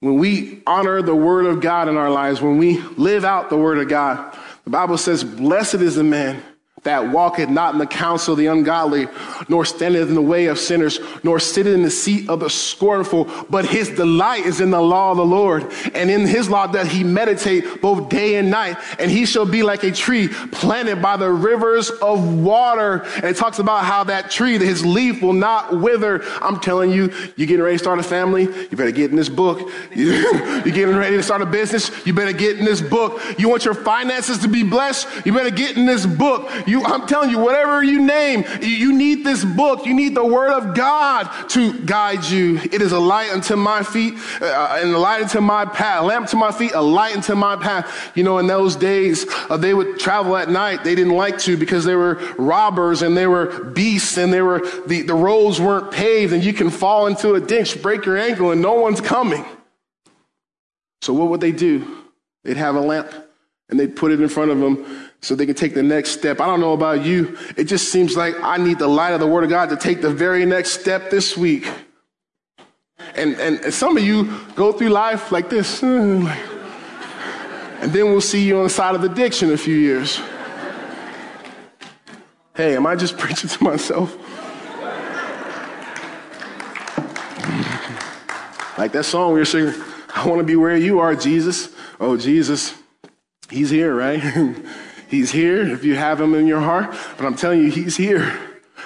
when 0.00 0.18
we 0.18 0.62
honor 0.66 1.02
the 1.02 1.14
word 1.14 1.46
of 1.46 1.60
God 1.60 1.88
in 1.88 1.96
our 1.96 2.10
lives, 2.10 2.42
when 2.42 2.58
we 2.58 2.78
live 2.96 3.24
out 3.24 3.48
the 3.48 3.56
word 3.56 3.78
of 3.78 3.88
God, 3.88 4.36
the 4.64 4.70
Bible 4.70 4.98
says, 4.98 5.24
blessed 5.24 5.76
is 5.76 5.94
the 5.94 6.04
man 6.04 6.42
that 6.82 7.10
walketh 7.10 7.48
not 7.48 7.72
in 7.72 7.78
the 7.78 7.86
counsel 7.86 8.32
of 8.32 8.38
the 8.38 8.46
ungodly, 8.46 9.08
nor 9.48 9.64
standeth 9.64 10.08
in 10.08 10.14
the 10.14 10.22
way 10.22 10.46
of 10.46 10.58
sinners, 10.58 11.00
nor 11.22 11.40
sitteth 11.40 11.74
in 11.74 11.82
the 11.82 11.90
seat 11.90 12.28
of 12.28 12.40
the 12.40 12.50
scornful, 12.50 13.28
but 13.50 13.64
his 13.66 13.88
delight 13.90 14.44
is 14.46 14.60
in 14.60 14.70
the 14.70 14.80
law 14.80 15.10
of 15.10 15.16
the 15.16 15.24
Lord. 15.24 15.72
And 15.94 16.10
in 16.10 16.26
his 16.26 16.48
law 16.48 16.66
that 16.68 16.86
he 16.86 17.02
meditate 17.02 17.80
both 17.80 18.08
day 18.08 18.36
and 18.36 18.50
night. 18.50 18.76
And 18.98 19.10
he 19.10 19.26
shall 19.26 19.46
be 19.46 19.62
like 19.62 19.84
a 19.84 19.90
tree 19.90 20.28
planted 20.28 21.00
by 21.00 21.16
the 21.16 21.30
rivers 21.30 21.90
of 21.90 22.42
water. 22.42 23.04
And 23.16 23.24
it 23.24 23.36
talks 23.36 23.58
about 23.58 23.84
how 23.84 24.04
that 24.04 24.30
tree, 24.30 24.58
his 24.58 24.84
leaf 24.84 25.22
will 25.22 25.32
not 25.32 25.80
wither. 25.80 26.22
I'm 26.40 26.60
telling 26.60 26.90
you, 26.90 27.12
you're 27.36 27.48
getting 27.48 27.62
ready 27.62 27.78
to 27.78 27.82
start 27.82 27.98
a 27.98 28.02
family, 28.02 28.44
you 28.44 28.76
better 28.76 28.92
get 28.92 29.10
in 29.10 29.16
this 29.16 29.28
book. 29.28 29.70
You're 29.96 30.74
getting 30.74 30.96
ready 30.96 31.16
to 31.16 31.22
start 31.22 31.42
a 31.42 31.46
business, 31.46 31.90
you 32.06 32.12
better 32.12 32.32
get 32.32 32.58
in 32.58 32.64
this 32.64 32.80
book. 32.80 33.20
You 33.38 33.48
want 33.48 33.64
your 33.64 33.74
finances 33.74 34.38
to 34.38 34.48
be 34.48 34.62
blessed, 34.62 35.08
you 35.24 35.32
better 35.32 35.50
get 35.50 35.76
in 35.76 35.86
this 35.86 36.04
book. 36.04 36.50
You 36.66 36.75
you, 36.76 36.84
I'm 36.84 37.06
telling 37.06 37.30
you, 37.30 37.38
whatever 37.38 37.82
you 37.82 38.00
name, 38.00 38.44
you 38.60 38.92
need 38.92 39.24
this 39.24 39.44
book. 39.44 39.86
You 39.86 39.94
need 39.94 40.14
the 40.14 40.24
word 40.24 40.50
of 40.50 40.74
God 40.74 41.24
to 41.50 41.78
guide 41.80 42.24
you. 42.24 42.58
It 42.58 42.82
is 42.82 42.92
a 42.92 42.98
light 42.98 43.30
unto 43.30 43.56
my 43.56 43.82
feet 43.82 44.14
uh, 44.40 44.78
and 44.80 44.94
a 44.94 44.98
light 44.98 45.22
unto 45.22 45.40
my 45.40 45.64
path, 45.64 46.02
a 46.02 46.06
lamp 46.06 46.28
to 46.28 46.36
my 46.36 46.52
feet, 46.52 46.72
a 46.74 46.80
light 46.80 47.16
unto 47.16 47.34
my 47.34 47.56
path. 47.56 48.12
You 48.14 48.24
know, 48.24 48.38
in 48.38 48.46
those 48.46 48.76
days, 48.76 49.26
uh, 49.48 49.56
they 49.56 49.74
would 49.74 49.98
travel 49.98 50.36
at 50.36 50.48
night. 50.48 50.84
They 50.84 50.94
didn't 50.94 51.14
like 51.14 51.38
to 51.40 51.56
because 51.56 51.84
they 51.84 51.94
were 51.94 52.14
robbers 52.36 53.02
and 53.02 53.16
they 53.16 53.26
were 53.26 53.64
beasts 53.64 54.18
and 54.18 54.32
they 54.32 54.42
were, 54.42 54.60
the, 54.86 55.02
the 55.02 55.14
roads 55.14 55.60
weren't 55.60 55.90
paved 55.90 56.32
and 56.32 56.44
you 56.44 56.52
can 56.52 56.70
fall 56.70 57.06
into 57.06 57.34
a 57.34 57.40
ditch, 57.40 57.80
break 57.82 58.04
your 58.04 58.16
ankle 58.16 58.50
and 58.50 58.60
no 58.60 58.74
one's 58.74 59.00
coming. 59.00 59.44
So 61.00 61.12
what 61.14 61.28
would 61.28 61.40
they 61.40 61.52
do? 61.52 62.04
They'd 62.44 62.56
have 62.56 62.76
a 62.76 62.80
lamp 62.80 63.12
and 63.68 63.78
they'd 63.78 63.96
put 63.96 64.12
it 64.12 64.20
in 64.20 64.28
front 64.28 64.50
of 64.50 64.58
them 64.58 65.10
so 65.20 65.34
they 65.34 65.46
can 65.46 65.54
take 65.54 65.74
the 65.74 65.82
next 65.82 66.10
step. 66.10 66.40
I 66.40 66.46
don't 66.46 66.60
know 66.60 66.72
about 66.72 67.04
you. 67.04 67.36
It 67.56 67.64
just 67.64 67.90
seems 67.90 68.16
like 68.16 68.34
I 68.42 68.56
need 68.58 68.78
the 68.78 68.88
light 68.88 69.12
of 69.12 69.20
the 69.20 69.26
Word 69.26 69.44
of 69.44 69.50
God 69.50 69.70
to 69.70 69.76
take 69.76 70.00
the 70.00 70.10
very 70.10 70.44
next 70.44 70.80
step 70.80 71.10
this 71.10 71.36
week. 71.36 71.68
And, 73.14 73.34
and, 73.40 73.60
and 73.60 73.74
some 73.74 73.96
of 73.96 74.02
you 74.02 74.30
go 74.54 74.72
through 74.72 74.90
life 74.90 75.32
like 75.32 75.48
this. 75.50 75.82
and 75.82 76.26
then 77.80 78.06
we'll 78.06 78.20
see 78.20 78.46
you 78.46 78.58
on 78.58 78.64
the 78.64 78.70
side 78.70 78.94
of 78.94 79.14
ditch 79.14 79.42
in 79.42 79.50
a 79.52 79.56
few 79.56 79.76
years. 79.76 80.20
Hey, 82.54 82.74
am 82.76 82.86
I 82.86 82.96
just 82.96 83.18
preaching 83.18 83.50
to 83.50 83.64
myself? 83.64 84.16
like 88.78 88.92
that 88.92 89.04
song 89.04 89.32
we 89.32 89.38
were 89.38 89.44
singing, 89.46 89.74
I 90.14 90.26
want 90.26 90.38
to 90.40 90.44
be 90.44 90.56
where 90.56 90.76
you 90.76 90.98
are, 90.98 91.14
Jesus. 91.14 91.74
Oh, 91.98 92.16
Jesus, 92.16 92.74
He's 93.48 93.70
here, 93.70 93.94
right? 93.94 94.22
He's 95.08 95.30
here 95.30 95.62
if 95.62 95.84
you 95.84 95.94
have 95.94 96.20
him 96.20 96.34
in 96.34 96.46
your 96.46 96.60
heart. 96.60 96.94
But 97.16 97.26
I'm 97.26 97.36
telling 97.36 97.60
you, 97.60 97.70
he's 97.70 97.96
here. 97.96 98.38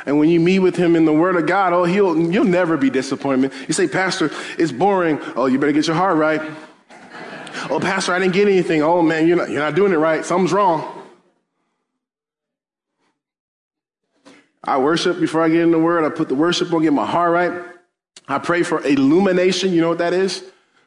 And 0.07 0.19
when 0.19 0.29
you 0.29 0.41
meet 0.41 0.61
with 0.61 0.77
him 0.77 0.97
in 0.97 1.05
the 1.05 1.13
word 1.13 1.37
of 1.37 1.47
God, 1.47 1.73
oh, 1.73 1.85
he'll, 1.85 2.17
you'll 2.31 2.45
never 2.45 2.77
be 2.77 2.91
disappointed. 2.91 3.53
You 3.67 3.75
say, 3.75 3.89
Pastor, 3.89 4.31
it's 4.59 4.73
boring. 4.73 5.19
Oh, 5.37 5.47
you 5.47 5.59
better 5.59 5.73
get 5.73 5.87
your 5.87 5.97
heart 5.97 6.17
right. 6.17 6.41
Oh, 7.69 7.81
Pastor, 7.81 8.15
I 8.15 8.19
didn't 8.19 8.35
get 8.35 8.49
anything. 8.49 8.83
Oh, 8.83 9.03
man, 9.03 9.27
you're 9.27 9.37
not, 9.37 9.51
you're 9.51 9.61
not 9.61 9.75
doing 9.75 9.93
it 9.93 9.97
right. 9.97 10.25
Something's 10.25 10.53
wrong. 10.53 10.97
I 14.63 14.79
worship 14.79 15.19
before 15.19 15.43
I 15.43 15.49
get 15.49 15.61
in 15.61 15.71
the 15.71 15.79
word. 15.79 16.05
I 16.05 16.15
put 16.15 16.29
the 16.29 16.35
worship 16.35 16.73
on, 16.73 16.83
get 16.83 16.93
my 16.93 17.07
heart 17.07 17.33
right. 17.33 17.65
I 18.29 18.39
pray 18.39 18.63
for 18.63 18.85
illumination. 18.85 19.73
You 19.73 19.81
know 19.81 19.89
what 19.89 19.99
that 19.99 20.13
is? 20.13 20.45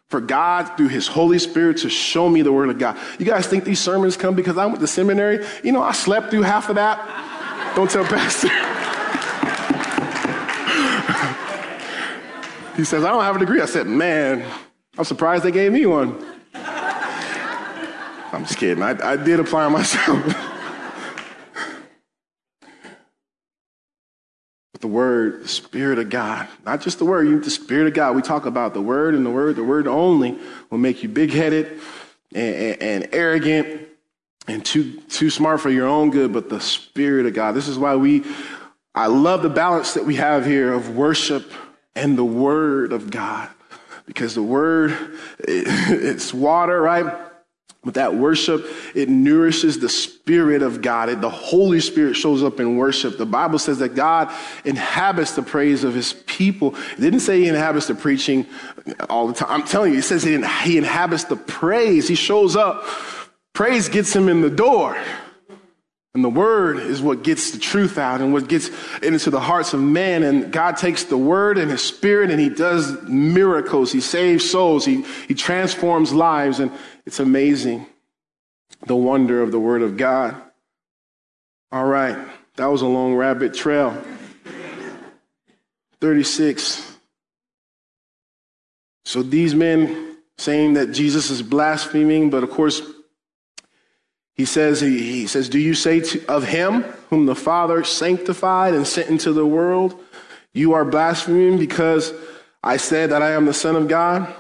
For 0.10 0.22
God 0.22 0.78
through 0.78 0.90
his 0.90 1.08
Holy 1.08 1.40
Spirit 1.40 1.78
to 1.78 1.90
show 1.90 2.30
me 2.30 2.42
the 2.42 2.52
word 2.52 2.70
of 2.70 2.78
God. 2.78 2.98
You 3.18 3.26
guys 3.26 3.48
think 3.48 3.64
these 3.64 3.80
sermons 3.80 4.16
come 4.16 4.36
because 4.36 4.58
I 4.58 4.66
went 4.66 4.80
to 4.80 4.88
seminary? 4.88 5.46
You 5.64 5.72
know, 5.72 5.82
I 5.82 5.92
slept 5.92 6.30
through 6.30 6.44
half 6.44 6.70
of 6.70 6.76
that. 6.76 7.74
Don't 7.76 7.90
tell 7.90 8.04
Pastor. 8.04 8.50
he 12.76 12.84
says, 12.84 13.04
I 13.04 13.10
don't 13.10 13.24
have 13.24 13.36
a 13.36 13.40
degree. 13.40 13.62
I 13.62 13.66
said, 13.66 13.88
man, 13.88 14.46
I'm 14.98 15.06
surprised 15.06 15.44
they 15.44 15.52
gave 15.52 15.72
me 15.72 15.86
one. 15.86 16.24
I'm 16.54 18.46
just 18.46 18.58
kidding. 18.58 18.84
I, 18.84 19.14
I 19.14 19.16
did 19.16 19.40
apply 19.40 19.68
myself. 19.70 20.50
the 24.84 24.88
word, 24.88 25.44
the 25.46 25.48
Spirit 25.48 25.98
of 25.98 26.10
God. 26.10 26.46
Not 26.66 26.82
just 26.82 27.00
the 27.00 27.06
word, 27.06 27.26
you 27.26 27.40
the 27.40 27.50
Spirit 27.50 27.88
of 27.88 27.94
God. 27.94 28.18
We 28.18 28.22
talk 28.22 28.46
about 28.46 28.74
the 28.74 28.82
word 28.82 29.16
and 29.16 29.26
the 29.26 29.30
word. 29.30 29.56
The 29.56 29.64
word 29.64 29.88
only 29.88 30.38
will 30.70 30.78
make 30.78 31.04
you 31.04 31.08
big 31.08 31.32
headed 31.32 31.80
and, 32.36 32.56
and, 32.56 32.82
and, 32.82 33.10
arrogant 33.14 33.88
and 34.46 34.64
too, 34.66 35.00
too 35.04 35.30
smart 35.30 35.62
for 35.62 35.70
your 35.70 35.88
own 35.88 36.12
good, 36.12 36.34
but 36.34 36.50
the 36.50 36.60
Spirit 36.60 37.26
of 37.26 37.34
God. 37.34 37.54
This 37.54 37.70
is 37.70 37.80
why 37.80 37.96
we, 37.96 38.26
I 38.94 39.08
love 39.08 39.42
the 39.42 39.50
balance 39.50 39.94
that 39.94 40.04
we 40.06 40.16
have 40.16 40.46
here 40.46 40.74
of 40.74 40.98
worship 40.98 41.50
and 41.96 42.18
the 42.18 42.26
word 42.26 42.92
of 42.92 43.10
God. 43.10 43.50
Because 44.06 44.36
the 44.36 44.44
word, 44.44 44.92
it, 45.40 45.66
it's 46.04 46.34
water, 46.34 46.82
right? 46.82 47.06
But 47.84 47.96
that 47.96 48.16
worship, 48.16 48.66
it 48.96 49.10
nourishes 49.10 49.80
the 49.80 49.90
Spirit 49.90 50.62
of 50.62 50.82
God. 50.82 51.10
It, 51.10 51.20
the 51.20 51.30
Holy 51.30 51.82
Spirit 51.82 52.16
shows 52.16 52.42
up 52.42 52.62
in 52.62 52.78
worship. 52.78 53.18
The 53.18 53.26
Bible 53.26 53.60
says 53.60 53.80
that 53.80 53.90
God 53.90 54.32
inhabits 54.64 55.34
the 55.34 55.42
praise 55.42 55.84
of 55.84 55.94
his 55.94 56.14
people. 56.26 56.76
It 56.98 57.02
didn't 57.02 57.20
say 57.20 57.42
he 57.42 57.50
inhabits 57.50 57.88
the 57.88 57.96
preaching 57.96 58.46
all 59.10 59.28
the 59.28 59.34
time. 59.34 59.50
I'm 59.52 59.68
telling 59.68 59.92
you, 59.92 60.00
it 60.00 60.04
says 60.04 60.24
he, 60.24 60.42
he 60.64 60.78
inhabits 60.78 61.26
the 61.26 61.36
praise. 61.36 62.08
He 62.08 62.16
shows 62.16 62.56
up. 62.56 62.86
Praise 63.54 63.90
gets 63.90 64.16
him 64.16 64.30
in 64.30 64.42
the 64.42 64.50
door. 64.50 64.98
And 66.16 66.24
the 66.24 66.30
word 66.30 66.78
is 66.78 67.02
what 67.02 67.24
gets 67.24 67.52
the 67.52 67.58
truth 67.58 67.98
out 67.98 68.22
and 68.22 68.34
what 68.34 68.48
gets 68.48 68.70
into 69.02 69.32
the 69.32 69.40
hearts 69.40 69.74
of 69.74 69.82
men. 69.82 70.22
And 70.22 70.52
God 70.52 70.78
takes 70.78 71.06
the 71.06 71.18
word 71.18 71.58
and 71.58 71.72
his 71.72 71.82
spirit 71.82 72.30
and 72.30 72.40
he 72.40 72.50
does 72.50 73.02
miracles. 73.02 73.92
He 73.92 74.00
saves 74.00 74.48
souls. 74.48 74.86
He, 74.86 75.02
he 75.28 75.34
transforms 75.34 76.14
lives. 76.14 76.60
And 76.60 76.72
it's 77.06 77.20
amazing 77.20 77.86
the 78.86 78.96
wonder 78.96 79.42
of 79.42 79.52
the 79.52 79.60
word 79.60 79.82
of 79.82 79.98
God. 79.98 80.36
All 81.72 81.86
right. 81.86 82.18
That 82.56 82.68
was 82.68 82.82
a 82.82 82.88
long 82.88 83.16
rabbit 83.16 83.54
trail. 83.54 84.02
36. 86.00 86.98
So 89.06 89.24
these 89.24 89.56
men 89.56 90.18
saying 90.38 90.74
that 90.74 90.92
Jesus 90.92 91.30
is 91.30 91.42
blaspheming, 91.42 92.30
but 92.30 92.44
of 92.44 92.52
course, 92.52 92.82
he 94.36 94.46
says, 94.46 94.82
he, 94.82 95.00
he 95.00 95.28
says, 95.28 95.50
Do 95.50 95.60
you 95.60 95.74
say 95.74 96.00
to, 96.02 96.26
of 96.28 96.44
him 96.44 96.84
whom 97.10 97.26
the 97.26 97.36
Father 97.36 97.84
sanctified 97.84 98.74
and 98.74 98.86
sent 98.86 99.10
into 99.10 99.32
the 99.32 99.46
world, 99.46 100.00
you 100.54 100.74
are 100.74 100.86
blaspheming 100.86 101.58
because 101.58 102.14
I 102.64 102.78
said 102.78 103.12
that 103.12 103.22
I 103.22 103.32
am 103.32 103.46
the 103.46 103.54
Son 103.54 103.76
of 103.76 103.88
God? 103.88 104.34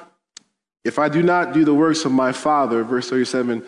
If 0.83 0.99
I 0.99 1.09
do 1.09 1.23
not 1.23 1.53
do 1.53 1.63
the 1.63 1.73
works 1.73 2.05
of 2.05 2.11
my 2.11 2.31
Father, 2.31 2.83
verse 2.83 3.09
37, 3.09 3.63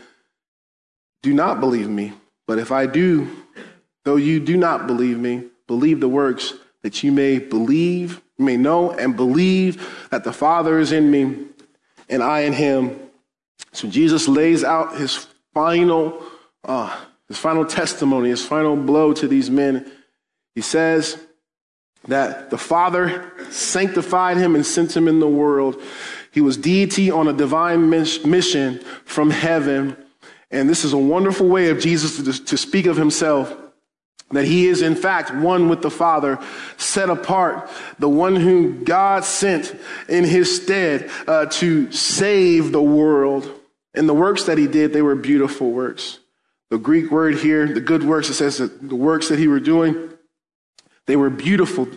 do 1.24 1.34
not 1.34 1.60
believe 1.60 1.90
me. 1.90 2.14
But 2.48 2.60
if 2.60 2.72
I 2.72 2.86
do, 2.86 3.30
though 4.04 4.18
you 4.18 4.40
do 4.40 4.58
not 4.58 4.86
believe 4.86 5.18
me, 5.18 5.46
believe 5.68 6.00
the 6.00 6.10
works 6.10 6.54
that 6.84 7.04
you 7.04 7.12
may 7.12 7.40
believe, 7.40 8.22
may 8.38 8.58
know 8.58 8.92
and 8.92 9.16
believe 9.16 10.08
that 10.12 10.24
the 10.24 10.34
Father 10.34 10.78
is 10.78 10.92
in 10.92 11.10
me 11.10 11.46
and 12.10 12.22
I 12.22 12.42
in 12.42 12.54
him. 12.54 13.00
So 13.72 13.88
Jesus 13.88 14.28
lays 14.28 14.64
out 14.64 14.98
his 14.98 15.28
final, 15.54 16.22
uh, 16.64 16.96
his 17.28 17.38
final 17.38 17.66
testimony, 17.66 18.30
his 18.30 18.46
final 18.46 18.76
blow 18.76 19.14
to 19.14 19.28
these 19.28 19.50
men. 19.50 19.92
He 20.54 20.62
says 20.62 21.18
that 22.08 22.50
the 22.50 22.58
Father 22.58 23.32
sanctified 23.50 24.38
him 24.38 24.56
and 24.56 24.66
sent 24.66 24.96
him 24.96 25.08
in 25.08 25.20
the 25.20 25.28
world. 25.28 25.82
He 26.36 26.42
was 26.42 26.58
deity 26.58 27.10
on 27.10 27.30
a 27.30 27.34
divine 27.34 27.90
mission 27.90 28.80
from 29.06 29.30
heaven. 29.30 29.96
And 30.52 30.70
this 30.70 30.84
is 30.84 30.92
a 30.92 30.98
wonderful 30.98 31.48
way 31.48 31.70
of 31.70 31.80
Jesus 31.80 32.42
to, 32.42 32.58
speak 32.58 32.88
of 32.88 32.98
himself 32.98 33.56
that 34.32 34.44
he 34.44 34.68
is 34.68 34.82
in 34.82 34.96
fact 34.96 35.34
one 35.34 35.70
with 35.70 35.82
the 35.82 35.90
Father, 35.90 36.38
set 36.76 37.10
apart, 37.10 37.70
the 38.00 38.10
one 38.10 38.36
whom 38.36 38.84
God 38.84 39.24
sent 39.24 39.74
in 40.10 40.26
his 40.26 40.62
stead 40.62 41.10
uh, 41.26 41.46
to 41.46 41.90
save 41.94 42.74
the 42.74 42.82
world. 42.82 43.50
And 43.94 44.10
the 44.10 44.14
works 44.14 44.44
that 44.44 44.58
he 44.58 44.68
did, 44.68 44.92
they 44.92 45.02
were 45.02 45.16
beautiful 45.16 45.72
works. 45.72 46.20
The 46.70 46.78
Greek 46.78 47.12
word 47.12 47.36
here, 47.36 47.66
the 47.66 47.80
good 47.80 48.04
works, 48.04 48.30
it 48.30 48.34
says 48.34 48.58
that 48.58 48.90
the 48.90 48.96
works 48.98 49.30
that 49.30 49.40
he 49.40 49.48
were 49.48 49.62
doing, 49.62 50.12
they 51.06 51.16
were 51.16 51.30
beautiful. 51.30 51.88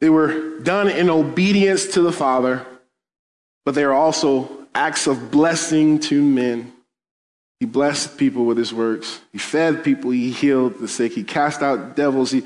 They 0.00 0.10
were 0.10 0.58
done 0.58 0.88
in 0.88 1.08
obedience 1.08 1.86
to 1.88 2.00
the 2.00 2.10
Father, 2.10 2.66
but 3.66 3.74
they 3.74 3.82
are 3.82 3.92
also 3.92 4.48
acts 4.76 5.08
of 5.08 5.32
blessing 5.32 5.98
to 5.98 6.22
men. 6.22 6.72
He 7.58 7.66
blessed 7.66 8.16
people 8.16 8.44
with 8.46 8.56
his 8.56 8.72
works. 8.72 9.20
He 9.32 9.38
fed 9.38 9.82
people. 9.82 10.12
He 10.12 10.30
healed 10.30 10.78
the 10.78 10.86
sick. 10.86 11.12
He 11.12 11.24
cast 11.24 11.62
out 11.62 11.96
devils. 11.96 12.30
He, 12.30 12.44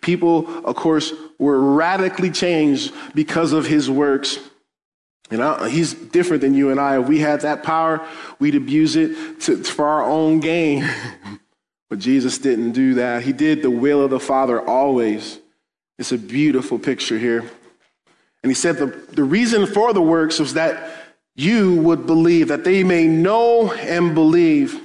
people, 0.00 0.64
of 0.64 0.76
course, 0.76 1.12
were 1.40 1.60
radically 1.60 2.30
changed 2.30 2.94
because 3.16 3.52
of 3.52 3.66
his 3.66 3.90
works. 3.90 4.38
You 5.28 5.38
know, 5.38 5.64
he's 5.64 5.92
different 5.92 6.40
than 6.40 6.54
you 6.54 6.70
and 6.70 6.78
I. 6.78 7.00
If 7.00 7.08
we 7.08 7.18
had 7.18 7.40
that 7.40 7.64
power, 7.64 8.06
we'd 8.38 8.54
abuse 8.54 8.94
it 8.94 9.40
to, 9.40 9.64
for 9.64 9.86
our 9.86 10.04
own 10.04 10.38
gain. 10.38 10.88
but 11.90 11.98
Jesus 11.98 12.38
didn't 12.38 12.72
do 12.72 12.94
that. 12.94 13.24
He 13.24 13.32
did 13.32 13.62
the 13.62 13.70
will 13.70 14.04
of 14.04 14.10
the 14.10 14.20
Father 14.20 14.60
always. 14.60 15.40
It's 15.98 16.12
a 16.12 16.18
beautiful 16.18 16.78
picture 16.78 17.18
here. 17.18 17.50
And 18.42 18.50
he 18.50 18.54
said 18.54 18.76
the, 18.76 18.86
the 18.86 19.24
reason 19.24 19.66
for 19.66 19.92
the 19.92 20.00
works 20.02 20.38
was 20.38 20.54
that 20.54 20.92
you 21.36 21.76
would 21.76 22.06
believe, 22.06 22.48
that 22.48 22.64
they 22.64 22.82
may 22.84 23.06
know 23.06 23.72
and 23.72 24.14
believe. 24.14 24.80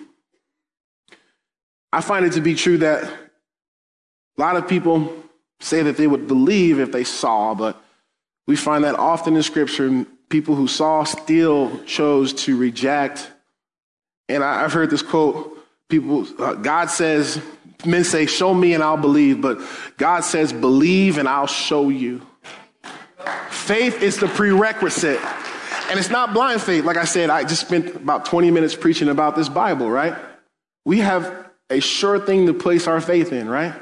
I 1.92 2.02
find 2.02 2.26
it 2.26 2.34
to 2.34 2.42
be 2.42 2.56
true 2.56 2.78
that 2.80 3.04
a 3.04 4.42
lot 4.42 4.58
of 4.58 4.68
people 4.68 5.14
say 5.60 5.84
that 5.84 5.98
they 5.98 6.08
would 6.08 6.28
believe 6.28 6.80
if 6.80 6.92
they 6.92 7.04
saw, 7.04 7.54
but 7.56 7.82
we 8.48 8.56
find 8.56 8.84
that 8.84 8.96
often 8.96 9.36
in 9.36 9.44
Scripture, 9.44 10.06
people 10.30 10.56
who 10.56 10.68
saw 10.68 11.04
still 11.04 11.84
chose 11.86 12.34
to 12.34 12.58
reject. 12.58 13.32
And 14.28 14.44
I, 14.44 14.62
have 14.62 14.74
heard 14.74 14.90
this 14.90 15.02
quote 15.02 15.58
people, 15.90 16.28
uh, 16.42 16.56
God 16.56 16.90
says, 16.90 17.42
men 17.86 18.04
say, 18.04 18.26
Show 18.26 18.54
me 18.54 18.74
and 18.74 18.84
I'll 18.84 18.98
believe, 18.98 19.42
but 19.42 19.60
God 19.98 20.22
says, 20.22 20.52
Believe 20.52 21.18
and 21.18 21.28
I'll 21.28 21.48
show 21.48 21.90
you. 21.90 22.22
Faith 23.50 24.02
is 24.02 24.18
the 24.18 24.28
prerequisite. 24.28 25.20
And 25.90 26.00
it's 26.00 26.10
not 26.10 26.34
blind 26.34 26.62
faith. 26.62 26.84
Like 26.84 26.98
I 26.98 27.06
said, 27.06 27.30
I 27.30 27.44
just 27.44 27.62
spent 27.62 27.96
about 27.96 28.26
20 28.26 28.52
minutes 28.52 28.76
preaching 28.76 29.08
about 29.08 29.36
this 29.36 29.50
Bible, 29.50 29.90
right? 29.90 30.16
We 30.86 31.00
have 31.00 31.50
a 31.70 31.80
sure 31.80 32.20
thing 32.20 32.48
to 32.48 32.54
place 32.54 32.88
our 32.88 33.02
faith 33.02 33.32
in, 33.32 33.50
right? 33.50 33.74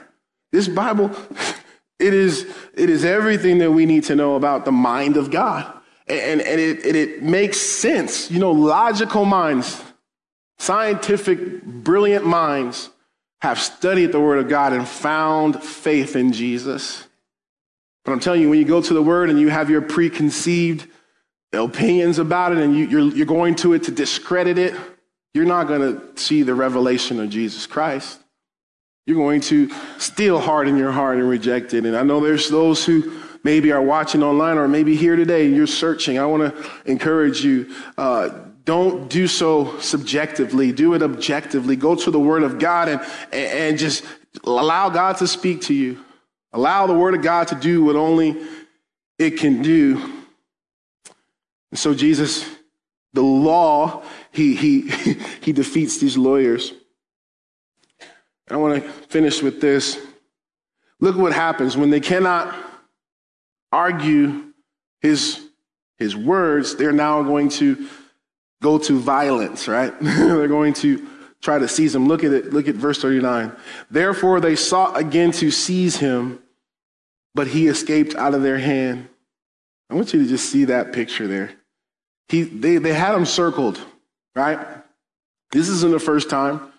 This 0.52 0.68
Bible, 0.68 1.12
it 2.00 2.14
is, 2.14 2.48
it 2.74 2.90
is 2.90 3.06
everything 3.06 3.60
that 3.60 3.72
we 3.72 3.86
need 3.86 4.04
to 4.06 4.16
know 4.16 4.36
about 4.36 4.66
the 4.66 4.72
mind 4.72 5.18
of 5.18 5.32
God. 5.32 5.72
And, 6.08 6.42
and 6.42 6.60
it, 6.60 6.86
it, 6.86 6.96
it 6.96 7.24
makes 7.24 7.60
sense. 7.60 8.30
You 8.30 8.40
know, 8.40 8.52
logical 8.52 9.24
minds, 9.24 9.82
scientific, 10.60 11.64
brilliant 11.64 12.26
minds 12.26 12.90
have 13.42 13.60
studied 13.60 14.12
the 14.12 14.20
Word 14.20 14.40
of 14.40 14.50
God 14.50 14.74
and 14.74 14.88
found 14.88 15.62
faith 15.62 16.16
in 16.16 16.34
Jesus. 16.34 17.08
But 18.06 18.12
I'm 18.12 18.20
telling 18.20 18.42
you, 18.42 18.50
when 18.50 18.60
you 18.60 18.66
go 18.66 18.82
to 18.82 18.94
the 18.94 19.04
Word 19.04 19.30
and 19.30 19.40
you 19.40 19.50
have 19.50 19.70
your 19.70 19.82
preconceived 19.82 20.88
opinions 21.54 22.20
about 22.20 22.52
it 22.52 22.58
and 22.58 22.76
you, 22.76 22.88
you're, 22.88 23.16
you're 23.16 23.26
going 23.26 23.56
to 23.56 23.74
it 23.74 23.84
to 23.84 23.92
discredit 23.92 24.58
it, 24.58 24.76
you're 25.34 25.46
not 25.46 25.68
going 25.68 25.82
to 25.82 26.18
see 26.18 26.44
the 26.44 26.54
revelation 26.54 27.20
of 27.20 27.30
Jesus 27.30 27.66
Christ. 27.66 28.20
You're 29.06 29.18
going 29.18 29.42
to 29.42 29.70
still 29.98 30.40
harden 30.40 30.78
your 30.78 30.92
heart 30.92 31.18
and 31.18 31.28
reject 31.28 31.74
it. 31.74 31.86
And 31.86 31.96
I 31.96 32.04
know 32.04 32.20
there's 32.20 32.50
those 32.50 32.86
who 32.86 33.20
maybe 33.44 33.72
are 33.72 33.82
watching 33.82 34.24
online 34.24 34.58
or 34.58 34.68
maybe 34.68 34.96
here 34.96 35.16
today 35.16 35.46
and 35.46 35.56
you're 35.56 35.68
searching. 35.68 36.18
I 36.18 36.26
want 36.26 36.56
to 36.56 36.72
encourage 36.86 37.44
you. 37.44 37.74
Uh, 37.98 38.30
don't 38.66 39.10
do 39.10 39.28
so 39.28 39.78
subjectively. 39.80 40.72
Do 40.72 40.94
it 40.94 41.02
objectively. 41.02 41.76
Go 41.76 41.96
to 41.96 42.12
the 42.12 42.20
Word 42.20 42.44
of 42.44 42.60
God 42.60 42.88
and, 42.88 43.02
and 43.34 43.78
just 43.78 44.06
allow 44.46 44.90
God 44.90 45.18
to 45.18 45.28
speak 45.28 45.62
to 45.64 45.74
you. 45.74 46.03
Allow 46.54 46.88
the 46.88 46.94
Word 46.94 47.16
of 47.16 47.22
God 47.22 47.48
to 47.50 47.56
do 47.56 47.84
what 47.84 47.96
only 47.96 48.42
it 49.18 49.32
can 49.40 49.62
do. 49.62 50.24
And 51.72 51.80
so 51.80 51.94
Jesus, 51.94 52.48
the 53.14 53.24
law, 53.24 54.04
he, 54.32 54.56
he, 54.56 54.82
he 55.42 55.52
defeats 55.52 55.98
these 55.98 56.16
lawyers. 56.16 56.74
I 58.50 58.58
want 58.58 58.84
to 58.84 58.90
finish 59.08 59.42
with 59.42 59.60
this. 59.60 60.00
Look 61.00 61.18
what 61.18 61.34
happens 61.34 61.76
when 61.76 61.90
they 61.90 62.00
cannot 62.00 62.56
argue 63.72 64.54
his, 65.02 65.42
his 65.98 66.16
words, 66.16 66.76
they're 66.76 66.92
now 66.92 67.24
going 67.24 67.50
to 67.50 67.88
go 68.62 68.78
to 68.78 69.00
violence, 69.00 69.68
right? 69.68 69.94
they're 70.02 70.48
going 70.48 70.74
to 70.76 71.08
try 71.42 71.58
to 71.58 71.68
seize 71.68 71.96
him. 71.96 72.08
Look 72.08 72.24
at 72.24 72.32
it. 72.32 72.54
Look 72.54 72.68
at 72.68 72.76
verse 72.76 73.02
39. 73.02 73.52
Therefore 73.90 74.40
they 74.40 74.56
sought 74.56 74.98
again 74.98 75.32
to 75.34 75.52
seize 75.52 75.98
him, 75.98 76.40
but 77.36 77.48
he 77.48 77.68
escaped 77.68 78.16
out 78.16 78.34
of 78.34 78.42
their 78.42 78.58
hand. 78.58 79.08
I 79.90 79.96
want 79.96 80.14
you 80.14 80.22
to 80.24 80.30
just 80.30 80.50
see 80.50 80.66
that 80.66 80.94
picture 80.94 81.28
there. 81.28 81.52
He, 82.30 82.44
they, 82.44 82.78
they 82.78 82.94
had 82.94 83.16
him 83.16 83.26
circled, 83.26 83.80
right? 84.36 84.60
This 85.52 85.70
isn't 85.70 85.92
the 85.92 86.00
first 86.00 86.30
time 86.30 86.72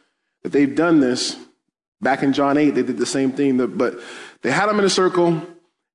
that 0.42 0.52
they've 0.52 0.74
done 0.74 1.00
this. 1.00 1.36
Back 2.00 2.22
in 2.22 2.32
John 2.32 2.58
8, 2.58 2.70
they 2.70 2.82
did 2.82 2.98
the 2.98 3.06
same 3.06 3.32
thing, 3.32 3.56
but 3.76 4.00
they 4.42 4.50
had 4.50 4.68
him 4.68 4.78
in 4.78 4.84
a 4.84 4.90
circle 4.90 5.42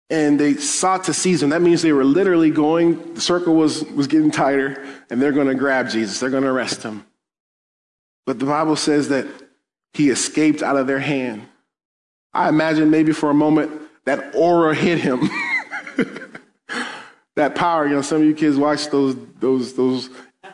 and 0.09 0.39
they 0.39 0.55
sought 0.55 1.03
to 1.03 1.13
seize 1.13 1.43
him. 1.43 1.49
That 1.49 1.61
means 1.61 1.81
they 1.81 1.93
were 1.93 2.03
literally 2.03 2.49
going, 2.49 3.13
the 3.13 3.21
circle 3.21 3.55
was, 3.55 3.83
was 3.83 4.07
getting 4.07 4.31
tighter, 4.31 4.83
and 5.09 5.21
they're 5.21 5.31
going 5.31 5.47
to 5.47 5.55
grab 5.55 5.89
Jesus. 5.89 6.19
They're 6.19 6.31
going 6.31 6.43
to 6.43 6.49
arrest 6.49 6.81
him. 6.81 7.05
But 8.25 8.39
the 8.39 8.45
Bible 8.45 8.75
says 8.75 9.09
that 9.09 9.27
he 9.93 10.09
escaped 10.09 10.63
out 10.63 10.77
of 10.77 10.87
their 10.87 10.99
hand. 10.99 11.47
I 12.33 12.49
imagine 12.49 12.89
maybe 12.89 13.11
for 13.11 13.29
a 13.29 13.35
moment 13.35 13.71
that 14.09 14.33
aura 14.33 14.73
hit 14.73 14.97
him. 14.97 15.29
that 17.35 17.53
power, 17.53 17.87
you 17.87 17.93
know, 17.93 18.01
some 18.01 18.21
of 18.21 18.27
you 18.27 18.33
kids 18.33 18.57
watch 18.57 18.87
those, 18.87 19.15
those, 19.39 19.75
those 19.75 20.09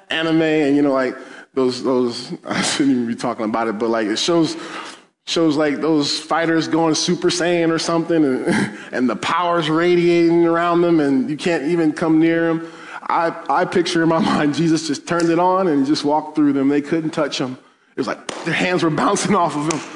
anime 0.10 0.41
and, 0.41 0.76
you 0.76 0.82
know, 0.82 0.91
like 0.91 1.16
those, 1.53 1.82
those, 1.82 2.34
I 2.45 2.62
shouldn't 2.62 2.95
even 2.95 3.08
be 3.08 3.16
talking 3.16 3.45
about 3.45 3.70
it, 3.70 3.80
but 3.80 3.89
like 3.89 4.08
it 4.08 4.18
shows 4.18 4.58
shows 5.28 5.58
like 5.58 5.82
those 5.82 6.20
fighters 6.20 6.68
going 6.68 6.93
super 6.93 7.30
saiyan 7.30 7.72
or 7.72 7.80
something 7.80 8.24
and, 8.24 8.45
and 8.91 9.10
the 9.10 9.16
power's 9.16 9.70
radiating 9.70 10.45
around 10.45 10.82
them 10.82 10.99
and 10.99 11.30
you 11.30 11.38
can't 11.38 11.64
even 11.64 11.93
come 11.93 12.20
near 12.20 12.53
them. 12.53 12.72
I, 13.08 13.34
I 13.49 13.66
picture 13.66 14.03
in 14.03 14.10
my 14.10 14.20
mind 14.20 14.53
jesus 14.53 14.86
just 14.86 15.08
turned 15.08 15.30
it 15.30 15.39
on 15.39 15.68
and 15.68 15.86
just 15.86 16.03
walked 16.03 16.36
through 16.36 16.53
them. 16.53 16.68
They 16.68 16.82
couldn't 16.82 17.12
touch 17.12 17.39
him. 17.39 17.53
It 17.53 17.97
was 17.97 18.08
like 18.08 18.28
their 18.43 18.53
hands 18.53 18.84
were 18.84 18.89
bouncing 18.89 19.34
off 19.34 19.56
of 19.56 19.72
him 19.72 19.95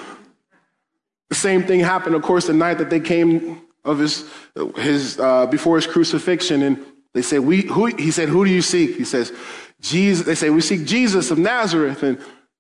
same 1.40 1.64
thing 1.64 1.80
happened 1.80 2.16
of 2.16 2.22
course 2.22 2.48
the 2.48 2.54
night 2.54 2.78
that 2.78 2.90
they 2.90 3.00
came 3.00 3.62
of 3.86 3.98
his, 3.98 4.30
his 4.76 5.20
uh, 5.20 5.46
before 5.48 5.78
his 5.78 5.88
crucifixion 5.88 6.62
and 6.62 6.86
they 7.14 7.22
said 7.22 7.40
we 7.40 7.62
who 7.62 7.88
he 7.88 8.12
said 8.12 8.30
who 8.30 8.46
do 8.46 8.52
you 8.52 8.62
seek 8.62 8.96
he 8.96 9.06
says 9.06 9.34
jesus 9.82 10.26
they 10.26 10.36
say 10.36 10.50
we 10.50 10.62
seek 10.62 10.86
jesus 10.86 11.32
of 11.32 11.38
nazareth 11.38 12.04
and 12.04 12.20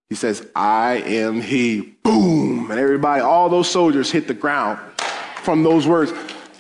he 0.10 0.16
says, 0.16 0.48
I 0.56 1.04
am 1.06 1.40
he. 1.40 1.82
Boom. 2.04 2.72
And 2.72 2.80
everybody, 2.80 3.22
all 3.22 3.48
those 3.48 3.70
soldiers 3.70 4.12
hit 4.12 4.28
the 4.28 4.34
ground 4.34 4.80
from 5.44 5.62
those 5.64 5.88
words. 5.88 6.12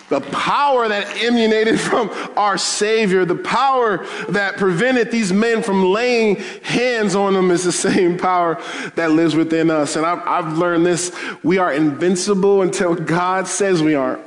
The 0.10 0.22
power 0.22 0.88
that 0.88 1.24
emanated 1.24 1.80
from 1.90 2.10
our 2.36 2.58
Savior, 2.58 3.26
the 3.26 3.36
power 3.36 4.06
that 4.30 4.58
prevented 4.58 5.12
these 5.12 5.32
men 5.32 5.64
from 5.64 5.92
laying 5.92 6.38
hands 6.64 7.16
on 7.16 7.34
them 7.34 7.52
is 7.52 7.64
the 7.64 7.72
same 7.90 8.18
power 8.18 8.62
that 8.96 9.12
lives 9.12 9.36
within 9.36 9.70
us. 9.70 9.96
And 9.96 10.06
I've, 10.06 10.28
I've 10.28 10.58
learned 10.58 10.86
this 10.86 11.16
we 11.44 11.58
are 11.58 11.72
invincible 11.72 12.62
until 12.62 12.96
God 12.96 13.48
says 13.48 13.82
we 13.82 13.96
aren't. 13.96 14.26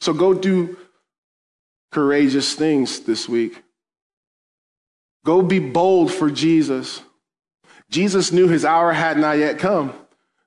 So 0.00 0.12
go 0.12 0.34
do 0.34 0.76
courageous 1.92 2.54
things 2.54 3.00
this 3.00 3.28
week. 3.28 3.62
Go 5.24 5.42
be 5.42 5.60
bold 5.60 6.12
for 6.12 6.30
Jesus. 6.30 7.02
Jesus 7.90 8.32
knew 8.32 8.48
his 8.48 8.64
hour 8.64 8.92
had 8.92 9.18
not 9.18 9.38
yet 9.38 9.58
come. 9.58 9.94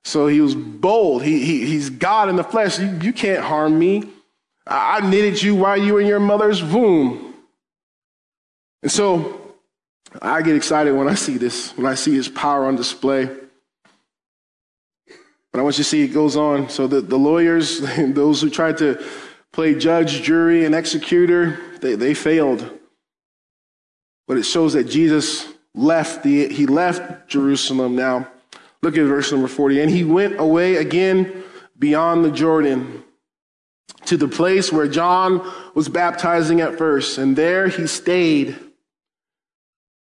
So 0.06 0.28
he 0.28 0.40
was 0.40 0.54
bold. 0.54 1.24
He, 1.24 1.44
he, 1.44 1.66
he's 1.66 1.90
God 1.90 2.28
in 2.28 2.36
the 2.36 2.44
flesh. 2.44 2.78
You, 2.78 2.96
you 3.02 3.12
can't 3.12 3.42
harm 3.42 3.76
me. 3.76 4.04
I, 4.64 4.98
I 4.98 5.00
knitted 5.00 5.42
you 5.42 5.56
while 5.56 5.76
you 5.76 5.94
were 5.94 6.00
in 6.00 6.06
your 6.06 6.20
mother's 6.20 6.62
womb. 6.62 7.34
And 8.84 8.92
so 8.92 9.56
I 10.22 10.42
get 10.42 10.54
excited 10.54 10.92
when 10.92 11.08
I 11.08 11.14
see 11.14 11.38
this, 11.38 11.76
when 11.76 11.86
I 11.86 11.96
see 11.96 12.14
his 12.14 12.28
power 12.28 12.66
on 12.66 12.76
display. 12.76 13.28
But 15.50 15.58
I 15.58 15.62
want 15.62 15.76
you 15.76 15.82
to 15.82 15.90
see 15.90 16.04
it 16.04 16.14
goes 16.14 16.36
on. 16.36 16.68
So 16.68 16.86
the, 16.86 17.00
the 17.00 17.18
lawyers, 17.18 17.80
those 17.98 18.40
who 18.40 18.48
tried 18.48 18.78
to 18.78 19.04
play 19.52 19.74
judge, 19.74 20.22
jury, 20.22 20.64
and 20.64 20.72
executor, 20.72 21.58
they, 21.80 21.96
they 21.96 22.14
failed. 22.14 22.70
But 24.28 24.38
it 24.38 24.44
shows 24.44 24.74
that 24.74 24.84
Jesus 24.84 25.48
left 25.74 26.22
the, 26.22 26.46
he 26.46 26.66
left 26.66 27.26
Jerusalem. 27.28 27.96
Now, 27.96 28.28
look 28.82 28.96
at 28.96 29.04
verse 29.04 29.32
number 29.32 29.48
40. 29.48 29.80
And 29.80 29.90
he 29.90 30.04
went 30.04 30.38
away 30.38 30.76
again 30.76 31.44
beyond 31.78 32.24
the 32.24 32.30
Jordan 32.30 33.04
to 34.06 34.16
the 34.16 34.28
place 34.28 34.72
where 34.72 34.88
John 34.88 35.52
was 35.74 35.88
baptizing 35.88 36.60
at 36.60 36.78
first, 36.78 37.18
and 37.18 37.36
there 37.36 37.68
he 37.68 37.86
stayed. 37.86 38.56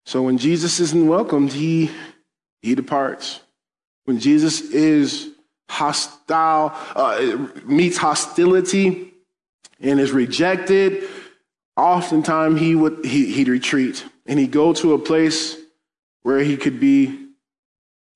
So 0.07 0.23
when 0.23 0.39
Jesus 0.39 0.81
isn't 0.81 1.07
welcomed, 1.07 1.53
he, 1.53 1.91
he 2.61 2.75
departs. 2.75 3.41
When 4.05 4.19
Jesus 4.19 4.61
is 4.61 5.31
hostile, 5.69 6.73
uh, 6.95 7.49
meets 7.65 7.97
hostility 7.97 9.13
and 9.81 9.99
is 9.99 10.13
rejected, 10.13 11.05
oftentimes 11.77 12.61
he 12.61 12.75
would, 12.75 13.05
he, 13.05 13.33
he'd 13.33 13.49
retreat 13.49 14.05
and 14.27 14.39
he'd 14.39 14.51
go 14.51 14.73
to 14.75 14.93
a 14.93 14.99
place 14.99 15.57
where 16.23 16.41
he 16.41 16.57
could 16.57 16.81
be 16.81 17.24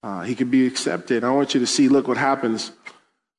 uh, 0.03 0.23
he 0.23 0.35
could 0.35 0.51
be 0.51 0.67
accepted. 0.67 1.25
I 1.25 1.31
want 1.31 1.55
you 1.55 1.61
to 1.61 1.67
see, 1.67 1.89
look 1.89 2.09
what 2.09 2.17
happens. 2.17 2.73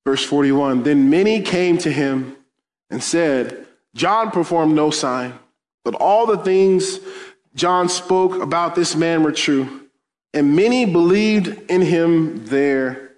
Verse 0.05 0.23
41 0.23 0.83
Then 0.83 1.09
many 1.09 1.41
came 1.41 1.77
to 1.79 1.91
him 1.91 2.35
and 2.89 3.03
said, 3.03 3.65
John 3.95 4.31
performed 4.31 4.75
no 4.75 4.91
sign, 4.91 5.33
But 5.83 5.95
all 5.95 6.25
the 6.25 6.37
things 6.37 6.99
John 7.55 7.89
spoke 7.89 8.41
about 8.41 8.75
this 8.75 8.95
man 8.95 9.23
were 9.23 9.31
true, 9.31 9.87
and 10.33 10.55
many 10.55 10.85
believed 10.85 11.69
in 11.69 11.81
him 11.81 12.45
there. 12.45 13.11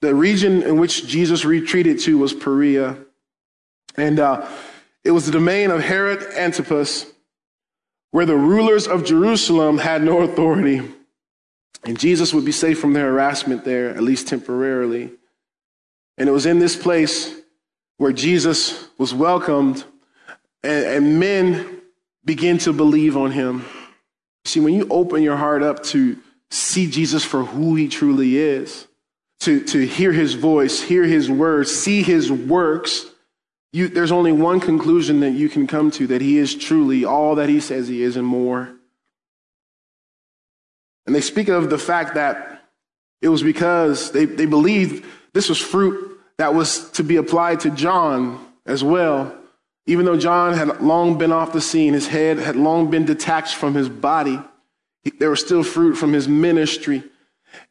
The 0.00 0.14
region 0.14 0.62
in 0.62 0.78
which 0.78 1.06
Jesus 1.06 1.44
retreated 1.44 2.00
to 2.00 2.18
was 2.18 2.32
Perea, 2.32 2.96
and 3.96 4.18
uh, 4.18 4.48
it 5.04 5.10
was 5.10 5.26
the 5.26 5.32
domain 5.32 5.70
of 5.70 5.82
Herod 5.82 6.22
Antipas, 6.36 7.06
where 8.10 8.26
the 8.26 8.36
rulers 8.36 8.86
of 8.86 9.04
Jerusalem 9.04 9.78
had 9.78 10.02
no 10.02 10.20
authority. 10.20 10.82
And 11.86 11.98
Jesus 11.98 12.34
would 12.34 12.44
be 12.44 12.52
safe 12.52 12.80
from 12.80 12.92
their 12.92 13.12
harassment 13.12 13.64
there, 13.64 13.90
at 13.90 14.02
least 14.02 14.26
temporarily. 14.26 15.12
And 16.18 16.28
it 16.28 16.32
was 16.32 16.44
in 16.44 16.58
this 16.58 16.74
place 16.74 17.32
where 17.96 18.12
Jesus 18.12 18.88
was 18.98 19.14
welcomed 19.14 19.84
and, 20.64 20.84
and 20.84 21.20
men 21.20 21.80
begin 22.24 22.58
to 22.58 22.72
believe 22.72 23.16
on 23.16 23.30
him. 23.30 23.64
See, 24.44 24.58
when 24.58 24.74
you 24.74 24.88
open 24.90 25.22
your 25.22 25.36
heart 25.36 25.62
up 25.62 25.84
to 25.84 26.18
see 26.50 26.90
Jesus 26.90 27.24
for 27.24 27.44
who 27.44 27.76
he 27.76 27.88
truly 27.88 28.36
is, 28.36 28.88
to, 29.40 29.62
to 29.64 29.86
hear 29.86 30.12
his 30.12 30.34
voice, 30.34 30.82
hear 30.82 31.04
his 31.04 31.30
words, 31.30 31.72
see 31.72 32.02
his 32.02 32.32
works, 32.32 33.06
you, 33.72 33.86
there's 33.86 34.12
only 34.12 34.32
one 34.32 34.58
conclusion 34.58 35.20
that 35.20 35.32
you 35.32 35.48
can 35.48 35.66
come 35.66 35.90
to 35.92 36.08
that 36.08 36.20
he 36.20 36.38
is 36.38 36.54
truly 36.54 37.04
all 37.04 37.36
that 37.36 37.48
he 37.48 37.60
says 37.60 37.86
he 37.86 38.02
is 38.02 38.16
and 38.16 38.26
more. 38.26 38.75
And 41.06 41.14
they 41.14 41.20
speak 41.20 41.48
of 41.48 41.70
the 41.70 41.78
fact 41.78 42.14
that 42.14 42.64
it 43.22 43.28
was 43.28 43.42
because 43.42 44.10
they, 44.12 44.24
they 44.24 44.46
believed 44.46 45.04
this 45.32 45.48
was 45.48 45.58
fruit 45.58 46.20
that 46.38 46.54
was 46.54 46.90
to 46.92 47.02
be 47.02 47.16
applied 47.16 47.60
to 47.60 47.70
John 47.70 48.44
as 48.66 48.84
well. 48.84 49.34
Even 49.86 50.04
though 50.04 50.18
John 50.18 50.54
had 50.54 50.80
long 50.80 51.16
been 51.16 51.32
off 51.32 51.52
the 51.52 51.60
scene, 51.60 51.94
his 51.94 52.08
head 52.08 52.38
had 52.38 52.56
long 52.56 52.90
been 52.90 53.04
detached 53.04 53.54
from 53.54 53.74
his 53.74 53.88
body, 53.88 54.40
there 55.18 55.30
was 55.30 55.40
still 55.40 55.62
fruit 55.62 55.94
from 55.94 56.12
his 56.12 56.26
ministry. 56.28 57.04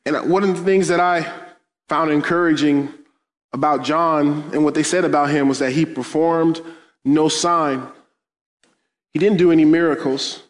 And 0.05 0.29
one 0.29 0.43
of 0.43 0.55
the 0.55 0.63
things 0.63 0.87
that 0.87 0.99
I 0.99 1.31
found 1.89 2.11
encouraging 2.11 2.93
about 3.51 3.83
John 3.83 4.49
and 4.53 4.63
what 4.63 4.73
they 4.73 4.83
said 4.83 5.05
about 5.05 5.29
him 5.29 5.47
was 5.47 5.59
that 5.59 5.71
he 5.71 5.85
performed 5.85 6.61
no 7.03 7.27
sign. 7.27 7.85
He 9.13 9.19
didn't 9.19 9.37
do 9.37 9.51
any 9.51 9.65
miracles. 9.65 10.43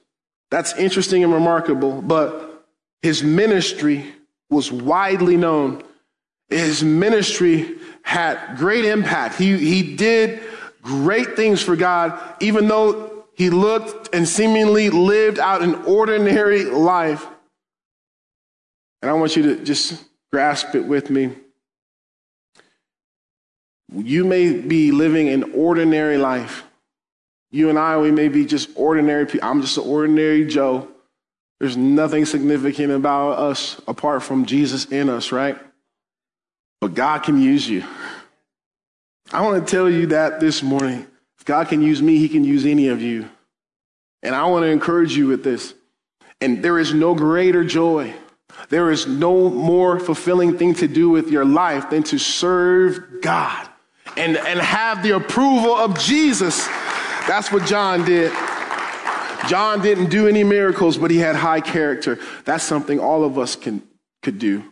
That's 0.51 0.75
interesting 0.77 1.23
and 1.23 1.33
remarkable, 1.33 2.01
but 2.01 2.54
his 3.01 3.23
ministry 3.23 4.13
was 4.49 4.71
widely 4.71 5.37
known. 5.37 5.83
His 6.49 6.83
ministry 6.83 7.75
had 8.03 8.57
great 8.57 8.85
impact. 8.85 9.35
He, 9.35 9.57
he 9.57 9.95
did 9.95 10.41
great 10.81 11.35
things 11.35 11.61
for 11.61 11.75
God, 11.75 12.19
even 12.39 12.67
though 12.67 13.25
he 13.33 13.49
looked 13.49 14.13
and 14.13 14.27
seemingly 14.27 14.89
lived 14.89 15.39
out 15.39 15.61
an 15.61 15.75
ordinary 15.85 16.63
life. 16.65 17.25
And 19.01 19.09
I 19.09 19.13
want 19.13 19.35
you 19.35 19.43
to 19.43 19.63
just 19.63 20.03
grasp 20.31 20.75
it 20.75 20.85
with 20.85 21.09
me. 21.09 21.31
You 23.93 24.23
may 24.23 24.53
be 24.53 24.91
living 24.91 25.29
an 25.29 25.51
ordinary 25.53 26.17
life. 26.17 26.63
You 27.51 27.69
and 27.69 27.77
I, 27.77 27.97
we 27.97 28.11
may 28.11 28.27
be 28.27 28.45
just 28.45 28.69
ordinary 28.75 29.25
people. 29.25 29.47
I'm 29.47 29.61
just 29.61 29.77
an 29.77 29.83
ordinary 29.83 30.45
Joe. 30.45 30.87
There's 31.65 31.77
nothing 31.77 32.25
significant 32.25 32.91
about 32.91 33.39
us 33.39 33.81
apart 33.87 34.21
from 34.21 34.45
Jesus 34.45 34.85
in 34.85 35.09
us, 35.09 35.31
right? 35.31 35.57
But 36.79 36.93
God 36.93 37.23
can 37.23 37.41
use 37.41 37.67
you. 37.67 37.83
I 39.33 39.41
want 39.41 39.65
to 39.65 39.71
tell 39.71 39.89
you 39.89 40.05
that 40.05 40.39
this 40.39 40.61
morning. 40.61 41.07
If 41.39 41.45
God 41.45 41.67
can 41.67 41.81
use 41.81 42.03
me, 42.03 42.19
he 42.19 42.29
can 42.29 42.43
use 42.43 42.67
any 42.67 42.89
of 42.89 43.01
you. 43.01 43.27
And 44.21 44.35
I 44.35 44.45
want 44.45 44.61
to 44.61 44.69
encourage 44.69 45.17
you 45.17 45.25
with 45.25 45.43
this. 45.43 45.73
And 46.39 46.63
there 46.63 46.77
is 46.77 46.93
no 46.93 47.15
greater 47.15 47.63
joy. 47.63 48.13
There 48.69 48.91
is 48.91 49.07
no 49.07 49.49
more 49.49 49.99
fulfilling 49.99 50.59
thing 50.59 50.75
to 50.75 50.87
do 50.87 51.09
with 51.09 51.31
your 51.31 51.45
life 51.45 51.89
than 51.89 52.03
to 52.03 52.19
serve 52.19 53.23
God 53.23 53.67
and, 54.15 54.37
and 54.37 54.59
have 54.59 55.01
the 55.01 55.15
approval 55.15 55.73
of 55.73 55.97
Jesus. 55.97 56.67
That's 57.27 57.51
what 57.51 57.65
John 57.65 58.05
did. 58.05 58.31
John 59.47 59.81
didn't 59.81 60.09
do 60.09 60.27
any 60.27 60.43
miracles, 60.43 60.97
but 60.97 61.11
he 61.11 61.17
had 61.17 61.35
high 61.35 61.61
character. 61.61 62.19
That's 62.43 62.63
something 62.63 62.99
all 62.99 63.23
of 63.23 63.37
us 63.37 63.55
can, 63.55 63.81
could 64.21 64.39
do. 64.39 64.63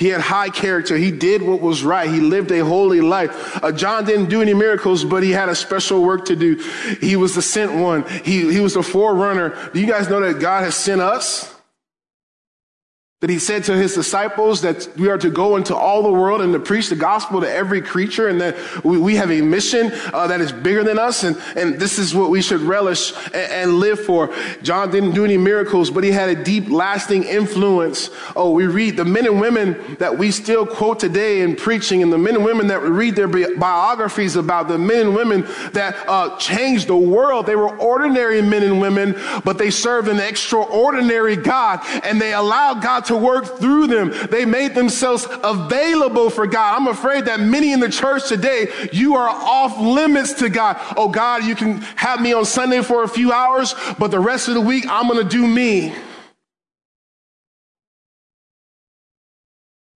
He 0.00 0.08
had 0.08 0.22
high 0.22 0.48
character. 0.48 0.96
He 0.96 1.10
did 1.10 1.42
what 1.42 1.60
was 1.60 1.84
right. 1.84 2.08
He 2.08 2.20
lived 2.20 2.50
a 2.52 2.64
holy 2.64 3.02
life. 3.02 3.62
Uh, 3.62 3.70
John 3.70 4.06
didn't 4.06 4.30
do 4.30 4.40
any 4.40 4.54
miracles, 4.54 5.04
but 5.04 5.22
he 5.22 5.30
had 5.30 5.50
a 5.50 5.54
special 5.54 6.02
work 6.02 6.24
to 6.26 6.36
do. 6.36 6.56
He 7.02 7.16
was 7.16 7.34
the 7.34 7.42
sent 7.42 7.74
one. 7.74 8.08
He, 8.24 8.50
he 8.50 8.60
was 8.60 8.72
the 8.72 8.82
forerunner. 8.82 9.70
Do 9.74 9.80
you 9.80 9.86
guys 9.86 10.08
know 10.08 10.20
that 10.20 10.40
God 10.40 10.64
has 10.64 10.74
sent 10.74 11.02
us? 11.02 11.49
That 13.20 13.28
he 13.28 13.38
said 13.38 13.62
to 13.62 13.76
his 13.76 13.94
disciples 13.94 14.62
that 14.62 14.88
we 14.96 15.06
are 15.06 15.18
to 15.18 15.28
go 15.28 15.56
into 15.56 15.76
all 15.76 16.02
the 16.02 16.10
world 16.10 16.40
and 16.40 16.54
to 16.54 16.58
preach 16.58 16.88
the 16.88 16.96
gospel 16.96 17.42
to 17.42 17.50
every 17.50 17.82
creature 17.82 18.28
and 18.28 18.40
that 18.40 18.56
we, 18.82 18.96
we 18.96 19.14
have 19.14 19.30
a 19.30 19.42
mission 19.42 19.92
uh, 20.14 20.26
that 20.26 20.40
is 20.40 20.52
bigger 20.52 20.82
than 20.82 20.98
us 20.98 21.22
and, 21.22 21.36
and 21.54 21.78
this 21.78 21.98
is 21.98 22.14
what 22.14 22.30
we 22.30 22.40
should 22.40 22.62
relish 22.62 23.12
and, 23.26 23.52
and, 23.52 23.74
live 23.74 24.00
for. 24.00 24.34
John 24.62 24.90
didn't 24.90 25.12
do 25.12 25.26
any 25.26 25.36
miracles, 25.36 25.90
but 25.90 26.02
he 26.02 26.10
had 26.10 26.30
a 26.30 26.44
deep, 26.44 26.70
lasting 26.70 27.24
influence. 27.24 28.08
Oh, 28.34 28.52
we 28.52 28.66
read 28.66 28.96
the 28.96 29.04
men 29.04 29.26
and 29.26 29.38
women 29.38 29.96
that 29.98 30.16
we 30.16 30.30
still 30.30 30.66
quote 30.66 30.98
today 30.98 31.42
in 31.42 31.56
preaching 31.56 32.02
and 32.02 32.10
the 32.10 32.18
men 32.18 32.36
and 32.36 32.44
women 32.44 32.68
that 32.68 32.80
we 32.80 32.88
read 32.88 33.16
their 33.16 33.28
biographies 33.28 34.36
about, 34.36 34.68
the 34.68 34.78
men 34.78 35.08
and 35.08 35.14
women 35.14 35.42
that 35.74 35.94
uh, 36.08 36.38
changed 36.38 36.88
the 36.88 36.96
world. 36.96 37.44
They 37.44 37.56
were 37.56 37.76
ordinary 37.78 38.40
men 38.40 38.62
and 38.62 38.80
women, 38.80 39.14
but 39.44 39.58
they 39.58 39.70
served 39.70 40.08
an 40.08 40.20
extraordinary 40.20 41.36
God 41.36 41.80
and 42.02 42.18
they 42.18 42.32
allowed 42.32 42.82
God 42.82 43.04
to 43.09 43.09
to 43.10 43.16
work 43.16 43.58
through 43.58 43.88
them. 43.88 44.12
They 44.30 44.44
made 44.44 44.74
themselves 44.74 45.26
available 45.44 46.30
for 46.30 46.46
God. 46.46 46.76
I'm 46.76 46.88
afraid 46.88 47.26
that 47.26 47.40
many 47.40 47.72
in 47.72 47.80
the 47.80 47.90
church 47.90 48.28
today, 48.28 48.68
you 48.92 49.16
are 49.16 49.28
off 49.28 49.78
limits 49.78 50.32
to 50.34 50.48
God. 50.48 50.76
Oh 50.96 51.08
God, 51.08 51.44
you 51.44 51.54
can 51.54 51.80
have 51.96 52.20
me 52.20 52.32
on 52.32 52.44
Sunday 52.44 52.82
for 52.82 53.02
a 53.02 53.08
few 53.08 53.32
hours, 53.32 53.74
but 53.98 54.10
the 54.10 54.20
rest 54.20 54.48
of 54.48 54.54
the 54.54 54.60
week, 54.60 54.86
I'm 54.88 55.08
going 55.08 55.22
to 55.22 55.28
do 55.28 55.46
me. 55.46 55.94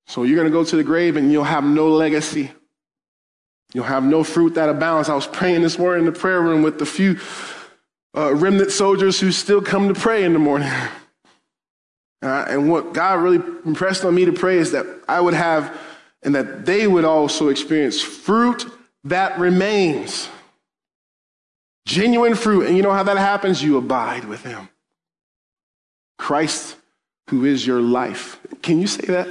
So 0.07 0.23
you're 0.23 0.35
going 0.35 0.47
to 0.47 0.51
go 0.51 0.63
to 0.63 0.75
the 0.75 0.83
grave 0.83 1.15
and 1.15 1.31
you'll 1.31 1.43
have 1.43 1.63
no 1.63 1.89
legacy. 1.89 2.51
You'll 3.73 3.85
have 3.85 4.03
no 4.03 4.23
fruit 4.23 4.55
that 4.55 4.69
abounds. 4.69 5.09
I 5.09 5.15
was 5.15 5.25
praying 5.25 5.63
this 5.63 5.79
morning 5.79 6.05
in 6.05 6.13
the 6.13 6.19
prayer 6.19 6.41
room 6.41 6.61
with 6.61 6.77
the 6.77 6.85
few 6.85 7.19
uh, 8.15 8.33
remnant 8.35 8.71
soldiers 8.71 9.19
who 9.19 9.31
still 9.31 9.61
come 9.61 9.91
to 9.91 9.99
pray 9.99 10.23
in 10.23 10.33
the 10.33 10.39
morning. 10.39 10.71
Uh, 12.23 12.45
and 12.47 12.71
what 12.71 12.93
God 12.93 13.19
really 13.19 13.43
impressed 13.65 14.05
on 14.05 14.15
me 14.15 14.23
to 14.25 14.31
pray 14.31 14.57
is 14.57 14.71
that 14.71 14.85
I 15.09 15.19
would 15.19 15.33
have, 15.33 15.77
and 16.21 16.33
that 16.35 16.65
they 16.65 16.87
would 16.87 17.03
also 17.03 17.49
experience 17.49 18.01
fruit 18.01 18.65
that 19.03 19.37
remains. 19.37 20.29
Genuine 21.85 22.35
fruit. 22.35 22.65
And 22.65 22.77
you 22.77 22.81
know 22.81 22.93
how 22.93 23.03
that 23.03 23.17
happens? 23.17 23.61
You 23.61 23.77
abide 23.77 24.23
with 24.23 24.43
Him. 24.43 24.69
Christ, 26.17 26.77
who 27.29 27.43
is 27.43 27.67
your 27.67 27.81
life. 27.81 28.39
Can 28.61 28.79
you 28.79 28.87
say 28.87 29.07
that? 29.07 29.27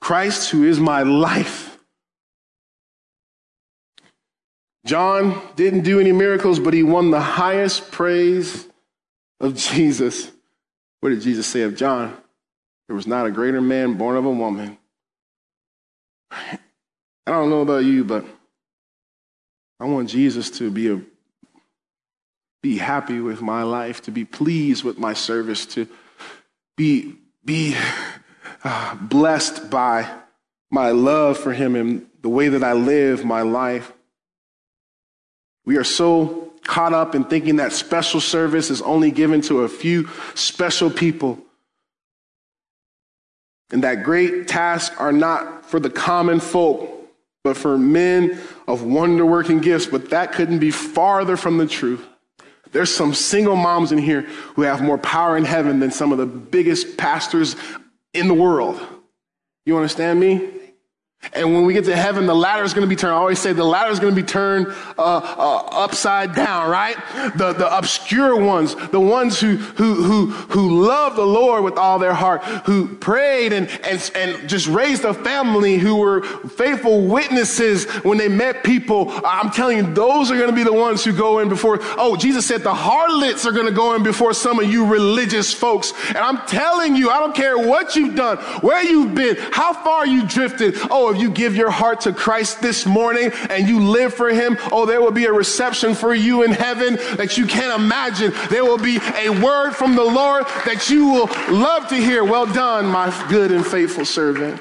Christ, 0.00 0.50
who 0.50 0.64
is 0.64 0.80
my 0.80 1.02
life. 1.02 1.78
John 4.86 5.40
didn't 5.56 5.82
do 5.82 6.00
any 6.00 6.12
miracles, 6.12 6.58
but 6.58 6.74
he 6.74 6.82
won 6.82 7.10
the 7.10 7.20
highest 7.20 7.90
praise 7.90 8.66
of 9.40 9.56
Jesus. 9.56 10.30
What 11.04 11.10
did 11.10 11.20
Jesus 11.20 11.46
say 11.46 11.60
of 11.60 11.76
John? 11.76 12.16
There 12.86 12.96
was 12.96 13.06
not 13.06 13.26
a 13.26 13.30
greater 13.30 13.60
man 13.60 13.92
born 13.92 14.16
of 14.16 14.24
a 14.24 14.30
woman. 14.30 14.78
I 16.30 16.58
don't 17.26 17.50
know 17.50 17.60
about 17.60 17.84
you, 17.84 18.04
but 18.04 18.24
I 19.78 19.84
want 19.84 20.08
Jesus 20.08 20.48
to 20.52 20.70
be 20.70 20.90
a 20.90 21.02
be 22.62 22.78
happy 22.78 23.20
with 23.20 23.42
my 23.42 23.64
life, 23.64 24.00
to 24.04 24.10
be 24.10 24.24
pleased 24.24 24.82
with 24.82 24.96
my 24.96 25.12
service, 25.12 25.66
to 25.74 25.86
be 26.74 27.16
be 27.44 27.76
uh, 28.64 28.94
blessed 28.94 29.68
by 29.68 30.10
my 30.70 30.92
love 30.92 31.36
for 31.36 31.52
him 31.52 31.76
and 31.76 32.06
the 32.22 32.30
way 32.30 32.48
that 32.48 32.64
I 32.64 32.72
live 32.72 33.26
my 33.26 33.42
life. 33.42 33.92
We 35.66 35.76
are 35.76 35.84
so 35.84 36.53
caught 36.64 36.92
up 36.92 37.14
in 37.14 37.24
thinking 37.24 37.56
that 37.56 37.72
special 37.72 38.20
service 38.20 38.70
is 38.70 38.82
only 38.82 39.10
given 39.10 39.40
to 39.42 39.62
a 39.62 39.68
few 39.68 40.08
special 40.34 40.90
people. 40.90 41.38
And 43.70 43.84
that 43.84 44.02
great 44.02 44.48
tasks 44.48 44.94
are 44.98 45.12
not 45.12 45.66
for 45.66 45.80
the 45.80 45.90
common 45.90 46.40
folk, 46.40 46.90
but 47.42 47.56
for 47.56 47.76
men 47.76 48.38
of 48.66 48.82
wonder 48.82 49.26
working 49.26 49.60
gifts. 49.60 49.86
But 49.86 50.10
that 50.10 50.32
couldn't 50.32 50.58
be 50.58 50.70
farther 50.70 51.36
from 51.36 51.58
the 51.58 51.66
truth. 51.66 52.04
There's 52.72 52.94
some 52.94 53.14
single 53.14 53.56
moms 53.56 53.92
in 53.92 53.98
here 53.98 54.22
who 54.56 54.62
have 54.62 54.82
more 54.82 54.98
power 54.98 55.36
in 55.36 55.44
heaven 55.44 55.80
than 55.80 55.92
some 55.92 56.12
of 56.12 56.18
the 56.18 56.26
biggest 56.26 56.96
pastors 56.96 57.56
in 58.12 58.26
the 58.26 58.34
world. 58.34 58.80
You 59.64 59.76
understand 59.76 60.18
me? 60.18 60.50
And 61.32 61.54
when 61.54 61.64
we 61.64 61.72
get 61.72 61.84
to 61.86 61.96
heaven, 61.96 62.26
the 62.26 62.34
ladder 62.34 62.64
is 62.64 62.74
going 62.74 62.86
to 62.86 62.88
be 62.88 62.96
turned. 62.96 63.14
I 63.14 63.18
always 63.18 63.38
say 63.38 63.52
the 63.52 63.64
ladder 63.64 63.90
is 63.90 63.98
going 63.98 64.14
to 64.14 64.20
be 64.20 64.26
turned 64.26 64.66
uh, 64.98 65.02
uh, 65.02 65.68
upside 65.72 66.34
down, 66.34 66.70
right? 66.70 66.96
The, 67.36 67.52
the 67.52 67.76
obscure 67.76 68.36
ones, 68.36 68.74
the 68.90 69.00
ones 69.00 69.40
who, 69.40 69.56
who, 69.56 69.94
who, 69.94 70.26
who 70.26 70.84
love 70.84 71.16
the 71.16 71.26
Lord 71.26 71.64
with 71.64 71.78
all 71.78 71.98
their 71.98 72.14
heart, 72.14 72.42
who 72.66 72.94
prayed 72.96 73.52
and, 73.52 73.68
and, 73.84 74.10
and 74.14 74.48
just 74.48 74.66
raised 74.66 75.04
a 75.04 75.14
family, 75.14 75.78
who 75.78 75.96
were 75.96 76.22
faithful 76.22 77.06
witnesses 77.06 77.86
when 78.04 78.18
they 78.18 78.28
met 78.28 78.62
people. 78.64 79.12
I'm 79.24 79.50
telling 79.50 79.78
you, 79.78 79.94
those 79.94 80.30
are 80.30 80.36
going 80.36 80.50
to 80.50 80.54
be 80.54 80.64
the 80.64 80.72
ones 80.72 81.04
who 81.04 81.12
go 81.12 81.38
in 81.38 81.48
before. 81.48 81.78
Oh, 81.96 82.16
Jesus 82.16 82.46
said 82.46 82.62
the 82.62 82.74
harlots 82.74 83.46
are 83.46 83.52
going 83.52 83.66
to 83.66 83.72
go 83.72 83.94
in 83.94 84.02
before 84.02 84.34
some 84.34 84.58
of 84.58 84.70
you 84.70 84.84
religious 84.86 85.52
folks. 85.52 85.92
And 86.08 86.18
I'm 86.18 86.38
telling 86.46 86.96
you, 86.96 87.10
I 87.10 87.18
don't 87.18 87.34
care 87.34 87.56
what 87.56 87.96
you've 87.96 88.14
done, 88.14 88.38
where 88.60 88.82
you've 88.82 89.14
been, 89.14 89.36
how 89.36 89.72
far 89.72 90.06
you 90.06 90.26
drifted. 90.26 90.76
Oh, 90.90 91.13
if 91.14 91.20
you 91.20 91.30
give 91.30 91.54
your 91.54 91.70
heart 91.70 92.02
to 92.02 92.12
Christ 92.12 92.60
this 92.60 92.86
morning 92.86 93.30
and 93.50 93.68
you 93.68 93.80
live 93.80 94.14
for 94.14 94.30
Him, 94.30 94.58
oh, 94.72 94.86
there 94.86 95.00
will 95.00 95.12
be 95.12 95.26
a 95.26 95.32
reception 95.32 95.94
for 95.94 96.14
you 96.14 96.42
in 96.42 96.50
heaven 96.50 96.96
that 97.16 97.38
you 97.38 97.46
can't 97.46 97.80
imagine. 97.80 98.32
There 98.50 98.64
will 98.64 98.78
be 98.78 98.98
a 99.16 99.30
word 99.30 99.72
from 99.72 99.94
the 99.94 100.04
Lord 100.04 100.46
that 100.66 100.90
you 100.90 101.06
will 101.06 101.26
love 101.54 101.88
to 101.88 101.96
hear. 101.96 102.24
Well 102.24 102.46
done, 102.46 102.86
my 102.86 103.12
good 103.28 103.52
and 103.52 103.64
faithful 103.64 104.04
servant. 104.04 104.60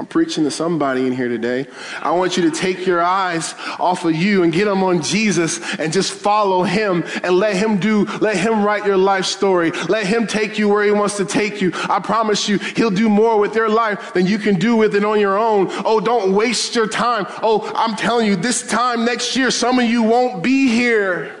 I'm 0.00 0.06
preaching 0.06 0.44
to 0.44 0.50
somebody 0.50 1.06
in 1.06 1.12
here 1.12 1.28
today. 1.28 1.66
I 2.00 2.12
want 2.12 2.38
you 2.38 2.50
to 2.50 2.50
take 2.50 2.86
your 2.86 3.02
eyes 3.02 3.54
off 3.78 4.06
of 4.06 4.14
you 4.14 4.44
and 4.44 4.50
get 4.50 4.64
them 4.64 4.82
on 4.82 5.02
Jesus 5.02 5.60
and 5.78 5.92
just 5.92 6.14
follow 6.14 6.62
him 6.62 7.04
and 7.22 7.36
let 7.36 7.54
him 7.54 7.78
do, 7.78 8.06
let 8.22 8.38
him 8.38 8.64
write 8.64 8.86
your 8.86 8.96
life 8.96 9.26
story. 9.26 9.72
Let 9.90 10.06
him 10.06 10.26
take 10.26 10.58
you 10.58 10.70
where 10.70 10.84
he 10.84 10.90
wants 10.90 11.18
to 11.18 11.26
take 11.26 11.60
you. 11.60 11.72
I 11.74 12.00
promise 12.00 12.48
you, 12.48 12.56
he'll 12.56 12.90
do 12.90 13.10
more 13.10 13.38
with 13.38 13.54
your 13.54 13.68
life 13.68 14.14
than 14.14 14.26
you 14.26 14.38
can 14.38 14.54
do 14.54 14.74
with 14.74 14.94
it 14.94 15.04
on 15.04 15.20
your 15.20 15.36
own. 15.36 15.66
Oh, 15.84 16.00
don't 16.00 16.34
waste 16.34 16.74
your 16.74 16.88
time. 16.88 17.26
Oh, 17.42 17.70
I'm 17.74 17.94
telling 17.94 18.26
you, 18.26 18.36
this 18.36 18.66
time 18.66 19.04
next 19.04 19.36
year, 19.36 19.50
some 19.50 19.78
of 19.78 19.84
you 19.84 20.02
won't 20.02 20.42
be 20.42 20.68
here. 20.68 21.36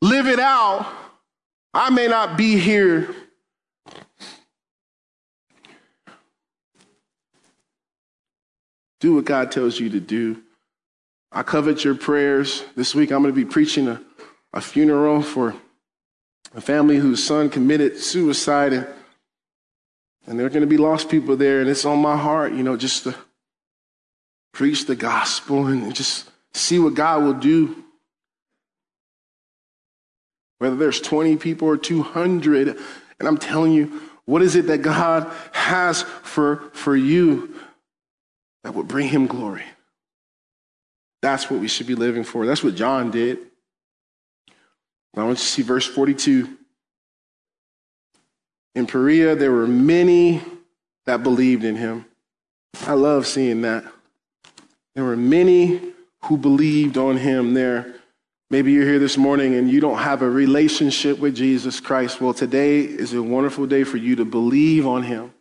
Live 0.00 0.26
it 0.26 0.40
out. 0.40 0.90
I 1.74 1.90
may 1.90 2.08
not 2.08 2.38
be 2.38 2.58
here 2.58 3.14
Do 9.04 9.16
what 9.16 9.26
God 9.26 9.52
tells 9.52 9.78
you 9.78 9.90
to 9.90 10.00
do. 10.00 10.40
I 11.30 11.42
covet 11.42 11.84
your 11.84 11.94
prayers. 11.94 12.64
This 12.74 12.94
week 12.94 13.12
I'm 13.12 13.20
going 13.20 13.34
to 13.34 13.38
be 13.38 13.44
preaching 13.44 13.86
a, 13.86 14.00
a 14.54 14.62
funeral 14.62 15.20
for 15.20 15.54
a 16.54 16.62
family 16.62 16.96
whose 16.96 17.22
son 17.22 17.50
committed 17.50 17.98
suicide. 17.98 18.72
And, 18.72 18.86
and 20.26 20.38
there 20.38 20.46
are 20.46 20.48
going 20.48 20.62
to 20.62 20.66
be 20.66 20.78
lost 20.78 21.10
people 21.10 21.36
there. 21.36 21.60
And 21.60 21.68
it's 21.68 21.84
on 21.84 21.98
my 21.98 22.16
heart, 22.16 22.54
you 22.54 22.62
know, 22.62 22.78
just 22.78 23.04
to 23.04 23.14
preach 24.54 24.86
the 24.86 24.96
gospel 24.96 25.66
and 25.66 25.94
just 25.94 26.30
see 26.54 26.78
what 26.78 26.94
God 26.94 27.24
will 27.24 27.34
do. 27.34 27.84
Whether 30.60 30.76
there's 30.76 31.02
20 31.02 31.36
people 31.36 31.68
or 31.68 31.76
200. 31.76 32.68
And 33.18 33.28
I'm 33.28 33.36
telling 33.36 33.72
you, 33.72 34.00
what 34.24 34.40
is 34.40 34.56
it 34.56 34.66
that 34.68 34.78
God 34.78 35.30
has 35.52 36.00
for, 36.00 36.70
for 36.72 36.96
you? 36.96 37.54
That 38.64 38.74
would 38.74 38.88
bring 38.88 39.08
him 39.08 39.26
glory. 39.26 39.64
That's 41.22 41.48
what 41.48 41.60
we 41.60 41.68
should 41.68 41.86
be 41.86 41.94
living 41.94 42.24
for. 42.24 42.46
That's 42.46 42.64
what 42.64 42.74
John 42.74 43.10
did. 43.10 43.38
I 45.16 45.22
want 45.22 45.30
you 45.30 45.34
to 45.36 45.40
see 45.42 45.62
verse 45.62 45.86
42. 45.86 46.58
In 48.74 48.86
Perea, 48.86 49.36
there 49.36 49.52
were 49.52 49.66
many 49.66 50.42
that 51.06 51.22
believed 51.22 51.62
in 51.62 51.76
him. 51.76 52.06
I 52.86 52.94
love 52.94 53.26
seeing 53.26 53.62
that. 53.62 53.84
There 54.94 55.04
were 55.04 55.16
many 55.16 55.80
who 56.24 56.36
believed 56.36 56.96
on 56.98 57.16
him 57.16 57.54
there. 57.54 57.94
Maybe 58.50 58.72
you're 58.72 58.86
here 58.86 58.98
this 58.98 59.16
morning 59.16 59.54
and 59.54 59.70
you 59.70 59.80
don't 59.80 59.98
have 59.98 60.22
a 60.22 60.28
relationship 60.28 61.18
with 61.18 61.36
Jesus 61.36 61.80
Christ. 61.80 62.20
Well, 62.20 62.34
today 62.34 62.80
is 62.80 63.14
a 63.14 63.22
wonderful 63.22 63.66
day 63.66 63.84
for 63.84 63.98
you 63.98 64.16
to 64.16 64.24
believe 64.24 64.86
on 64.86 65.02
him 65.02 65.32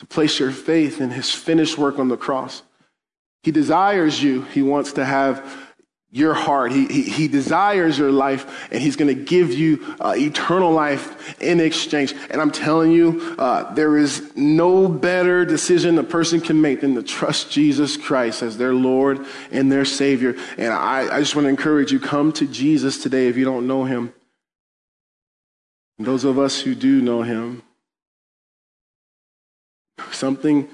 to 0.00 0.06
place 0.06 0.40
your 0.40 0.50
faith 0.50 1.00
in 1.00 1.10
his 1.10 1.30
finished 1.30 1.78
work 1.78 1.98
on 1.98 2.08
the 2.08 2.16
cross. 2.16 2.62
He 3.42 3.50
desires 3.50 4.22
you. 4.22 4.42
He 4.42 4.62
wants 4.62 4.94
to 4.94 5.04
have 5.04 5.68
your 6.10 6.34
heart. 6.34 6.72
He, 6.72 6.86
he, 6.86 7.02
he 7.02 7.28
desires 7.28 7.98
your 7.98 8.10
life, 8.10 8.68
and 8.72 8.82
he's 8.82 8.96
going 8.96 9.14
to 9.14 9.24
give 9.24 9.52
you 9.52 9.94
uh, 10.00 10.14
eternal 10.16 10.72
life 10.72 11.40
in 11.40 11.60
exchange. 11.60 12.14
And 12.30 12.40
I'm 12.40 12.50
telling 12.50 12.90
you, 12.90 13.36
uh, 13.38 13.72
there 13.74 13.96
is 13.96 14.34
no 14.34 14.88
better 14.88 15.44
decision 15.44 15.98
a 15.98 16.02
person 16.02 16.40
can 16.40 16.60
make 16.60 16.80
than 16.80 16.94
to 16.96 17.02
trust 17.02 17.50
Jesus 17.50 17.96
Christ 17.96 18.42
as 18.42 18.58
their 18.58 18.74
Lord 18.74 19.24
and 19.52 19.70
their 19.70 19.84
Savior. 19.84 20.34
And 20.58 20.72
I, 20.72 21.16
I 21.16 21.20
just 21.20 21.36
want 21.36 21.44
to 21.44 21.50
encourage 21.50 21.92
you 21.92 22.00
come 22.00 22.32
to 22.32 22.46
Jesus 22.46 23.02
today 23.02 23.28
if 23.28 23.36
you 23.36 23.44
don't 23.44 23.66
know 23.66 23.84
him. 23.84 24.12
And 25.98 26.06
those 26.06 26.24
of 26.24 26.38
us 26.38 26.60
who 26.60 26.74
do 26.74 27.00
know 27.00 27.22
him, 27.22 27.62
Something, 30.12 30.68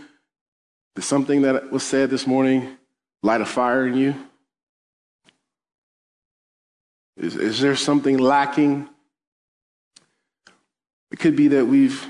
something 0.99 1.43
that 1.43 1.71
was 1.71 1.83
said 1.83 2.11
this 2.11 2.27
morning 2.27 2.77
light 3.23 3.41
a 3.41 3.47
fire 3.47 3.87
in 3.87 3.97
you? 3.97 4.15
Is, 7.17 7.37
is 7.37 7.61
there 7.61 7.77
something 7.77 8.19
lacking? 8.19 8.89
It 11.11 11.19
could 11.19 11.37
be 11.37 11.49
that 11.49 11.67
we've 11.67 12.07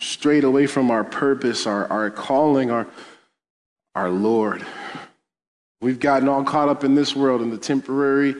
strayed 0.00 0.44
away 0.44 0.66
from 0.66 0.90
our 0.90 1.04
purpose, 1.04 1.66
our, 1.66 1.86
our 1.88 2.10
calling, 2.10 2.70
our, 2.70 2.86
our 3.94 4.10
Lord. 4.10 4.64
We've 5.80 6.00
gotten 6.00 6.28
all 6.28 6.44
caught 6.44 6.68
up 6.68 6.82
in 6.82 6.94
this 6.94 7.14
world 7.14 7.40
and 7.40 7.52
the 7.52 7.58
temporary, 7.58 8.34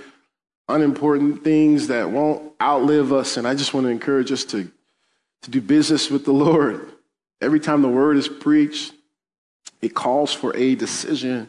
unimportant 0.68 1.44
things 1.44 1.88
that 1.88 2.10
won't 2.10 2.52
outlive 2.60 3.12
us. 3.12 3.36
And 3.36 3.46
I 3.46 3.54
just 3.54 3.74
want 3.74 3.84
to 3.84 3.90
encourage 3.90 4.32
us 4.32 4.44
to, 4.46 4.70
to 5.42 5.50
do 5.50 5.60
business 5.60 6.10
with 6.10 6.24
the 6.24 6.32
Lord. 6.32 6.90
Every 7.40 7.60
time 7.60 7.82
the 7.82 7.88
word 7.88 8.16
is 8.16 8.28
preached, 8.28 8.92
it 9.80 9.94
calls 9.94 10.32
for 10.32 10.56
a 10.56 10.74
decision. 10.74 11.48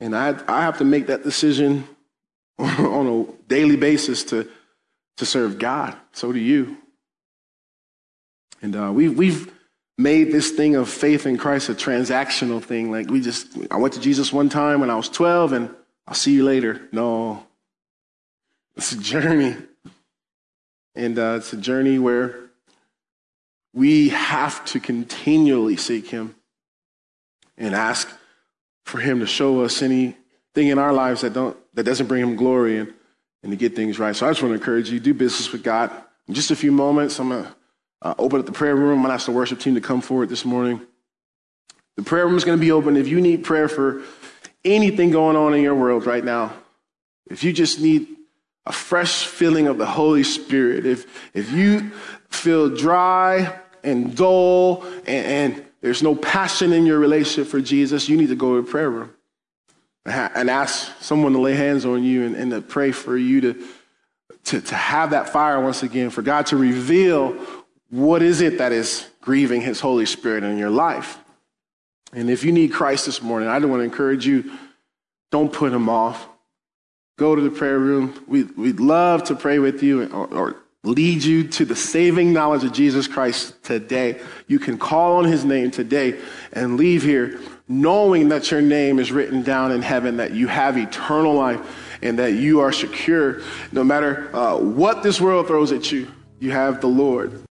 And 0.00 0.16
I, 0.16 0.36
I 0.48 0.62
have 0.62 0.78
to 0.78 0.84
make 0.84 1.06
that 1.06 1.22
decision 1.22 1.86
on 2.58 3.06
a 3.06 3.48
daily 3.48 3.76
basis 3.76 4.24
to, 4.24 4.48
to 5.16 5.26
serve 5.26 5.58
God. 5.58 5.96
So 6.12 6.32
do 6.32 6.38
you. 6.38 6.76
And 8.60 8.74
uh, 8.74 8.90
we, 8.92 9.08
we've 9.08 9.52
made 9.96 10.32
this 10.32 10.50
thing 10.50 10.74
of 10.74 10.88
faith 10.88 11.26
in 11.26 11.36
Christ 11.36 11.68
a 11.68 11.74
transactional 11.74 12.62
thing. 12.62 12.90
Like 12.90 13.10
we 13.10 13.20
just, 13.20 13.56
I 13.70 13.76
went 13.76 13.94
to 13.94 14.00
Jesus 14.00 14.32
one 14.32 14.48
time 14.48 14.80
when 14.80 14.90
I 14.90 14.96
was 14.96 15.08
12 15.08 15.52
and 15.52 15.74
I'll 16.06 16.14
see 16.14 16.32
you 16.32 16.44
later. 16.44 16.88
No, 16.90 17.46
it's 18.76 18.92
a 18.92 18.98
journey. 18.98 19.56
And 20.94 21.18
uh, 21.18 21.36
it's 21.38 21.52
a 21.52 21.56
journey 21.56 21.98
where 21.98 22.47
we 23.78 24.08
have 24.08 24.64
to 24.64 24.80
continually 24.80 25.76
seek 25.76 26.08
Him 26.08 26.34
and 27.56 27.76
ask 27.76 28.12
for 28.84 28.98
Him 28.98 29.20
to 29.20 29.26
show 29.26 29.60
us 29.60 29.82
anything 29.82 30.16
in 30.56 30.80
our 30.80 30.92
lives 30.92 31.20
that, 31.20 31.32
don't, 31.32 31.56
that 31.74 31.84
doesn't 31.84 32.08
bring 32.08 32.20
Him 32.20 32.34
glory 32.34 32.78
and, 32.78 32.92
and 33.44 33.52
to 33.52 33.56
get 33.56 33.76
things 33.76 34.00
right. 34.00 34.16
So 34.16 34.26
I 34.26 34.30
just 34.30 34.42
want 34.42 34.50
to 34.50 34.58
encourage 34.58 34.90
you 34.90 34.98
do 34.98 35.14
business 35.14 35.52
with 35.52 35.62
God. 35.62 35.92
In 36.26 36.34
just 36.34 36.50
a 36.50 36.56
few 36.56 36.72
moments, 36.72 37.20
I'm 37.20 37.28
going 37.28 37.44
to 37.44 37.54
uh, 38.02 38.14
open 38.18 38.40
up 38.40 38.46
the 38.46 38.52
prayer 38.52 38.74
room. 38.74 38.94
I'm 38.94 38.96
going 38.96 39.10
to 39.10 39.14
ask 39.14 39.26
the 39.26 39.32
worship 39.32 39.60
team 39.60 39.76
to 39.76 39.80
come 39.80 40.00
forward 40.00 40.28
this 40.28 40.44
morning. 40.44 40.80
The 41.96 42.02
prayer 42.02 42.26
room 42.26 42.36
is 42.36 42.44
going 42.44 42.58
to 42.58 42.60
be 42.60 42.72
open. 42.72 42.96
If 42.96 43.06
you 43.06 43.20
need 43.20 43.44
prayer 43.44 43.68
for 43.68 44.02
anything 44.64 45.12
going 45.12 45.36
on 45.36 45.54
in 45.54 45.62
your 45.62 45.76
world 45.76 46.04
right 46.04 46.24
now, 46.24 46.52
if 47.30 47.44
you 47.44 47.52
just 47.52 47.80
need 47.80 48.08
a 48.66 48.72
fresh 48.72 49.24
feeling 49.24 49.68
of 49.68 49.78
the 49.78 49.86
Holy 49.86 50.24
Spirit, 50.24 50.84
if, 50.84 51.30
if 51.32 51.52
you 51.52 51.92
feel 52.28 52.68
dry 52.68 53.60
and 53.82 54.16
dull 54.16 54.84
and, 55.06 55.54
and 55.54 55.64
there's 55.80 56.02
no 56.02 56.14
passion 56.14 56.72
in 56.72 56.86
your 56.86 56.98
relationship 56.98 57.50
for 57.50 57.60
Jesus, 57.60 58.08
you 58.08 58.16
need 58.16 58.28
to 58.28 58.36
go 58.36 58.54
to 58.54 58.68
a 58.68 58.70
prayer 58.70 58.90
room 58.90 59.14
and 60.04 60.50
ask 60.50 60.90
someone 61.00 61.32
to 61.32 61.38
lay 61.38 61.54
hands 61.54 61.84
on 61.84 62.02
you 62.02 62.24
and, 62.24 62.34
and 62.34 62.50
to 62.50 62.60
pray 62.60 62.92
for 62.92 63.16
you 63.16 63.40
to, 63.40 63.64
to, 64.44 64.60
to 64.60 64.74
have 64.74 65.10
that 65.10 65.28
fire 65.28 65.60
once 65.60 65.82
again, 65.82 66.10
for 66.10 66.22
God 66.22 66.46
to 66.46 66.56
reveal 66.56 67.36
what 67.90 68.22
is 68.22 68.40
it 68.40 68.58
that 68.58 68.72
is 68.72 69.06
grieving 69.20 69.60
his 69.60 69.80
Holy 69.80 70.06
Spirit 70.06 70.44
in 70.44 70.58
your 70.58 70.70
life. 70.70 71.18
And 72.12 72.30
if 72.30 72.42
you 72.42 72.52
need 72.52 72.72
Christ 72.72 73.06
this 73.06 73.20
morning, 73.20 73.48
I 73.48 73.58
do 73.58 73.68
want 73.68 73.80
to 73.80 73.84
encourage 73.84 74.26
you, 74.26 74.50
don't 75.30 75.52
put 75.52 75.72
him 75.72 75.88
off. 75.88 76.26
Go 77.18 77.34
to 77.34 77.42
the 77.42 77.50
prayer 77.50 77.78
room. 77.78 78.24
We, 78.26 78.44
we'd 78.44 78.80
love 78.80 79.24
to 79.24 79.34
pray 79.34 79.58
with 79.58 79.82
you 79.82 80.10
or, 80.10 80.26
or 80.26 80.56
lead 80.84 81.24
you 81.24 81.46
to 81.48 81.64
the 81.64 81.76
saving 81.76 82.32
knowledge 82.32 82.64
of 82.64 82.72
Jesus 82.72 83.08
Christ 83.08 83.62
today. 83.62 84.20
You 84.46 84.58
can 84.58 84.78
call 84.78 85.16
on 85.16 85.24
his 85.24 85.44
name 85.44 85.70
today 85.70 86.20
and 86.52 86.76
leave 86.76 87.02
here 87.02 87.40
knowing 87.68 88.28
that 88.30 88.50
your 88.50 88.62
name 88.62 88.98
is 88.98 89.12
written 89.12 89.42
down 89.42 89.72
in 89.72 89.82
heaven, 89.82 90.16
that 90.16 90.32
you 90.32 90.46
have 90.46 90.78
eternal 90.78 91.34
life, 91.34 91.60
and 92.00 92.18
that 92.18 92.32
you 92.32 92.60
are 92.60 92.72
secure 92.72 93.42
no 93.72 93.84
matter 93.84 94.34
uh, 94.34 94.56
what 94.56 95.02
this 95.02 95.20
world 95.20 95.46
throws 95.46 95.72
at 95.72 95.92
you. 95.92 96.10
You 96.38 96.52
have 96.52 96.80
the 96.80 96.86
Lord. 96.86 97.44